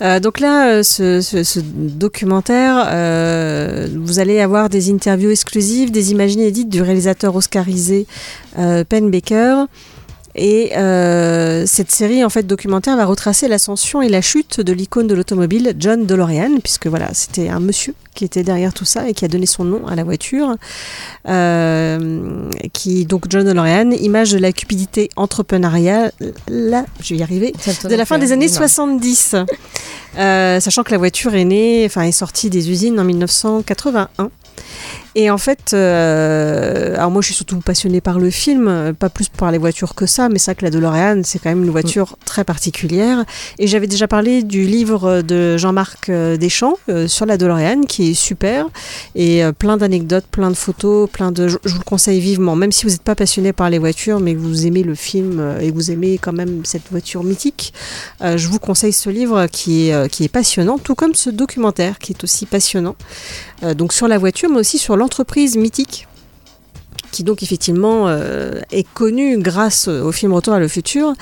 euh, 0.00 0.20
donc 0.20 0.40
là, 0.40 0.68
euh, 0.68 0.82
ce, 0.82 1.20
ce, 1.20 1.44
ce 1.44 1.60
documentaire, 1.60 2.88
euh, 2.90 3.88
vous 3.94 4.18
allez 4.18 4.40
avoir 4.40 4.68
des 4.68 4.90
interviews 4.90 5.30
exclusives, 5.30 5.90
des 5.90 6.12
images 6.12 6.32
inédites 6.32 6.68
du 6.68 6.82
réalisateur 6.82 7.36
oscarisé 7.36 8.06
euh, 8.58 8.84
Penn 8.88 9.10
Baker. 9.10 9.64
Et 10.34 10.76
euh, 10.76 11.64
cette 11.66 11.90
série 11.90 12.24
en 12.24 12.30
fait 12.30 12.46
documentaire 12.46 12.96
va 12.96 13.04
retracer 13.04 13.48
l'ascension 13.48 14.00
et 14.00 14.08
la 14.08 14.22
chute 14.22 14.60
de 14.60 14.72
l'icône 14.72 15.06
de 15.06 15.14
l'automobile 15.14 15.74
John 15.78 16.06
DeLorean, 16.06 16.58
puisque 16.62 16.86
voilà, 16.86 17.12
c'était 17.12 17.48
un 17.48 17.60
monsieur 17.60 17.94
qui 18.14 18.24
était 18.24 18.42
derrière 18.42 18.72
tout 18.72 18.84
ça 18.84 19.08
et 19.08 19.14
qui 19.14 19.24
a 19.24 19.28
donné 19.28 19.46
son 19.46 19.64
nom 19.64 19.86
à 19.86 19.94
la 19.94 20.04
voiture. 20.04 20.56
Euh, 21.28 22.48
qui 22.72 23.04
donc 23.04 23.26
John 23.28 23.44
DeLorean, 23.44 23.90
image 23.90 24.32
de 24.32 24.38
la 24.38 24.52
cupidité 24.52 25.10
entrepreneuriale, 25.16 26.12
là, 26.48 26.86
je 27.00 27.14
vais 27.14 27.20
y 27.20 27.22
arriver, 27.22 27.52
de 27.84 27.94
la 27.94 28.04
fin 28.04 28.18
des 28.18 28.32
années 28.32 28.48
70. 28.48 29.36
Euh, 30.18 30.60
sachant 30.60 30.82
que 30.82 30.90
la 30.90 30.98
voiture 30.98 31.34
est 31.34 31.44
née, 31.44 31.84
enfin 31.86 32.02
est 32.02 32.12
sortie 32.12 32.50
des 32.50 32.70
usines 32.70 33.00
en 33.00 33.04
1981. 33.04 34.30
Et 35.14 35.30
en 35.30 35.36
fait, 35.36 35.72
euh, 35.74 36.94
alors 36.96 37.10
moi 37.10 37.20
je 37.20 37.26
suis 37.26 37.34
surtout 37.34 37.60
passionnée 37.60 38.00
par 38.00 38.18
le 38.18 38.30
film, 38.30 38.94
pas 38.98 39.10
plus 39.10 39.28
par 39.28 39.52
les 39.52 39.58
voitures 39.58 39.94
que 39.94 40.06
ça, 40.06 40.30
mais 40.30 40.38
ça 40.38 40.54
que 40.54 40.64
la 40.64 40.70
DeLorean, 40.70 41.20
c'est 41.22 41.38
quand 41.38 41.50
même 41.50 41.64
une 41.64 41.70
voiture 41.70 42.16
très 42.24 42.44
particulière. 42.44 43.24
Et 43.58 43.66
j'avais 43.66 43.86
déjà 43.86 44.08
parlé 44.08 44.42
du 44.42 44.64
livre 44.64 45.20
de 45.20 45.58
Jean-Marc 45.58 46.08
euh, 46.08 46.38
Deschamps 46.38 46.78
euh, 46.88 47.08
sur 47.08 47.26
la 47.26 47.36
DeLorean, 47.36 47.82
qui 47.82 48.10
est 48.10 48.14
super, 48.14 48.68
et 49.14 49.42
plein 49.58 49.76
d'anecdotes, 49.76 50.24
plein 50.30 50.50
de 50.50 50.56
photos, 50.56 51.10
plein 51.10 51.30
de. 51.30 51.46
Je, 51.48 51.58
vous 51.64 51.78
le 51.78 51.84
conseille 51.84 52.20
vivement, 52.20 52.56
même 52.56 52.72
si 52.72 52.86
vous 52.86 52.92
n'êtes 52.92 53.02
pas 53.02 53.14
passionné 53.14 53.52
par 53.52 53.68
les 53.68 53.78
voitures, 53.78 54.18
mais 54.18 54.34
que 54.34 54.38
vous 54.38 54.66
aimez 54.66 54.82
le 54.82 54.94
film 54.94 55.56
et 55.60 55.70
vous 55.70 55.90
aimez 55.90 56.18
quand 56.18 56.32
même 56.32 56.64
cette 56.64 56.90
voiture 56.90 57.24
mythique, 57.24 57.74
je 58.20 58.48
vous 58.48 58.58
conseille 58.58 58.92
ce 58.92 59.10
livre 59.10 59.46
qui 59.46 59.88
est, 59.88 60.08
qui 60.08 60.24
est 60.24 60.28
passionnant, 60.28 60.78
tout 60.78 60.94
comme 60.94 61.14
ce 61.14 61.28
documentaire 61.30 61.98
qui 61.98 62.12
est 62.12 62.24
aussi 62.24 62.46
passionnant. 62.46 62.96
donc 63.76 63.92
sur 63.92 64.08
la 64.08 64.18
voiture, 64.18 64.41
mais 64.48 64.58
aussi 64.58 64.78
sur 64.78 64.96
l'entreprise 64.96 65.56
mythique 65.56 66.06
qui 67.12 67.22
donc 67.22 67.42
effectivement 67.42 68.08
euh, 68.08 68.60
est 68.72 68.86
connu 68.94 69.38
grâce 69.38 69.86
au 69.86 70.10
film 70.10 70.32
Retour 70.32 70.54
à 70.54 70.58
le 70.58 70.66
futur. 70.66 71.12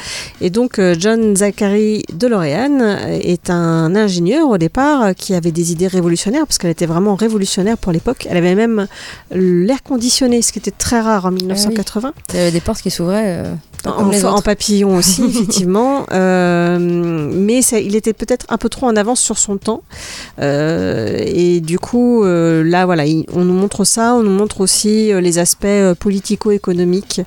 Et 0.40 0.48
donc 0.48 0.78
euh, 0.78 0.94
John 0.98 1.36
Zachary 1.36 2.04
DeLorean 2.12 2.80
est 3.08 3.50
un 3.50 3.94
ingénieur 3.94 4.48
au 4.48 4.56
départ 4.56 5.14
qui 5.14 5.34
avait 5.34 5.52
des 5.52 5.72
idées 5.72 5.88
révolutionnaires 5.88 6.46
parce 6.46 6.58
qu'elle 6.58 6.70
était 6.70 6.86
vraiment 6.86 7.14
révolutionnaire 7.16 7.76
pour 7.76 7.92
l'époque. 7.92 8.26
Elle 8.30 8.36
avait 8.36 8.54
même 8.54 8.86
l'air 9.30 9.82
conditionné, 9.82 10.40
ce 10.40 10.52
qui 10.52 10.60
était 10.60 10.70
très 10.70 11.00
rare 11.00 11.26
en 11.26 11.30
1980. 11.30 12.14
Il 12.30 12.36
y 12.36 12.38
avait 12.38 12.52
des 12.52 12.60
portes 12.60 12.80
qui 12.80 12.90
s'ouvraient. 12.90 13.44
Euh, 13.44 13.54
en, 13.86 14.12
en, 14.24 14.42
papillon 14.42 14.96
aussi, 14.96 15.24
effectivement. 15.28 16.06
Euh, 16.12 16.78
mais 16.78 17.62
ça, 17.62 17.78
il 17.78 17.96
était 17.96 18.12
peut-être 18.12 18.46
un 18.48 18.58
peu 18.58 18.68
trop 18.68 18.86
en 18.86 18.96
avance 18.96 19.20
sur 19.20 19.38
son 19.38 19.56
temps. 19.56 19.82
Euh, 20.40 21.22
et 21.24 21.60
du 21.60 21.78
coup, 21.78 22.24
euh, 22.24 22.62
là, 22.62 22.86
voilà, 22.86 23.06
il, 23.06 23.24
on 23.32 23.44
nous 23.44 23.54
montre 23.54 23.84
ça. 23.84 24.14
On 24.14 24.22
nous 24.22 24.30
montre 24.30 24.60
aussi 24.60 25.12
les 25.20 25.38
aspects 25.38 25.66
euh, 25.80 25.94
politico-économiques, 25.94 27.20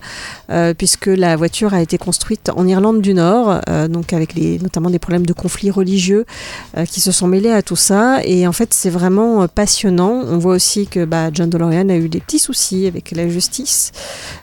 euh, 0.49 0.73
puisque 0.73 1.07
la 1.07 1.35
voiture 1.35 1.73
a 1.73 1.81
été 1.81 1.97
construite 1.97 2.49
en 2.55 2.67
Irlande 2.67 3.01
du 3.01 3.13
Nord, 3.13 3.61
donc 3.89 4.13
avec 4.13 4.35
notamment 4.61 4.89
des 4.89 4.99
problèmes 4.99 5.25
de 5.25 5.33
conflits 5.33 5.71
religieux 5.71 6.25
qui 6.87 7.01
se 7.01 7.11
sont 7.11 7.27
mêlés 7.27 7.51
à 7.51 7.61
tout 7.61 7.75
ça. 7.75 8.21
Et 8.23 8.47
en 8.47 8.51
fait, 8.51 8.73
c'est 8.73 8.89
vraiment 8.89 9.47
passionnant. 9.47 10.23
On 10.25 10.37
voit 10.37 10.55
aussi 10.55 10.87
que 10.87 11.05
bah, 11.05 11.29
John 11.33 11.49
DeLorean 11.49 11.89
a 11.89 11.95
eu 11.95 12.09
des 12.09 12.19
petits 12.19 12.39
soucis 12.39 12.87
avec 12.87 13.11
la 13.11 13.27
justice. 13.27 13.91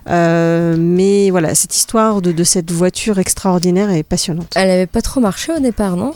mais 0.06 1.30
voilà, 1.30 1.54
cette 1.54 1.74
histoire 1.74 2.22
de, 2.22 2.32
de, 2.32 2.44
cette 2.44 2.70
voiture 2.70 3.18
extraordinaire 3.18 3.90
et 3.90 4.02
passionnante. 4.02 4.52
Elle 4.56 4.68
n'avait 4.68 4.86
pas 4.86 5.02
trop 5.02 5.20
marché 5.20 5.52
au 5.52 5.60
départ, 5.60 5.96
non? 5.96 6.14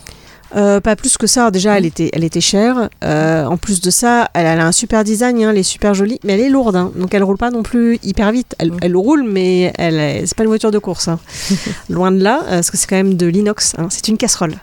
Euh, 0.55 0.79
pas 0.79 0.95
plus 0.95 1.17
que 1.17 1.27
ça. 1.27 1.51
Déjà, 1.51 1.77
elle 1.77 1.85
était, 1.85 2.09
elle 2.13 2.23
était 2.23 2.41
chère. 2.41 2.89
Euh, 3.03 3.45
en 3.45 3.57
plus 3.57 3.81
de 3.81 3.89
ça, 3.89 4.29
elle, 4.33 4.45
elle, 4.45 4.59
a 4.59 4.67
un 4.67 4.71
super 4.71 5.03
design, 5.03 5.41
hein, 5.43 5.51
elle 5.51 5.57
est 5.57 5.63
super 5.63 5.93
jolie, 5.93 6.19
mais 6.23 6.33
elle 6.33 6.41
est 6.41 6.49
lourde. 6.49 6.75
Hein, 6.75 6.91
donc, 6.95 7.13
elle 7.13 7.23
roule 7.23 7.37
pas 7.37 7.51
non 7.51 7.63
plus 7.63 7.99
hyper 8.03 8.31
vite. 8.31 8.55
Elle, 8.59 8.71
elle 8.81 8.95
roule, 8.95 9.23
mais 9.23 9.73
elle, 9.77 10.27
c'est 10.27 10.35
pas 10.35 10.43
une 10.43 10.49
voiture 10.49 10.71
de 10.71 10.79
course. 10.79 11.07
Hein. 11.07 11.19
Loin 11.89 12.11
de 12.11 12.21
là, 12.21 12.41
euh, 12.43 12.49
parce 12.55 12.71
que 12.71 12.77
c'est 12.77 12.87
quand 12.87 12.95
même 12.95 13.15
de 13.15 13.25
l'inox. 13.25 13.75
C'est 13.89 14.07
une 14.07 14.17
casserole. 14.17 14.55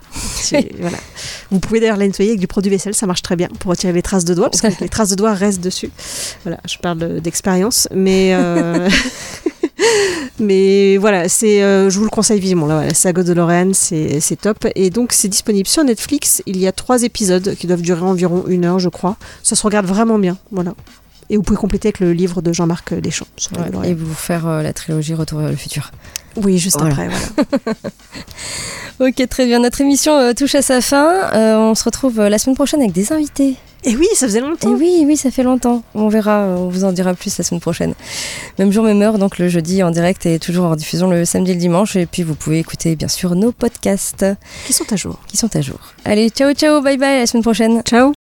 voilà. 0.81 0.99
Vous 1.51 1.59
pouvez 1.59 1.81
d'ailleurs 1.81 1.97
la 1.97 2.07
nettoyer 2.07 2.31
avec 2.31 2.41
du 2.41 2.47
produit 2.47 2.71
vaisselle, 2.71 2.95
ça 2.95 3.07
marche 3.07 3.23
très 3.23 3.37
bien 3.37 3.49
pour 3.59 3.71
retirer 3.71 3.93
les 3.93 4.03
traces 4.03 4.25
de 4.25 4.35
doigts, 4.35 4.51
parce 4.51 4.63
que 4.63 4.69
les 4.81 4.89
traces 4.89 5.11
de 5.11 5.17
doigts 5.17 5.35
restent 5.35 5.61
dessus. 5.61 5.91
Voilà, 6.45 6.59
je 6.69 6.79
parle 6.79 7.21
d'expérience, 7.21 7.89
mais. 7.95 8.35
Mais 10.41 10.97
voilà, 10.97 11.29
c'est, 11.29 11.63
euh, 11.63 11.91
je 11.91 11.99
vous 11.99 12.05
le 12.05 12.11
conseille 12.11 12.41
vivement. 12.41 12.67
Là, 12.67 12.77
voilà, 12.77 12.95
saga 12.95 13.23
de 13.23 13.33
Lorraine, 13.33 13.75
c'est, 13.75 14.21
c'est 14.21 14.37
top. 14.37 14.67
Et 14.75 14.91
donc, 14.91 15.13
c'est 15.13 15.29
disponible 15.29 15.69
sur 15.69 15.85
Netflix. 15.85 16.43
Il 16.47 16.59
y 16.59 16.67
a 16.67 16.73
trois 16.73 17.03
épisodes 17.03 17.55
qui 17.55 17.67
doivent 17.67 17.83
durer 17.83 18.03
environ 18.03 18.45
une 18.49 18.65
heure, 18.65 18.79
je 18.79 18.89
crois. 18.89 19.17
Ça 19.43 19.57
se 19.57 19.63
regarde 19.63 19.87
vraiment 19.87 20.19
bien. 20.19 20.39
Voilà. 20.51 20.75
Et 21.31 21.37
vous 21.37 21.43
pouvez 21.43 21.59
compléter 21.59 21.89
avec 21.89 22.01
le 22.01 22.13
livre 22.13 22.43
de 22.43 22.53
Jean-Marc 22.53 22.95
Deschamps. 22.95 23.27
Ouais, 23.57 23.91
et 23.91 23.95
vous 23.95 24.13
faire 24.15 24.47
euh, 24.47 24.63
la 24.63 24.73
trilogie 24.73 25.15
Retour 25.15 25.39
vers 25.39 25.51
le 25.51 25.57
futur. 25.57 25.91
Oui, 26.37 26.59
juste 26.59 26.79
voilà. 26.79 26.95
après. 26.95 27.09
Voilà. 27.09 27.79
ok, 29.11 29.29
très 29.29 29.47
bien. 29.47 29.61
Notre 29.61 29.81
émission 29.81 30.17
euh, 30.17 30.33
touche 30.33 30.55
à 30.55 30.63
sa 30.63 30.81
fin. 30.81 31.31
Euh, 31.35 31.57
on 31.57 31.75
se 31.75 31.85
retrouve 31.85 32.21
euh, 32.21 32.29
la 32.29 32.39
semaine 32.39 32.57
prochaine 32.57 32.81
avec 32.81 32.93
des 32.93 33.13
invités. 33.13 33.57
Et 33.85 33.97
oui, 33.97 34.07
ça 34.15 34.27
faisait 34.27 34.41
longtemps. 34.41 34.71
Et 34.71 34.75
oui, 34.75 35.03
oui, 35.07 35.17
ça 35.17 35.33
fait 35.33 35.43
longtemps. 35.43 35.83
On 35.95 36.09
verra, 36.09 36.47
on 36.57 36.69
vous 36.69 36.85
en 36.85 36.93
dira 36.93 37.15
plus 37.15 37.37
la 37.37 37.43
semaine 37.43 37.61
prochaine. 37.61 37.95
Même 38.59 38.71
jour, 38.71 38.85
même 38.85 39.03
heure, 39.03 39.19
donc 39.19 39.39
le 39.39 39.49
jeudi 39.49 39.83
en 39.83 39.91
direct 39.91 40.25
et 40.25 40.39
toujours 40.39 40.67
en 40.67 40.77
diffusion 40.77 41.11
le 41.11 41.25
samedi 41.25 41.51
et 41.51 41.55
le 41.55 41.61
dimanche. 41.61 41.97
Et 41.97 42.07
puis 42.07 42.23
vous 42.23 42.37
pouvez 42.37 42.61
écouter 42.61 42.95
bien 42.95 43.09
sûr 43.09 43.35
nos 43.35 43.51
podcasts. 43.51 44.25
Qui 44.67 44.73
sont 44.73 44.91
à 44.93 44.97
jour. 44.97 45.19
Qui 45.27 45.37
sont 45.37 45.55
à 45.57 45.61
jour. 45.61 45.81
Allez, 46.05 46.31
ciao, 46.31 46.53
ciao, 46.53 46.81
bye 46.81 46.97
bye, 46.97 47.17
à 47.17 47.19
la 47.21 47.27
semaine 47.27 47.43
prochaine. 47.43 47.83
Ciao. 47.83 48.13